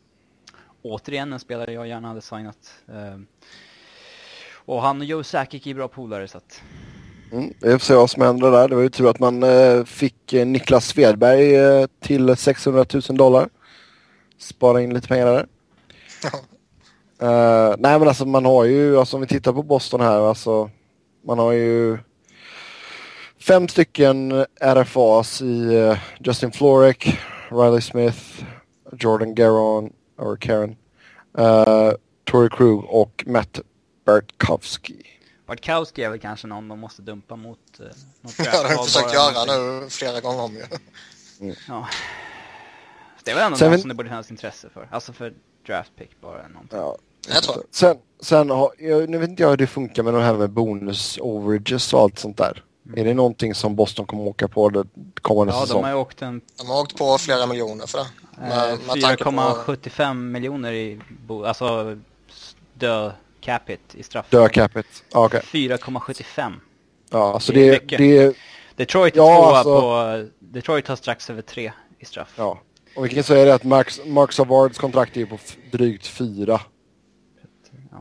återigen 0.81 1.34
en 1.34 1.39
spelare 1.39 1.73
jag 1.73 1.88
gärna 1.88 2.07
hade 2.07 2.21
signat. 2.21 2.73
Eh, 2.88 3.19
och 4.65 4.81
han 4.81 4.99
och 4.99 5.05
Joe 5.05 5.23
Sakic 5.23 5.67
är 5.67 5.73
bra 5.73 5.88
polare 5.88 6.27
så 6.27 6.38
att... 6.38 6.62
Mm, 7.31 7.53
vi 7.62 7.71
får 7.71 7.79
se 7.79 7.93
vad 7.93 8.10
som 8.10 8.21
händer 8.21 8.51
där. 8.51 8.67
Det 8.67 8.75
var 8.75 8.81
ju 8.81 8.89
tur 8.89 9.10
att 9.10 9.19
man 9.19 9.43
eh, 9.43 9.84
fick 9.84 10.34
eh, 10.34 10.45
Niklas 10.45 10.88
Svedberg 10.88 11.88
till 11.99 12.36
600 12.36 12.86
000 12.93 13.17
dollar. 13.17 13.49
Spara 14.38 14.81
in 14.81 14.93
lite 14.93 15.07
pengar 15.07 15.25
där. 15.25 15.47
Eh, 17.21 17.75
nej 17.79 17.99
men 17.99 18.07
alltså 18.07 18.25
man 18.25 18.45
har 18.45 18.65
ju, 18.65 18.97
alltså 18.99 19.17
om 19.17 19.21
vi 19.21 19.27
tittar 19.27 19.53
på 19.53 19.63
Boston 19.63 20.01
här, 20.01 20.19
alltså 20.19 20.69
man 21.25 21.39
har 21.39 21.51
ju 21.51 21.97
fem 23.41 23.67
stycken 23.67 24.45
RFAs 24.62 25.41
i 25.41 25.75
eh, 25.75 25.97
Justin 26.19 26.51
Florek, 26.51 27.19
Riley 27.49 27.82
Smith, 27.82 28.43
Jordan 28.99 29.36
Garon, 29.36 29.93
or 30.17 30.36
Karen, 30.38 30.75
uh, 31.39 31.91
Tory 32.23 32.49
Krug 32.49 32.84
och 32.86 33.23
Matt 33.27 33.60
Bertkowski. 34.06 35.04
Bartkowski 35.47 36.04
är 36.04 36.10
väl 36.10 36.19
kanske 36.19 36.47
någon 36.47 36.67
de 36.67 36.80
måste 36.80 37.01
dumpa 37.01 37.36
mot... 37.36 37.60
Eh, 37.80 37.86
något 38.21 38.38
Det 38.38 38.49
har 38.49 38.77
de 38.77 38.84
försökt 38.86 39.13
göra 39.13 39.45
nu 39.45 39.89
flera 39.89 40.20
gånger 40.20 40.43
om 40.43 40.53
ju. 40.55 40.63
Ja. 41.68 41.88
Det 43.24 43.32
är 43.32 43.36
väl 43.36 43.43
ändå 43.43 43.57
Sen 43.57 43.65
någon 43.65 43.72
vet- 43.72 43.82
som 43.82 43.89
det 43.89 43.95
borde 43.95 44.09
finnas 44.09 44.32
intresse 44.32 44.70
för. 44.70 44.88
Alltså 44.91 45.13
för 45.13 45.34
draft 45.68 45.95
pick 45.95 46.22
bara 46.22 46.47
någonting. 46.47 46.80
Ja, 46.80 46.97
Jag 47.34 47.43
tror 47.43 47.63
Sen, 47.72 47.97
sen 48.20 48.49
har, 48.49 48.72
jag, 48.78 49.09
nu 49.09 49.18
vet 49.18 49.30
inte 49.30 49.43
jag 49.43 49.49
hur 49.49 49.57
det 49.57 49.68
funkar 49.68 50.03
med 50.03 50.13
de 50.13 50.22
här 50.24 50.34
med 50.34 50.49
bonus 50.49 51.18
overages 51.22 51.93
och 51.93 51.99
allt 51.99 52.20
sånt 52.20 52.38
där. 52.38 52.63
Är 52.95 53.05
det 53.05 53.13
någonting 53.13 53.55
som 53.55 53.75
Boston 53.75 54.05
kommer 54.05 54.23
åka 54.27 54.47
på 54.47 54.69
det 54.69 54.83
kommande 55.21 55.53
Ja, 55.53 55.59
de 55.59 55.67
säsong? 55.67 55.83
har 55.83 55.89
ju 55.89 55.95
åkt 55.95 56.21
en 56.21 56.41
de 56.57 56.67
har 56.67 56.81
åkt 56.81 56.97
på 56.97 57.17
flera 57.17 57.45
miljoner 57.47 57.87
för 57.87 57.97
det. 57.97 58.05
Eh, 58.43 58.77
med 58.95 59.01
tanke 59.01 59.23
på... 59.23 59.29
4,75 59.31 60.13
miljoner 60.13 60.71
i 60.73 60.99
bo, 61.27 61.43
alltså 61.45 61.97
dö 62.73 63.11
capita 63.41 63.97
i 63.97 64.03
straff. 64.03 64.25
Dö 64.29 64.49
capit? 64.49 65.03
Ja, 65.13 65.25
okej. 65.25 65.41
4,75. 65.45 66.53
Ja, 67.09 67.39
så 67.39 67.51
Det 67.51 67.59
är 67.59 67.65
det, 67.65 67.71
mycket. 67.81 67.97
det, 67.97 68.25
Det 68.25 68.35
Detroit 68.75 69.13
är 69.15 69.17
Ja, 69.19 69.57
alltså- 69.57 69.81
på... 69.81 70.27
Detroit 70.39 70.87
har 70.87 70.95
strax 70.95 71.29
över 71.29 71.41
tre 71.41 71.71
i 71.99 72.05
straff. 72.05 72.33
Ja. 72.37 72.59
Och 72.95 73.05
vi 73.05 73.09
kan 73.09 73.23
säga 73.23 73.45
det 73.45 73.53
att 73.53 73.63
Mark, 73.63 74.05
Mark 74.05 74.31
Savards 74.31 74.77
kontrakt 74.77 75.17
är 75.17 75.25
på 75.25 75.37
drygt 75.71 76.07
fyra. 76.07 76.61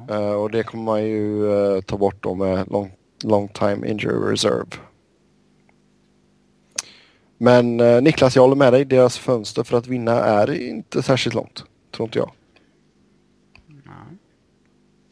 Ja. 0.09 0.15
Eh, 0.15 0.33
och 0.33 0.51
det 0.51 0.63
kommer 0.63 0.85
man 0.85 1.03
ju 1.05 1.53
eh, 1.77 1.81
ta 1.81 1.97
bort 1.97 2.23
då 2.23 2.35
med 2.35 2.71
long, 2.71 2.93
long 3.23 3.49
time 3.49 3.89
injury 3.89 4.33
reserve. 4.33 4.67
Men 7.39 7.81
eh, 7.81 8.03
Niklas, 8.03 8.37
jag 8.37 8.43
håller 8.43 8.57
med 8.57 8.73
dig. 8.73 8.85
Deras 8.85 9.19
fönster 9.19 9.65
för 9.65 9.77
att 9.79 9.87
vinna 9.87 10.13
är 10.13 10.51
inte 10.55 11.03
särskilt 11.03 11.35
långt. 11.35 11.65
Tror 11.97 12.09
inte 12.09 12.19
jag. 12.19 12.31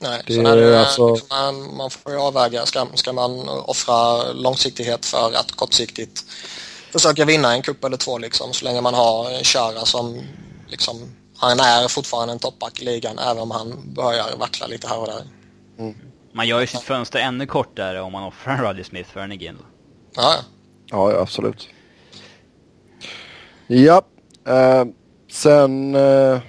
Nej, 0.00 0.22
Det 0.26 0.34
är 0.36 0.56
det, 0.56 0.80
alltså- 0.80 1.14
liksom, 1.14 1.28
man, 1.30 1.76
man 1.76 1.90
får 1.90 2.12
ju 2.12 2.18
avväga. 2.18 2.66
Ska, 2.66 2.86
ska 2.94 3.12
man 3.12 3.48
offra 3.48 4.32
långsiktighet 4.32 5.06
för 5.06 5.32
att 5.34 5.52
kortsiktigt 5.52 6.24
försöka 6.92 7.24
vinna 7.24 7.52
en 7.54 7.62
kupp 7.62 7.84
eller 7.84 7.96
två 7.96 8.18
liksom, 8.18 8.52
så 8.52 8.64
länge 8.64 8.80
man 8.80 8.94
har 8.94 9.44
Chara 9.44 9.84
som 9.84 10.22
liksom, 10.68 11.14
han 11.36 11.60
är 11.60 11.88
fortfarande 11.88 12.32
en 12.32 12.38
toppback 12.38 12.82
i 12.82 12.84
ligan 12.84 13.18
även 13.18 13.38
om 13.42 13.50
han 13.50 13.92
börjar 13.94 14.36
vackla 14.38 14.66
lite 14.66 14.88
här 14.88 14.98
och 14.98 15.06
där. 15.06 15.22
Man 16.38 16.48
gör 16.48 16.60
ju 16.60 16.66
sitt 16.66 16.82
fönster 16.82 17.18
ännu 17.18 17.46
kortare 17.46 18.00
om 18.00 18.12
man 18.12 18.22
offrar 18.22 18.54
en 18.54 18.62
Rodgers 18.62 18.86
Smith 18.86 19.10
för 19.10 19.20
en. 19.20 19.32
Ja, 19.40 19.52
ja. 20.14 20.34
Ja, 20.90 21.12
ja 21.12 21.20
absolut. 21.20 21.68
Ja, 23.66 24.02
eh, 24.46 24.84
sen 25.30 25.94
eh, 25.94 26.40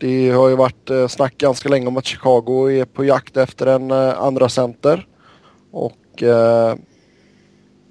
det 0.00 0.30
har 0.30 0.48
ju 0.48 0.56
varit 0.56 0.90
eh, 0.90 1.08
snack 1.08 1.38
ganska 1.38 1.68
länge 1.68 1.86
om 1.86 1.96
att 1.96 2.06
Chicago 2.06 2.70
är 2.70 2.84
på 2.84 3.04
jakt 3.04 3.36
efter 3.36 3.66
en 3.66 3.90
eh, 3.90 4.18
andra 4.18 4.48
center. 4.48 5.06
Och 5.70 6.22
eh, 6.22 6.74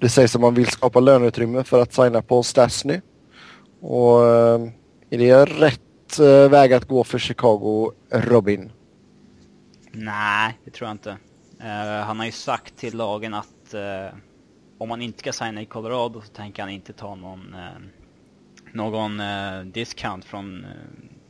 det 0.00 0.08
sägs 0.08 0.34
att 0.34 0.40
man 0.40 0.54
vill 0.54 0.66
skapa 0.66 1.00
löneutrymme 1.00 1.64
för 1.64 1.82
att 1.82 1.94
signa 1.94 2.22
på 2.22 2.42
Stasny. 2.42 3.00
Och 3.80 4.26
eh, 4.26 4.60
är 5.10 5.18
det 5.18 5.44
rätt 5.44 6.18
eh, 6.18 6.50
väg 6.50 6.72
att 6.72 6.84
gå 6.84 7.04
för 7.04 7.18
Chicago, 7.18 7.92
Robin? 8.10 8.72
Nej, 9.92 10.58
det 10.64 10.70
tror 10.70 10.88
jag 10.88 10.94
inte. 10.94 11.16
Eh, 11.60 12.04
han 12.04 12.18
har 12.18 12.26
ju 12.26 12.32
sagt 12.32 12.76
till 12.76 12.96
lagen 12.96 13.34
att 13.34 13.74
eh, 13.74 14.08
om 14.78 14.90
han 14.90 15.02
inte 15.02 15.18
ska 15.18 15.32
signa 15.32 15.62
i 15.62 15.66
Colorado 15.66 16.20
så 16.20 16.32
tänker 16.32 16.62
han 16.62 16.70
inte 16.70 16.92
ta 16.92 17.14
någon, 17.14 17.54
eh, 17.54 17.80
någon 18.72 19.20
eh, 19.20 19.60
discount 19.60 20.26
från... 20.26 20.64
eh, 20.64 20.70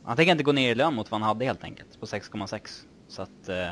han 0.03 0.15
tänker 0.17 0.31
inte 0.31 0.43
gå 0.43 0.51
ner 0.51 0.71
i 0.71 0.75
lön 0.75 0.93
mot 0.93 1.11
vad 1.11 1.21
han 1.21 1.27
hade 1.27 1.45
helt 1.45 1.63
enkelt, 1.63 1.99
på 1.99 2.05
6,6. 2.05 2.85
Så 3.07 3.21
att... 3.21 3.49
eh, 3.49 3.71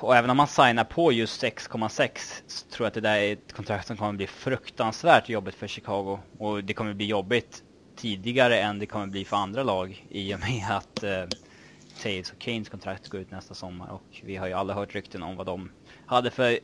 och 0.00 0.16
även 0.16 0.30
om 0.30 0.38
han 0.38 0.48
signar 0.48 0.84
på 0.84 1.12
just 1.12 1.42
6,6 1.42 2.42
så 2.46 2.68
tror 2.68 2.84
jag 2.84 2.88
att 2.88 2.94
det 2.94 3.00
där 3.00 3.16
är 3.16 3.32
ett 3.32 3.52
kontrakt 3.52 3.86
som 3.86 3.96
kommer 3.96 4.12
bli 4.12 4.26
fruktansvärt 4.26 5.28
jobbigt 5.28 5.54
för 5.54 5.66
Chicago. 5.66 6.18
Och 6.38 6.64
det 6.64 6.74
kommer 6.74 6.94
bli 6.94 7.06
jobbigt 7.06 7.62
tidigare 7.96 8.60
än 8.60 8.78
det 8.78 8.86
kommer 8.86 9.06
bli 9.06 9.24
för 9.24 9.36
andra 9.36 9.62
lag 9.62 10.06
i 10.10 10.34
och 10.34 10.40
med 10.40 10.64
att 10.70 11.02
eh, 11.02 11.24
Taves 12.02 12.32
och 12.32 12.38
Kanes 12.38 12.68
kontrakt 12.68 13.08
går 13.08 13.20
ut 13.20 13.30
nästa 13.30 13.54
sommar 13.54 13.88
och 13.90 14.20
vi 14.24 14.36
har 14.36 14.46
ju 14.46 14.52
alla 14.52 14.74
hört 14.74 14.94
rykten 14.94 15.22
om 15.22 15.36
vad 15.36 15.46
de 15.46 15.70
hade 16.06 16.30
för 16.30 16.58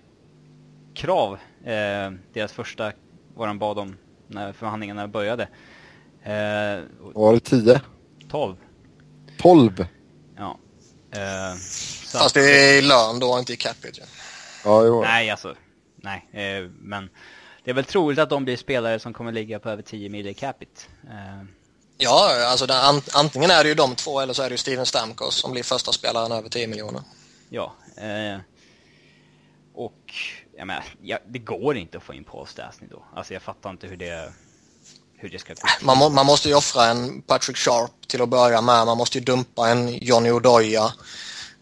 krav. 0.94 1.32
Eh, 1.64 2.10
deras 2.32 2.52
första, 2.52 2.92
vad 3.34 3.48
de 3.48 3.58
bad 3.58 3.78
om 3.78 3.96
när 4.26 4.52
förhandlingarna 4.52 5.08
började. 5.08 5.42
Eh, 6.22 6.82
Var 7.14 7.32
det 7.34 7.40
10? 7.40 7.80
12. 8.28 8.56
12? 9.38 9.86
Ja. 10.36 10.58
Eh, 11.10 11.56
så 11.58 12.18
Fast 12.18 12.26
att- 12.26 12.34
det 12.34 12.70
är 12.70 12.78
i 12.78 12.82
lön 12.82 13.18
då, 13.20 13.38
inte 13.38 13.52
i 13.52 13.56
capita. 13.56 14.02
Ja, 14.64 14.84
jo. 14.84 15.00
Nej, 15.02 15.30
alltså. 15.30 15.54
Nej, 15.96 16.28
eh, 16.32 16.70
men 16.80 17.08
det 17.64 17.70
är 17.70 17.74
väl 17.74 17.84
troligt 17.84 18.18
att 18.18 18.30
de 18.30 18.44
blir 18.44 18.56
spelare 18.56 18.98
som 18.98 19.12
kommer 19.12 19.32
ligga 19.32 19.58
på 19.58 19.70
över 19.70 19.82
10 19.82 20.08
mil 20.08 20.26
i 20.26 20.34
capita. 20.34 20.80
Eh, 21.10 21.44
Ja, 21.98 22.46
alltså 22.46 22.66
det, 22.66 22.78
an, 22.78 23.02
antingen 23.12 23.50
är 23.50 23.62
det 23.62 23.68
ju 23.68 23.74
de 23.74 23.94
två 23.94 24.20
eller 24.20 24.32
så 24.34 24.42
är 24.42 24.48
det 24.48 24.54
ju 24.54 24.58
Steven 24.58 24.86
Stamkos 24.86 25.34
som 25.34 25.52
blir 25.52 25.62
första 25.62 25.92
spelaren 25.92 26.32
över 26.32 26.48
10 26.48 26.66
miljoner. 26.66 27.02
ja. 27.50 27.74
Eh, 27.96 28.40
och 29.74 30.14
jag 30.56 30.66
menar, 30.66 30.84
ja, 31.02 31.18
det 31.28 31.38
går 31.38 31.76
inte 31.76 31.98
att 31.98 32.04
få 32.04 32.14
in 32.14 32.24
Paul 32.24 32.46
Stastny 32.46 32.86
då. 32.90 33.04
Alltså 33.14 33.32
jag 33.32 33.42
fattar 33.42 33.70
inte 33.70 33.86
hur 33.86 33.96
det, 33.96 34.32
hur 35.16 35.28
det 35.28 35.38
ska 35.38 35.54
gå. 35.54 35.60
Man, 35.82 35.98
må, 35.98 36.08
man 36.08 36.26
måste 36.26 36.48
ju 36.48 36.54
offra 36.54 36.84
en 36.86 37.22
Patrick 37.22 37.56
Sharp 37.56 38.08
till 38.08 38.22
att 38.22 38.28
börja 38.28 38.60
med. 38.60 38.86
Man 38.86 38.98
måste 38.98 39.18
ju 39.18 39.24
dumpa 39.24 39.68
en 39.68 39.98
Johnny 39.98 40.30
Odoja. 40.30 40.92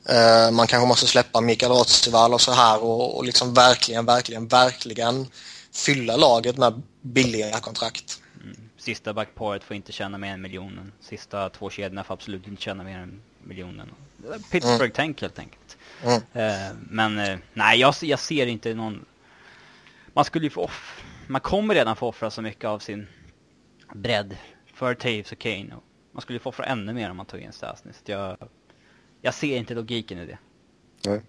Eh, 0.09 0.51
man 0.51 0.67
kanske 0.67 0.89
måste 0.89 1.07
släppa 1.07 1.41
Mikael 1.41 1.73
Rotsval 1.73 2.35
och 2.35 2.41
så 2.41 2.53
här 2.53 2.83
och, 2.83 3.17
och 3.17 3.25
liksom 3.25 3.55
verkligen, 3.55 4.07
verkligen, 4.07 4.49
verkligen 4.49 5.27
fylla 5.73 6.17
laget 6.17 6.57
med 6.57 6.83
billiga 7.03 7.61
kontrakt. 7.61 8.21
Sista 8.85 9.15
backparet 9.15 9.65
får 9.65 9.77
inte 9.77 9.93
tjäna 9.93 10.19
mer 10.19 10.35
än 10.35 10.43
miljonen. 10.43 10.93
Sista 11.01 11.51
två 11.51 11.71
kedjorna 11.71 12.05
får 12.05 12.15
absolut 12.15 12.49
inte 12.49 12.63
tjäna 12.63 12.85
mer 12.85 12.99
än 12.99 13.21
miljonen. 13.43 13.89
Pittsburgh-tänk 14.51 15.21
helt 15.21 15.39
enkelt. 15.39 15.77
Mm. 16.03 16.23
Eh, 16.33 16.77
men 16.91 17.19
eh, 17.19 17.39
nej, 17.53 17.81
jag, 17.81 17.95
jag 18.03 18.19
ser 18.19 18.47
inte 18.47 18.75
någon... 18.75 19.05
Man 20.13 20.25
skulle 20.25 20.47
ju 20.47 20.51
få 20.51 20.61
off... 20.61 21.05
Man 21.27 21.41
kommer 21.41 21.75
redan 21.75 21.97
få 21.97 22.09
offra 22.09 22.31
så 22.31 22.43
mycket 22.43 22.65
av 22.65 22.79
sin 22.79 23.07
bredd 23.95 24.37
för 24.75 24.95
Taves 24.95 25.33
och 25.33 25.39
Kane. 25.39 25.75
Man 26.13 26.23
skulle 26.23 26.37
ju 26.37 26.41
få 26.41 26.49
offra 26.49 26.65
ännu 26.65 26.93
mer 26.93 27.11
om 27.11 27.17
man 27.17 27.27
tog 27.27 27.41
in 27.41 27.53
Stasny. 27.53 27.93
Så 27.93 28.13
jag, 28.13 28.37
jag 29.21 29.35
ser 29.35 29.57
inte 29.57 29.75
logiken 29.75 30.19
i 30.19 30.27
det. 30.27 30.39
Nej. 31.07 31.21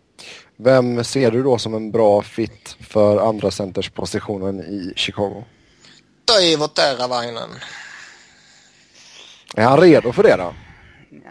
Vem 0.56 1.04
ser 1.04 1.32
du 1.32 1.44
då 1.44 1.58
som 1.58 1.74
en 1.74 1.92
bra 1.92 2.22
fit 2.22 2.78
för 2.80 3.30
andra 3.30 3.52
centerspositionen 3.52 4.60
i 4.60 4.94
Chicago? 4.96 5.44
Toivo 6.26 6.68
Teravainen. 6.68 7.50
Är 9.56 9.64
han 9.64 9.80
redo 9.80 10.12
för 10.12 10.24
det 10.24 10.36
då? 10.36 10.54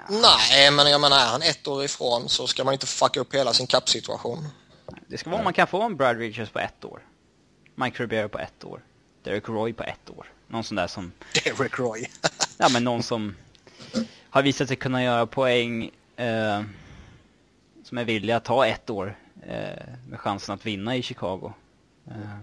Nej, 0.09 0.71
men 0.71 0.91
jag 0.91 1.01
menar 1.01 1.17
är 1.17 1.27
han 1.27 1.43
ett 1.43 1.69
år 1.69 1.85
ifrån 1.85 2.29
så 2.29 2.47
ska 2.47 2.65
man 2.65 2.75
inte 2.75 2.87
fucka 2.87 3.21
upp 3.21 3.35
hela 3.35 3.53
sin 3.53 3.67
kappsituation. 3.67 4.49
Det 5.07 5.19
ska 5.19 5.31
vara 5.31 5.39
om 5.39 5.45
man 5.45 5.53
kan 5.53 5.67
få 5.67 5.83
en 5.83 5.97
Brad 5.97 6.19
Richards 6.19 6.51
på 6.51 6.59
ett 6.59 6.85
år. 6.85 7.01
Mike 7.75 8.03
Ribeiro 8.03 8.29
på 8.29 8.39
ett 8.39 8.65
år. 8.65 8.81
Derek 9.23 9.49
Roy 9.49 9.73
på 9.73 9.83
ett 9.83 10.11
år. 10.11 10.27
Någon 10.49 10.65
sån 10.65 10.77
där 10.77 10.87
som... 10.87 11.13
Derek 11.45 11.79
Roy. 11.79 12.07
Ja 12.59 12.69
men 12.69 12.85
någon 12.85 13.03
som 13.03 13.37
har 14.31 14.43
visat 14.43 14.69
sig 14.69 14.77
kunna 14.77 15.05
göra 15.05 15.27
poäng 15.27 15.91
eh, 16.17 16.63
som 17.85 17.99
är 17.99 18.05
villiga 18.05 18.37
att 18.37 18.45
ta 18.45 18.67
ett 18.67 18.91
år 18.91 19.19
eh, 19.47 19.85
med 20.09 20.21
chansen 20.21 20.55
att 20.55 20.67
vinna 20.67 20.97
i 20.97 21.03
Chicago. 21.03 21.53
Eh, 22.07 22.39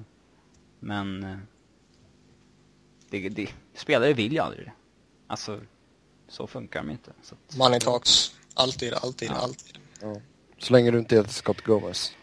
men 0.80 1.24
eh, 1.24 1.38
det, 3.12 3.30
det, 3.30 3.53
spelare 3.74 4.14
vill 4.14 4.34
ju 4.34 4.39
aldrig 4.39 4.66
det. 4.66 4.72
Alltså, 5.28 5.59
så 6.28 6.47
funkar 6.47 6.80
de 6.80 6.91
inte. 6.91 7.12
Så 7.22 7.36
att, 7.36 7.57
Money 7.57 7.80
talks. 7.80 8.36
Alltid, 8.53 8.93
alltid, 8.93 9.32
alltid. 9.32 9.78
Så 10.57 10.74
länge 10.74 10.91
du 10.91 10.99
inte 10.99 11.16
heter 11.16 11.30
Scott 11.30 11.62
Gomez. 11.62 12.16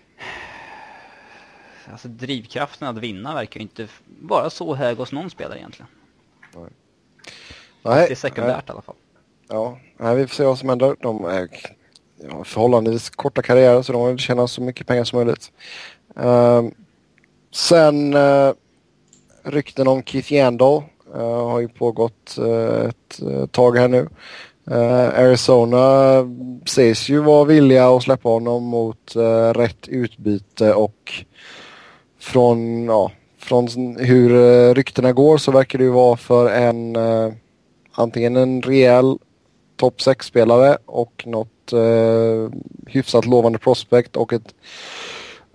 alltså 1.92 2.08
drivkraften 2.08 2.88
att 2.88 2.98
vinna 2.98 3.34
verkar 3.34 3.60
ju 3.60 3.62
inte 3.62 3.88
vara 4.20 4.50
så 4.50 4.74
hög 4.74 4.98
hos 4.98 5.12
någon 5.12 5.30
spelare 5.30 5.58
egentligen. 5.58 5.88
Nej, 6.54 8.06
Det 8.06 8.12
är 8.12 8.14
sekundärt 8.14 8.68
i 8.68 8.72
alla 8.72 8.82
fall. 8.82 8.96
Ja, 9.48 9.78
nej, 9.96 10.16
vi 10.16 10.26
får 10.26 10.34
se 10.34 10.44
vad 10.44 10.58
som 10.58 10.68
händer. 10.68 10.96
De 11.00 11.24
är 11.24 11.48
ja, 12.16 12.44
förhållandevis 12.44 13.10
korta 13.10 13.42
karriärer 13.42 13.82
så 13.82 13.92
de 13.92 14.06
vill 14.06 14.18
tjäna 14.18 14.48
så 14.48 14.60
mycket 14.60 14.86
pengar 14.86 15.04
som 15.04 15.16
möjligt. 15.16 15.52
Ehm, 16.16 16.74
sen 17.50 18.14
uh, 18.14 18.52
rykten 19.42 19.88
om 19.88 20.02
Keith 20.02 20.32
Yandall. 20.32 20.82
Eh, 21.14 21.46
har 21.46 21.60
ju 21.60 21.68
pågått 21.68 22.38
eh, 22.38 22.88
ett 22.88 23.22
eh, 23.22 23.46
tag 23.46 23.76
här 23.76 23.88
nu. 23.88 24.08
Arizona 25.16 26.14
sägs 26.66 27.08
ju 27.08 27.18
vara 27.18 27.44
villiga 27.44 27.88
att 27.88 28.02
släppa 28.02 28.28
honom 28.28 28.64
mot 28.64 29.16
rätt 29.54 29.88
utbyte 29.88 30.74
och 30.74 31.12
från, 32.20 32.84
ja, 32.84 33.10
från 33.38 33.96
hur 33.98 34.30
uh, 34.30 34.74
ryktena 34.74 35.12
går 35.12 35.38
så 35.38 35.52
verkar 35.52 35.78
det 35.78 35.84
ju 35.84 35.90
vara 35.90 36.16
för 36.16 36.50
en 36.50 36.96
antingen 37.92 38.36
en 38.36 38.62
rejäl 38.62 39.18
topp 39.78 39.98
6-spelare 39.98 40.76
och 40.86 41.22
något 41.26 41.72
eh, 41.72 42.50
hyfsat 42.86 43.26
lovande 43.26 43.58
prospect 43.58 44.16
och 44.16 44.32
ett, 44.32 44.54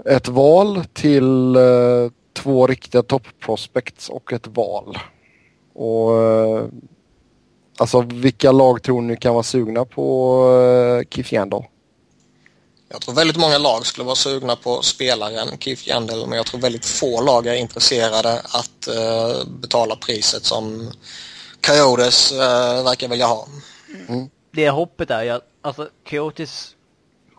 ett 0.06 0.28
val 0.28 0.84
till 0.94 1.56
eh, 1.56 2.12
två 2.34 2.68
riktiga 2.68 3.04
topp 3.04 3.28
prospects 3.40 4.10
och 4.10 4.34
ett 4.34 4.48
val. 4.48 4.98
Och 5.74 6.22
eh, 6.22 6.66
alltså 7.78 8.02
vilka 8.02 8.52
lag 8.52 8.84
tror 8.84 9.02
ni 9.02 9.18
kan 9.18 9.34
vara 9.34 9.44
sugna 9.44 9.86
på 9.86 10.38
eh, 11.02 11.08
Keith 11.10 11.34
Yandel? 11.34 11.64
Jag 12.90 13.02
tror 13.02 13.16
väldigt 13.16 13.38
många 13.38 13.58
lag 13.58 13.86
skulle 13.86 14.06
vara 14.06 14.16
sugna 14.16 14.56
på 14.56 14.82
spelaren 14.82 15.58
Keith 15.60 15.90
Yandel 15.90 16.28
men 16.28 16.38
jag 16.38 16.46
tror 16.46 16.62
väldigt 16.62 16.86
få 16.86 17.22
lag 17.22 17.48
är 17.48 17.54
intresserade 17.54 18.34
att 18.34 18.88
eh, 18.88 19.48
betala 19.48 19.96
priset 19.96 20.46
som 20.46 20.92
Coyotes 21.68 22.32
verkar 22.84 23.08
vilja 23.08 23.26
ha. 23.26 23.48
Det 24.52 24.70
hoppet 24.70 25.12
är 25.12 25.24
ju 25.24 25.30
att, 25.30 25.48
alltså 25.62 25.90
Coyotes 26.10 26.76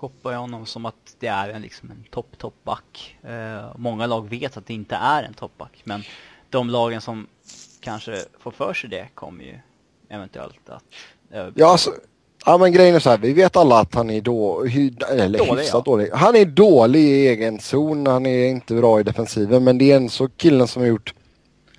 shoppar 0.04 0.32
jag 0.32 0.38
honom 0.38 0.66
som 0.66 0.86
att 0.86 1.16
det 1.18 1.26
är 1.26 1.48
en, 1.48 1.62
liksom 1.62 1.90
en 1.90 2.04
topp, 2.10 2.38
toppback. 2.38 3.16
Eh, 3.22 3.72
många 3.76 4.06
lag 4.06 4.28
vet 4.28 4.56
att 4.56 4.66
det 4.66 4.74
inte 4.74 4.94
är 4.94 5.22
en 5.22 5.34
toppback, 5.34 5.80
men 5.84 6.02
de 6.50 6.70
lagen 6.70 7.00
som 7.00 7.26
kanske 7.80 8.24
får 8.38 8.50
för 8.50 8.74
sig 8.74 8.90
det 8.90 9.08
kommer 9.14 9.44
ju 9.44 9.58
eventuellt 10.08 10.68
att... 10.68 10.84
Eh, 11.30 11.46
ja, 11.54 11.72
alltså, 11.72 11.90
ja, 12.46 12.58
men 12.58 12.72
grejen 12.72 12.94
är 12.94 13.00
så 13.00 13.10
här, 13.10 13.18
vi 13.18 13.32
vet 13.32 13.56
alla 13.56 13.80
att 13.80 13.94
han 13.94 14.10
är 14.10 14.20
då, 14.20 14.64
eller 15.10 15.38
dålig, 15.38 15.62
hyfsat 15.62 15.82
ja. 15.86 15.92
dålig. 15.92 16.10
Han 16.12 16.36
är 16.36 16.44
dålig 16.44 17.00
i 17.00 17.28
egen 17.28 17.60
zon, 17.60 18.06
han 18.06 18.26
är 18.26 18.46
inte 18.46 18.74
bra 18.74 19.00
i 19.00 19.02
defensiven, 19.02 19.64
men 19.64 19.78
det 19.78 19.92
är 19.92 19.96
en 19.96 20.10
så 20.10 20.28
killen 20.28 20.68
som 20.68 20.82
har 20.82 20.88
gjort... 20.88 21.14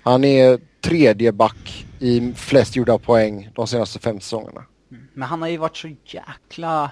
Han 0.02 0.24
är 0.24 0.60
tredje 0.80 1.32
back 1.32 1.86
i 1.98 2.32
flest 2.36 2.76
gjorda 2.76 2.98
poäng 2.98 3.50
de 3.54 3.66
senaste 3.66 3.98
fem 3.98 4.20
säsongerna. 4.20 4.64
Mm. 4.90 5.08
Men 5.14 5.28
han 5.28 5.42
har 5.42 5.48
ju 5.48 5.56
varit 5.56 5.76
så 5.76 5.88
jäkla... 6.04 6.90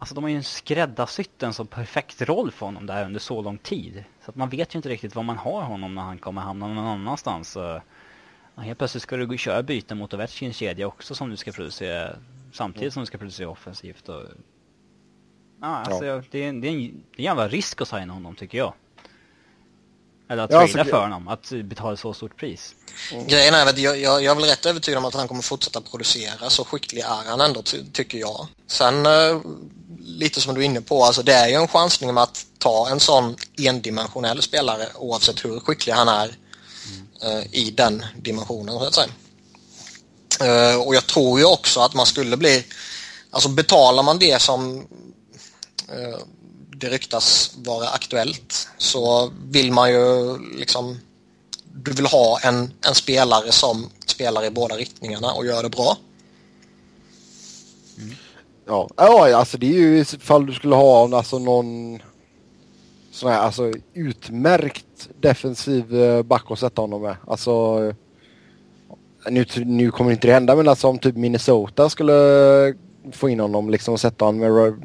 Alltså 0.00 0.14
de 0.14 0.24
har 0.24 0.30
ju 0.30 0.42
skräddarsytt 0.42 1.42
en 1.42 1.54
så 1.54 1.64
perfekt 1.64 2.22
roll 2.22 2.50
för 2.50 2.66
honom 2.66 2.86
där 2.86 3.04
under 3.04 3.20
så 3.20 3.42
lång 3.42 3.58
tid. 3.58 4.04
Så 4.24 4.30
att 4.30 4.36
man 4.36 4.48
vet 4.48 4.74
ju 4.74 4.76
inte 4.76 4.88
riktigt 4.88 5.14
var 5.14 5.22
man 5.22 5.36
har 5.36 5.62
honom 5.62 5.94
när 5.94 6.02
han 6.02 6.18
kommer 6.18 6.40
hamna 6.40 6.68
någon 6.68 6.86
annanstans. 6.86 7.56
Ja, 7.56 8.62
helt 8.62 8.78
plötsligt 8.78 9.02
ska 9.02 9.16
du 9.16 9.38
köra 9.38 9.62
byten 9.62 9.98
mot 9.98 10.14
Ovechkins 10.14 10.56
kedja 10.56 10.86
också 10.86 11.14
som 11.14 11.30
du 11.30 11.36
ska 11.36 11.52
producera 11.52 12.16
samtidigt 12.52 12.92
som 12.92 13.02
du 13.02 13.06
ska 13.06 13.18
producera 13.18 13.48
offensivt. 13.48 14.08
Och, 14.08 14.22
ja, 15.60 15.66
alltså, 15.66 16.04
ja. 16.04 16.14
Det, 16.14 16.18
är, 16.18 16.24
det, 16.30 16.44
är 16.44 16.48
en, 16.48 16.60
det 16.60 16.68
är 16.68 16.72
en 16.72 17.04
jävla 17.16 17.48
risk 17.48 17.80
att 17.80 17.88
signa 17.88 18.12
honom 18.12 18.34
tycker 18.34 18.58
jag. 18.58 18.74
Eller 20.28 20.42
att 20.42 20.50
ja, 20.50 20.58
trada 20.58 20.80
alltså, 20.80 20.96
för 20.96 21.02
honom, 21.02 21.28
att 21.28 21.52
betala 21.64 21.96
så 21.96 22.14
stort 22.14 22.36
pris. 22.36 22.74
Mm. 23.12 23.26
Grejen 23.26 23.54
är 23.54 23.66
att 23.66 23.78
jag, 23.78 24.00
jag, 24.00 24.22
jag 24.22 24.30
är 24.30 24.40
väl 24.40 24.44
rätt 24.44 24.66
övertygad 24.66 24.98
om 24.98 25.04
att 25.04 25.14
han 25.14 25.28
kommer 25.28 25.42
fortsätta 25.42 25.80
producera, 25.80 26.50
så 26.50 26.64
skicklig 26.64 27.02
är 27.02 27.30
han 27.30 27.40
ändå 27.40 27.62
ty 27.62 27.84
tycker 27.92 28.18
jag. 28.18 28.46
Sen 28.66 29.06
eh, 29.06 29.40
lite 30.18 30.40
som 30.40 30.54
du 30.54 30.60
är 30.60 30.64
inne 30.64 30.80
på, 30.80 31.04
alltså 31.04 31.22
det 31.22 31.32
är 31.32 31.48
ju 31.48 31.54
en 31.54 31.68
chansning 31.68 32.14
med 32.14 32.22
att 32.22 32.46
ta 32.58 32.88
en 32.88 33.00
sån 33.00 33.36
endimensionell 33.58 34.42
spelare 34.42 34.88
oavsett 34.94 35.44
hur 35.44 35.60
skicklig 35.60 35.92
han 35.92 36.08
är 36.08 36.36
mm. 37.22 37.46
i 37.52 37.70
den 37.70 38.04
dimensionen 38.16 38.78
så 38.78 38.84
att 38.84 38.94
säga. 38.94 39.10
Eh, 40.40 40.80
och 40.80 40.94
jag 40.94 41.06
tror 41.06 41.38
ju 41.38 41.44
också 41.44 41.80
att 41.80 41.94
man 41.94 42.06
skulle 42.06 42.36
bli, 42.36 42.64
alltså 43.30 43.48
betalar 43.48 44.02
man 44.02 44.18
det 44.18 44.42
som 44.42 44.78
eh, 45.88 46.18
det 46.76 46.88
ryktas 46.88 47.52
vara 47.56 47.88
aktuellt 47.88 48.68
så 48.78 49.32
vill 49.44 49.72
man 49.72 49.90
ju 49.90 50.38
liksom 50.58 51.00
du 51.74 51.92
vill 51.92 52.06
ha 52.06 52.40
en, 52.40 52.72
en 52.86 52.94
spelare 52.94 53.52
som 53.52 53.90
spelar 54.06 54.44
i 54.44 54.50
båda 54.50 54.76
riktningarna 54.76 55.32
och 55.32 55.46
gör 55.46 55.62
det 55.62 55.68
bra. 55.68 55.96
Mm. 57.98 58.16
Ja, 58.70 58.88
ja 58.96 59.36
alltså 59.36 59.58
det 59.58 59.66
är 59.66 59.78
ju 59.78 59.98
ifall 59.98 60.46
du 60.46 60.52
skulle 60.52 60.74
ha 60.74 61.16
alltså 61.16 61.38
någon 61.38 61.98
sån 63.12 63.30
här 63.30 63.38
alltså 63.38 63.72
utmärkt 63.94 65.08
defensiv 65.20 66.02
eh, 66.02 66.22
back 66.22 66.44
att 66.48 66.58
sätta 66.58 66.82
honom 66.82 67.02
med. 67.02 67.16
Alltså 67.26 67.78
nu, 69.28 69.46
nu 69.56 69.90
kommer 69.90 70.10
inte 70.10 70.26
det 70.26 70.32
hända 70.32 70.56
men 70.56 70.68
alltså 70.68 70.88
om 70.88 70.98
typ 70.98 71.16
Minnesota 71.16 71.90
skulle 71.90 72.14
få 73.12 73.28
in 73.28 73.40
honom 73.40 73.70
liksom 73.70 73.94
och 73.94 74.00
sätta 74.00 74.24
honom 74.24 74.40
med 74.40 74.78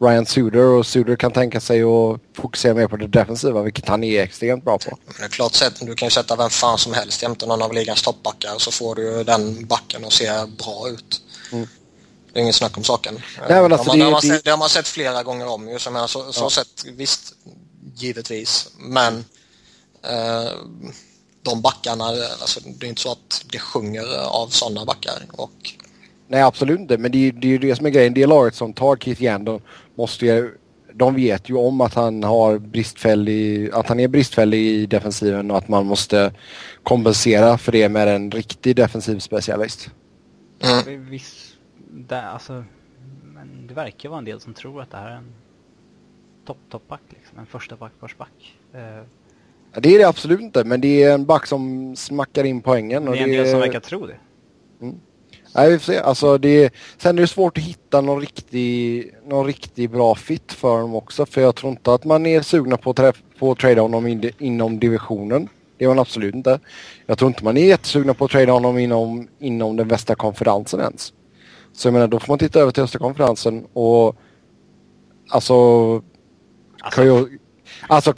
Ryan 0.00 0.26
Suder 0.26 0.64
och 0.64 0.86
Suder 0.86 1.16
kan 1.16 1.32
tänka 1.32 1.60
sig 1.60 1.82
att 1.82 2.20
fokusera 2.36 2.74
mer 2.74 2.88
på 2.88 2.96
det 2.96 3.06
defensiva 3.06 3.62
vilket 3.62 3.88
han 3.88 4.04
är 4.04 4.22
extremt 4.22 4.64
bra 4.64 4.78
på. 4.78 4.98
Men 5.06 5.14
det 5.18 5.24
är 5.24 5.28
klart 5.28 5.54
sett, 5.54 5.86
du 5.86 5.94
kan 5.94 6.06
ju 6.06 6.10
sätta 6.10 6.36
vem 6.36 6.50
fan 6.50 6.78
som 6.78 6.92
helst 6.92 7.22
jämte 7.22 7.46
någon 7.46 7.62
av 7.62 7.72
ligans 7.72 8.02
toppbackar 8.02 8.54
så 8.58 8.70
får 8.70 8.94
du 8.94 9.24
den 9.24 9.66
backen 9.66 10.04
att 10.04 10.12
se 10.12 10.26
bra 10.58 10.88
ut. 10.88 11.22
Mm. 11.52 11.66
Det 12.38 12.42
är 12.42 12.44
inget 12.44 12.54
snack 12.54 12.76
om 12.76 12.84
saken. 12.84 13.14
Nej, 13.48 13.62
men 13.62 13.72
alltså 13.72 13.92
det, 13.92 14.02
har 14.02 14.10
man, 14.10 14.20
det, 14.20 14.28
sett, 14.28 14.44
det 14.44 14.50
har 14.50 14.58
man 14.58 14.68
sett 14.68 14.88
flera 14.88 15.22
gånger 15.22 15.48
om. 15.48 15.68
Just, 15.68 15.90
menar, 15.90 16.06
så, 16.06 16.32
så 16.32 16.44
ja. 16.44 16.50
sett, 16.50 16.84
visst, 16.96 17.32
givetvis. 17.94 18.68
Men 18.78 19.24
eh, 20.02 20.50
de 21.42 21.62
backarna, 21.62 22.04
alltså, 22.04 22.60
det 22.64 22.86
är 22.86 22.88
inte 22.88 23.00
så 23.00 23.12
att 23.12 23.44
det 23.52 23.58
sjunger 23.58 24.26
av 24.26 24.48
sådana 24.48 24.84
backar. 24.84 25.22
Och... 25.32 25.50
Nej, 26.28 26.42
absolut 26.42 26.80
inte. 26.80 26.98
Men 26.98 27.12
det, 27.12 27.30
det 27.30 27.46
är 27.46 27.50
ju 27.50 27.58
det 27.58 27.76
som 27.76 27.86
är 27.86 27.90
grejen. 27.90 28.14
Det 28.14 28.26
laget 28.26 28.54
som 28.54 28.72
tar 28.72 28.96
Keith 28.96 29.22
Yandon 29.22 29.62
måste 29.94 30.26
ju... 30.26 30.54
De 30.94 31.14
vet 31.14 31.50
ju 31.50 31.54
om 31.54 31.80
att 31.80 31.94
han 31.94 32.22
har 32.22 32.58
bristfällig, 32.58 33.70
att 33.72 33.86
han 33.86 34.00
är 34.00 34.08
bristfällig 34.08 34.60
i 34.60 34.86
defensiven 34.86 35.50
och 35.50 35.58
att 35.58 35.68
man 35.68 35.86
måste 35.86 36.32
kompensera 36.82 37.58
för 37.58 37.72
det 37.72 37.88
med 37.88 38.08
en 38.08 38.30
riktig 38.30 38.76
defensiv 38.76 39.18
specialist. 39.18 39.90
Mm. 40.60 41.18
Där, 42.06 42.22
alltså, 42.22 42.64
men 43.22 43.66
det 43.66 43.74
verkar 43.74 44.08
vara 44.08 44.18
en 44.18 44.24
del 44.24 44.40
som 44.40 44.54
tror 44.54 44.82
att 44.82 44.90
det 44.90 44.96
här 44.96 45.10
är 45.10 45.16
en 45.16 45.32
topp, 46.44 46.58
toppback 46.70 47.00
liksom. 47.08 47.38
En 47.38 47.46
första 47.46 47.76
backparsback. 47.76 48.58
Uh, 48.74 48.80
det 49.80 49.94
är 49.94 49.98
det 49.98 50.04
absolut 50.04 50.40
inte, 50.40 50.64
men 50.64 50.80
det 50.80 51.02
är 51.02 51.14
en 51.14 51.24
back 51.24 51.46
som 51.46 51.96
smackar 51.96 52.44
in 52.44 52.60
poängen. 52.60 53.04
Det 53.04 53.18
är 53.18 53.22
en 53.22 53.30
del 53.30 53.44
det... 53.44 53.50
som 53.50 53.60
verkar 53.60 53.80
tro 53.80 54.06
det. 54.06 54.16
Mm. 54.80 55.00
Nej, 55.54 55.70
vi 55.70 55.78
får 55.78 55.92
se. 55.92 55.98
Alltså, 55.98 56.38
det 56.38 56.64
är... 56.64 56.70
Sen 56.96 57.18
är 57.18 57.22
det 57.22 57.28
svårt 57.28 57.58
att 57.58 57.64
hitta 57.64 58.00
någon 58.00 58.20
riktig, 58.20 59.14
någon 59.26 59.46
riktig 59.46 59.90
bra 59.90 60.14
fit 60.14 60.52
för 60.52 60.80
dem 60.80 60.94
också. 60.94 61.26
För 61.26 61.40
jag 61.40 61.54
tror 61.54 61.70
inte 61.70 61.94
att 61.94 62.04
man 62.04 62.26
är 62.26 62.42
sugna 62.42 62.76
på 62.76 62.90
att, 62.90 62.96
träff... 62.96 63.22
på 63.38 63.52
att 63.52 63.58
trada 63.58 63.82
honom 63.82 64.06
in... 64.06 64.30
inom 64.38 64.78
divisionen. 64.78 65.48
Det 65.76 65.84
är 65.84 65.88
man 65.88 65.98
absolut 65.98 66.34
inte. 66.34 66.60
Jag 67.06 67.18
tror 67.18 67.28
inte 67.28 67.44
man 67.44 67.56
är 67.56 67.66
jättesugna 67.66 68.14
på 68.14 68.24
att 68.24 68.30
trada 68.30 68.52
honom 68.52 68.78
inom, 68.78 69.28
inom 69.38 69.76
den 69.76 69.88
västra 69.88 70.14
konferensen 70.14 70.80
ens. 70.80 71.12
Så 71.78 71.88
jag 71.88 71.92
menar, 71.92 72.08
då 72.08 72.20
får 72.20 72.32
man 72.32 72.38
titta 72.38 72.60
över 72.60 72.72
till 72.72 72.82
östra 72.82 72.98
konferensen 72.98 73.66
och 73.72 74.16
alltså... 75.28 75.54
alltså... 76.80 77.28
Alltså 77.88 78.12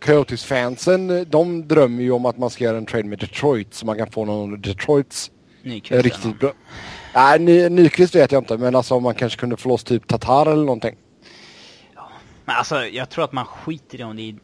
Coyotes-fansen, 0.00 1.26
de 1.30 1.68
drömmer 1.68 2.02
ju 2.02 2.10
om 2.10 2.26
att 2.26 2.38
man 2.38 2.50
ska 2.50 2.64
göra 2.64 2.76
en 2.76 2.86
trade 2.86 3.08
med 3.08 3.18
Detroit 3.18 3.74
så 3.74 3.86
man 3.86 3.96
kan 3.96 4.10
få 4.10 4.24
någon 4.24 4.52
av 4.52 4.58
Detroits 4.60 5.30
Nyqvist, 5.62 6.04
riktigt 6.04 6.40
bra. 6.40 6.52
Nej, 7.14 7.38
Ny, 7.38 7.68
Nyqvist 7.68 8.14
vet 8.14 8.32
jag 8.32 8.40
inte, 8.40 8.58
men 8.58 8.74
alltså 8.74 8.94
om 8.94 9.02
man 9.02 9.14
kanske 9.14 9.38
kunde 9.40 9.56
få 9.56 9.68
loss 9.68 9.84
typ 9.84 10.06
Tatar 10.06 10.46
eller 10.46 10.64
någonting. 10.64 10.96
Ja, 11.94 12.10
men 12.44 12.56
alltså 12.56 12.84
jag 12.84 13.10
tror 13.10 13.24
att 13.24 13.32
man 13.32 13.44
skiter 13.44 14.00
i 14.00 14.04
om 14.04 14.16
det 14.16 14.22
är 14.22 14.36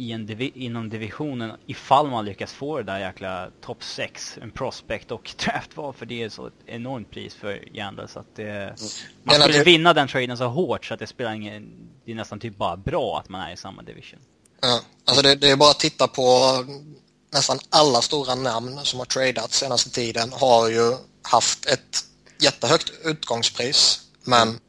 i 0.00 0.12
en 0.12 0.26
divi 0.26 0.52
inom 0.54 0.88
divisionen 0.88 1.52
ifall 1.66 2.10
man 2.10 2.24
lyckas 2.24 2.52
få 2.52 2.76
det 2.76 2.82
där 2.82 2.98
jäkla 2.98 3.50
topp 3.60 3.84
6, 3.84 4.38
en 4.42 4.50
prospect 4.50 5.10
och 5.10 5.34
draftval 5.44 5.94
för 5.94 6.06
det 6.06 6.22
är 6.22 6.28
så 6.28 6.46
ett 6.46 6.52
enormt 6.66 7.10
pris 7.10 7.34
för 7.34 7.76
Jandel 7.76 8.08
så 8.08 8.18
att 8.18 8.36
det, 8.36 8.50
mm. 8.50 8.74
man 9.22 9.34
skulle 9.34 9.58
det... 9.58 9.64
vinna 9.64 9.94
den 9.94 10.08
traden 10.08 10.36
så 10.36 10.46
hårt 10.46 10.86
så 10.86 10.94
att 10.94 11.00
det 11.00 11.06
spelar 11.06 11.34
ingen, 11.34 11.72
det 12.04 12.12
är 12.12 12.14
nästan 12.14 12.40
typ 12.40 12.56
bara 12.56 12.76
bra 12.76 13.18
att 13.18 13.28
man 13.28 13.40
är 13.40 13.52
i 13.52 13.56
samma 13.56 13.82
division. 13.82 14.20
Ja, 14.60 14.80
alltså 15.04 15.22
det, 15.22 15.34
det 15.34 15.50
är 15.50 15.56
bara 15.56 15.70
att 15.70 15.80
titta 15.80 16.08
på 16.08 16.24
nästan 17.32 17.58
alla 17.70 18.02
stora 18.02 18.34
namn 18.34 18.78
som 18.82 18.98
har 18.98 19.06
tradat 19.06 19.52
senaste 19.52 19.90
tiden 19.90 20.32
har 20.32 20.68
ju 20.68 20.96
haft 21.22 21.66
ett 21.66 22.04
jättehögt 22.40 22.92
utgångspris 23.04 24.00
men 24.24 24.60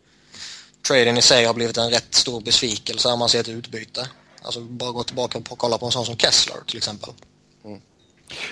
traden 0.88 1.18
i 1.18 1.22
sig 1.22 1.46
har 1.46 1.54
blivit 1.54 1.78
en 1.78 1.90
rätt 1.90 2.16
stor 2.16 2.42
besvikelse 2.42 3.10
om 3.10 3.20
man 3.20 3.30
ser 3.30 3.40
ett 3.40 3.50
utbyte. 3.50 4.10
Alltså 4.42 4.62
bara 4.62 4.92
gå 4.92 5.04
tillbaka 5.04 5.38
och 5.38 5.58
kolla 5.58 5.78
på 5.78 5.86
en 5.86 5.92
sån 5.92 6.06
som 6.06 6.18
Kessler 6.18 6.58
till 6.68 6.78
exempel. 6.78 7.10
Mm. 7.66 7.82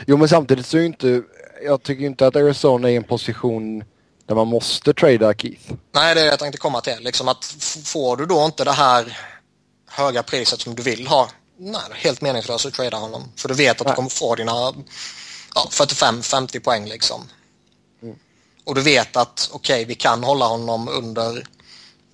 Jo 0.07 0.17
men 0.17 0.29
samtidigt 0.29 0.65
så 0.65 0.77
är 0.77 0.81
ju 0.81 0.87
inte, 0.87 1.21
jag 1.65 1.83
tycker 1.83 2.05
inte 2.05 2.27
att 2.27 2.35
Arizona 2.35 2.87
är 2.87 2.93
i 2.93 2.95
en 2.95 3.03
position 3.03 3.83
där 4.25 4.35
man 4.35 4.47
måste 4.47 4.93
trada 4.93 5.33
Keith. 5.33 5.71
Nej 5.91 6.15
det 6.15 6.21
är 6.21 6.25
det 6.25 6.31
jag 6.31 6.39
tänkte 6.39 6.57
komma 6.57 6.81
till. 6.81 6.99
Liksom 6.99 7.27
att 7.27 7.45
får 7.85 8.17
du 8.17 8.25
då 8.25 8.45
inte 8.45 8.63
det 8.63 8.71
här 8.71 9.17
höga 9.87 10.23
priset 10.23 10.61
som 10.61 10.75
du 10.75 10.83
vill 10.83 11.07
ha, 11.07 11.29
nej 11.57 11.81
helt 11.93 12.21
meningslöst 12.21 12.65
att 12.65 12.73
trada 12.73 12.97
honom. 12.97 13.31
För 13.35 13.49
du 13.49 13.55
vet 13.55 13.81
att 13.81 13.87
nej. 13.87 13.91
du 13.91 13.95
kommer 13.95 14.09
få 14.09 14.35
dina 14.35 14.73
ja, 15.55 15.67
45-50 15.71 16.59
poäng 16.59 16.85
liksom. 16.85 17.21
Mm. 18.01 18.15
Och 18.63 18.75
du 18.75 18.81
vet 18.81 19.17
att 19.17 19.49
okej 19.51 19.75
okay, 19.75 19.85
vi 19.85 19.95
kan 19.95 20.23
hålla 20.23 20.45
honom 20.45 20.87
under 20.87 21.47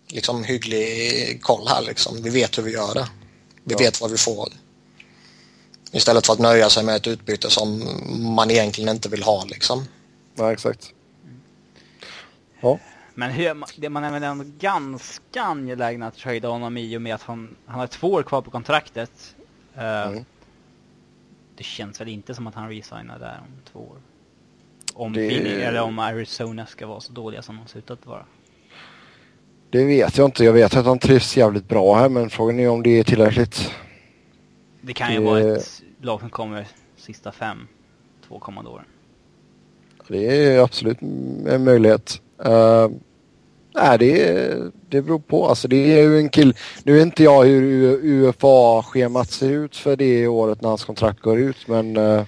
liksom 0.07 0.43
hygglig 0.43 1.39
koll 1.41 1.67
här 1.67 1.81
liksom. 1.81 2.23
Vi 2.23 2.29
vet 2.29 2.57
hur 2.57 2.63
vi 2.63 2.71
gör 2.71 2.93
det. 2.93 3.07
Vi 3.65 3.73
ja. 3.73 3.77
vet 3.77 4.01
vad 4.01 4.11
vi 4.11 4.17
får. 4.17 4.49
Istället 5.91 6.25
för 6.25 6.33
att 6.33 6.39
nöja 6.39 6.69
sig 6.69 6.83
med 6.83 6.95
ett 6.95 7.07
utbyte 7.07 7.49
som 7.49 7.83
man 8.35 8.51
egentligen 8.51 8.89
inte 8.89 9.09
vill 9.09 9.23
ha 9.23 9.45
liksom. 9.45 9.85
Ja, 10.35 10.51
exakt. 10.51 10.93
Ja. 12.59 12.79
Men 13.13 13.31
hur, 13.31 13.89
man 13.89 14.03
är 14.03 14.11
väl 14.11 14.23
ändå 14.23 14.45
ganska 14.59 15.41
angelägen 15.41 16.03
att 16.03 16.17
trada 16.17 16.47
honom 16.47 16.77
i 16.77 16.97
och 16.97 17.01
med 17.01 17.15
att 17.15 17.21
han, 17.21 17.55
han 17.65 17.79
har 17.79 17.87
två 17.87 18.11
år 18.11 18.23
kvar 18.23 18.41
på 18.41 18.51
kontraktet. 18.51 19.35
Uh, 19.77 19.83
mm. 19.83 20.25
Det 21.57 21.63
känns 21.63 22.01
väl 22.01 22.07
inte 22.07 22.35
som 22.35 22.47
att 22.47 22.55
han 22.55 22.69
resignar 22.69 23.19
där 23.19 23.41
om 23.41 23.61
två 23.71 23.79
år. 23.79 23.97
Om 24.93 25.13
det... 25.13 25.63
Eller 25.63 25.81
om 25.81 25.99
Arizona 25.99 26.65
ska 26.65 26.87
vara 26.87 27.01
så 27.01 27.13
dåliga 27.13 27.41
som 27.41 27.57
de 27.57 27.67
ser 27.67 27.79
ut 27.79 27.89
att 27.89 28.05
vara. 28.05 28.25
Det 29.75 29.85
vet 29.85 30.17
jag 30.17 30.27
inte. 30.27 30.43
Jag 30.43 30.53
vet 30.53 30.75
att 30.75 30.85
han 30.85 30.99
trivs 30.99 31.37
jävligt 31.37 31.67
bra 31.67 31.95
här 31.95 32.09
men 32.09 32.29
frågan 32.29 32.59
är 32.59 32.69
om 32.69 32.83
det 32.83 32.99
är 32.99 33.03
tillräckligt. 33.03 33.71
Det 34.81 34.93
kan 34.93 35.13
ju 35.13 35.19
det... 35.19 35.25
vara 35.25 35.39
ett 35.39 35.81
lag 36.01 36.19
som 36.19 36.29
kommer 36.29 36.67
sista 36.97 37.31
fem, 37.31 37.67
två 38.27 38.39
kommande 38.39 38.71
åren. 38.71 38.85
Det 40.07 40.45
är 40.45 40.59
absolut 40.59 41.01
en 41.47 41.63
möjlighet. 41.63 42.21
Uh, 42.45 42.87
Nej, 43.75 43.97
det, 43.97 44.57
det 44.89 45.01
beror 45.01 45.19
på. 45.19 45.47
Alltså, 45.47 45.67
det 45.67 45.99
är 45.99 46.01
ju 46.01 46.17
en 46.17 46.29
kill. 46.29 46.55
Nu 46.83 46.93
vet 46.93 47.03
inte 47.03 47.23
jag 47.23 47.43
hur 47.43 47.99
UFA-schemat 48.03 49.31
ser 49.31 49.49
ut 49.49 49.75
för 49.75 49.95
det 49.95 50.27
året 50.27 50.61
när 50.61 50.69
hans 50.69 50.85
kontrakt 50.85 51.19
går 51.19 51.39
ut, 51.39 51.67
men... 51.67 51.97
Uh, 51.97 52.23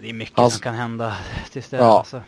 det 0.00 0.08
är 0.08 0.12
mycket 0.12 0.36
hans... 0.36 0.52
som 0.52 0.62
kan 0.62 0.74
hända 0.74 1.16
tills 1.52 1.68
det. 1.68 1.76
Ja. 1.76 1.98
Alltså. 1.98 2.22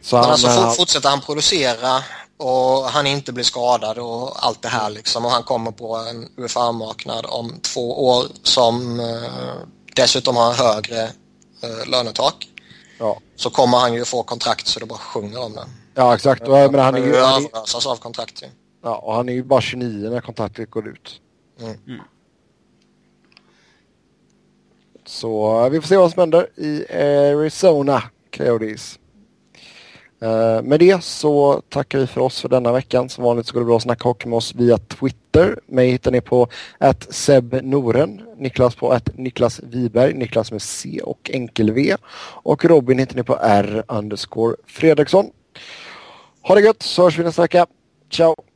Så 0.00 0.16
men 0.16 0.22
han, 0.22 0.30
alltså 0.30 0.48
han... 0.48 0.72
fortsätter 0.72 1.08
han 1.08 1.20
producera 1.20 2.02
och 2.40 2.84
han 2.84 3.06
inte 3.06 3.32
blir 3.32 3.44
skadad 3.44 3.98
och 3.98 4.46
allt 4.46 4.62
det 4.62 4.68
här 4.68 4.90
liksom 4.90 5.24
och 5.24 5.30
han 5.30 5.42
kommer 5.42 5.70
på 5.70 5.96
en 5.96 6.28
UFA-marknad 6.36 7.26
om 7.28 7.60
två 7.60 8.06
år 8.08 8.24
som 8.42 9.00
uh, 9.00 9.56
dessutom 9.96 10.36
har 10.36 10.52
högre 10.52 11.02
uh, 11.64 11.90
lönetak. 11.90 12.48
Ja. 12.98 13.18
Så 13.36 13.50
kommer 13.50 13.78
han 13.78 13.94
ju 13.94 14.04
få 14.04 14.22
kontrakt 14.22 14.66
så 14.66 14.80
det 14.80 14.86
bara 14.86 14.98
sjunger 14.98 15.44
om 15.44 15.52
det. 15.52 15.66
Ja 15.94 16.14
exakt. 16.14 16.42
Och, 16.42 16.48
men 16.48 16.74
han 16.74 16.94
är 16.94 16.98
ju... 16.98 17.14
Är, 17.14 17.90
av 17.90 17.96
kontrakt 17.96 18.42
ju. 18.42 18.46
Ja, 18.82 18.96
och 18.96 19.14
han 19.14 19.28
är 19.28 19.32
ju 19.32 19.42
bara 19.42 19.60
29 19.60 20.10
när 20.10 20.20
kontraktet 20.20 20.70
går 20.70 20.88
ut. 20.88 21.20
Mm. 21.60 21.78
Mm. 21.86 22.00
Så 25.06 25.68
vi 25.68 25.80
får 25.80 25.88
se 25.88 25.96
vad 25.96 26.12
som 26.12 26.20
händer 26.20 26.60
i 26.60 26.86
Arizona 27.32 28.02
Coyotes. 28.36 28.98
Eh, 30.22 30.62
med 30.62 30.80
det 30.80 31.04
så 31.04 31.62
tackar 31.68 31.98
vi 31.98 32.06
för 32.06 32.20
oss 32.20 32.40
för 32.40 32.48
denna 32.48 32.72
veckan. 32.72 33.08
Som 33.08 33.24
vanligt 33.24 33.46
så 33.46 33.52
går 33.52 33.60
det 33.60 33.66
bra 33.66 33.76
att 33.76 33.82
snacka 33.82 34.08
hockey 34.08 34.28
med 34.28 34.36
oss 34.36 34.54
via 34.54 34.78
Twitter. 34.78 35.60
Mig 35.66 35.90
hittar 35.90 36.10
ni 36.10 36.20
på 36.20 36.48
att 36.78 37.14
Seb 37.14 37.60
Noren, 37.62 38.22
Niklas 38.36 38.74
på 38.74 38.90
att 38.90 39.18
Niklas 39.18 39.60
Wiberg, 39.62 40.14
Niklas 40.14 40.52
med 40.52 40.62
C 40.62 41.00
och 41.04 41.30
enkel 41.34 41.70
V. 41.70 41.96
Och 42.42 42.64
Robin 42.64 42.98
hittar 42.98 43.16
ni 43.16 43.22
på 43.22 43.38
R 43.42 43.84
underscore 43.88 44.56
Fredriksson. 44.66 45.30
Ha 46.42 46.54
det 46.54 46.60
gött 46.60 46.82
så 46.82 47.02
hörs 47.02 47.18
vi 47.18 47.24
nästa 47.24 47.42
vecka. 47.42 47.66
Ciao! 48.10 48.49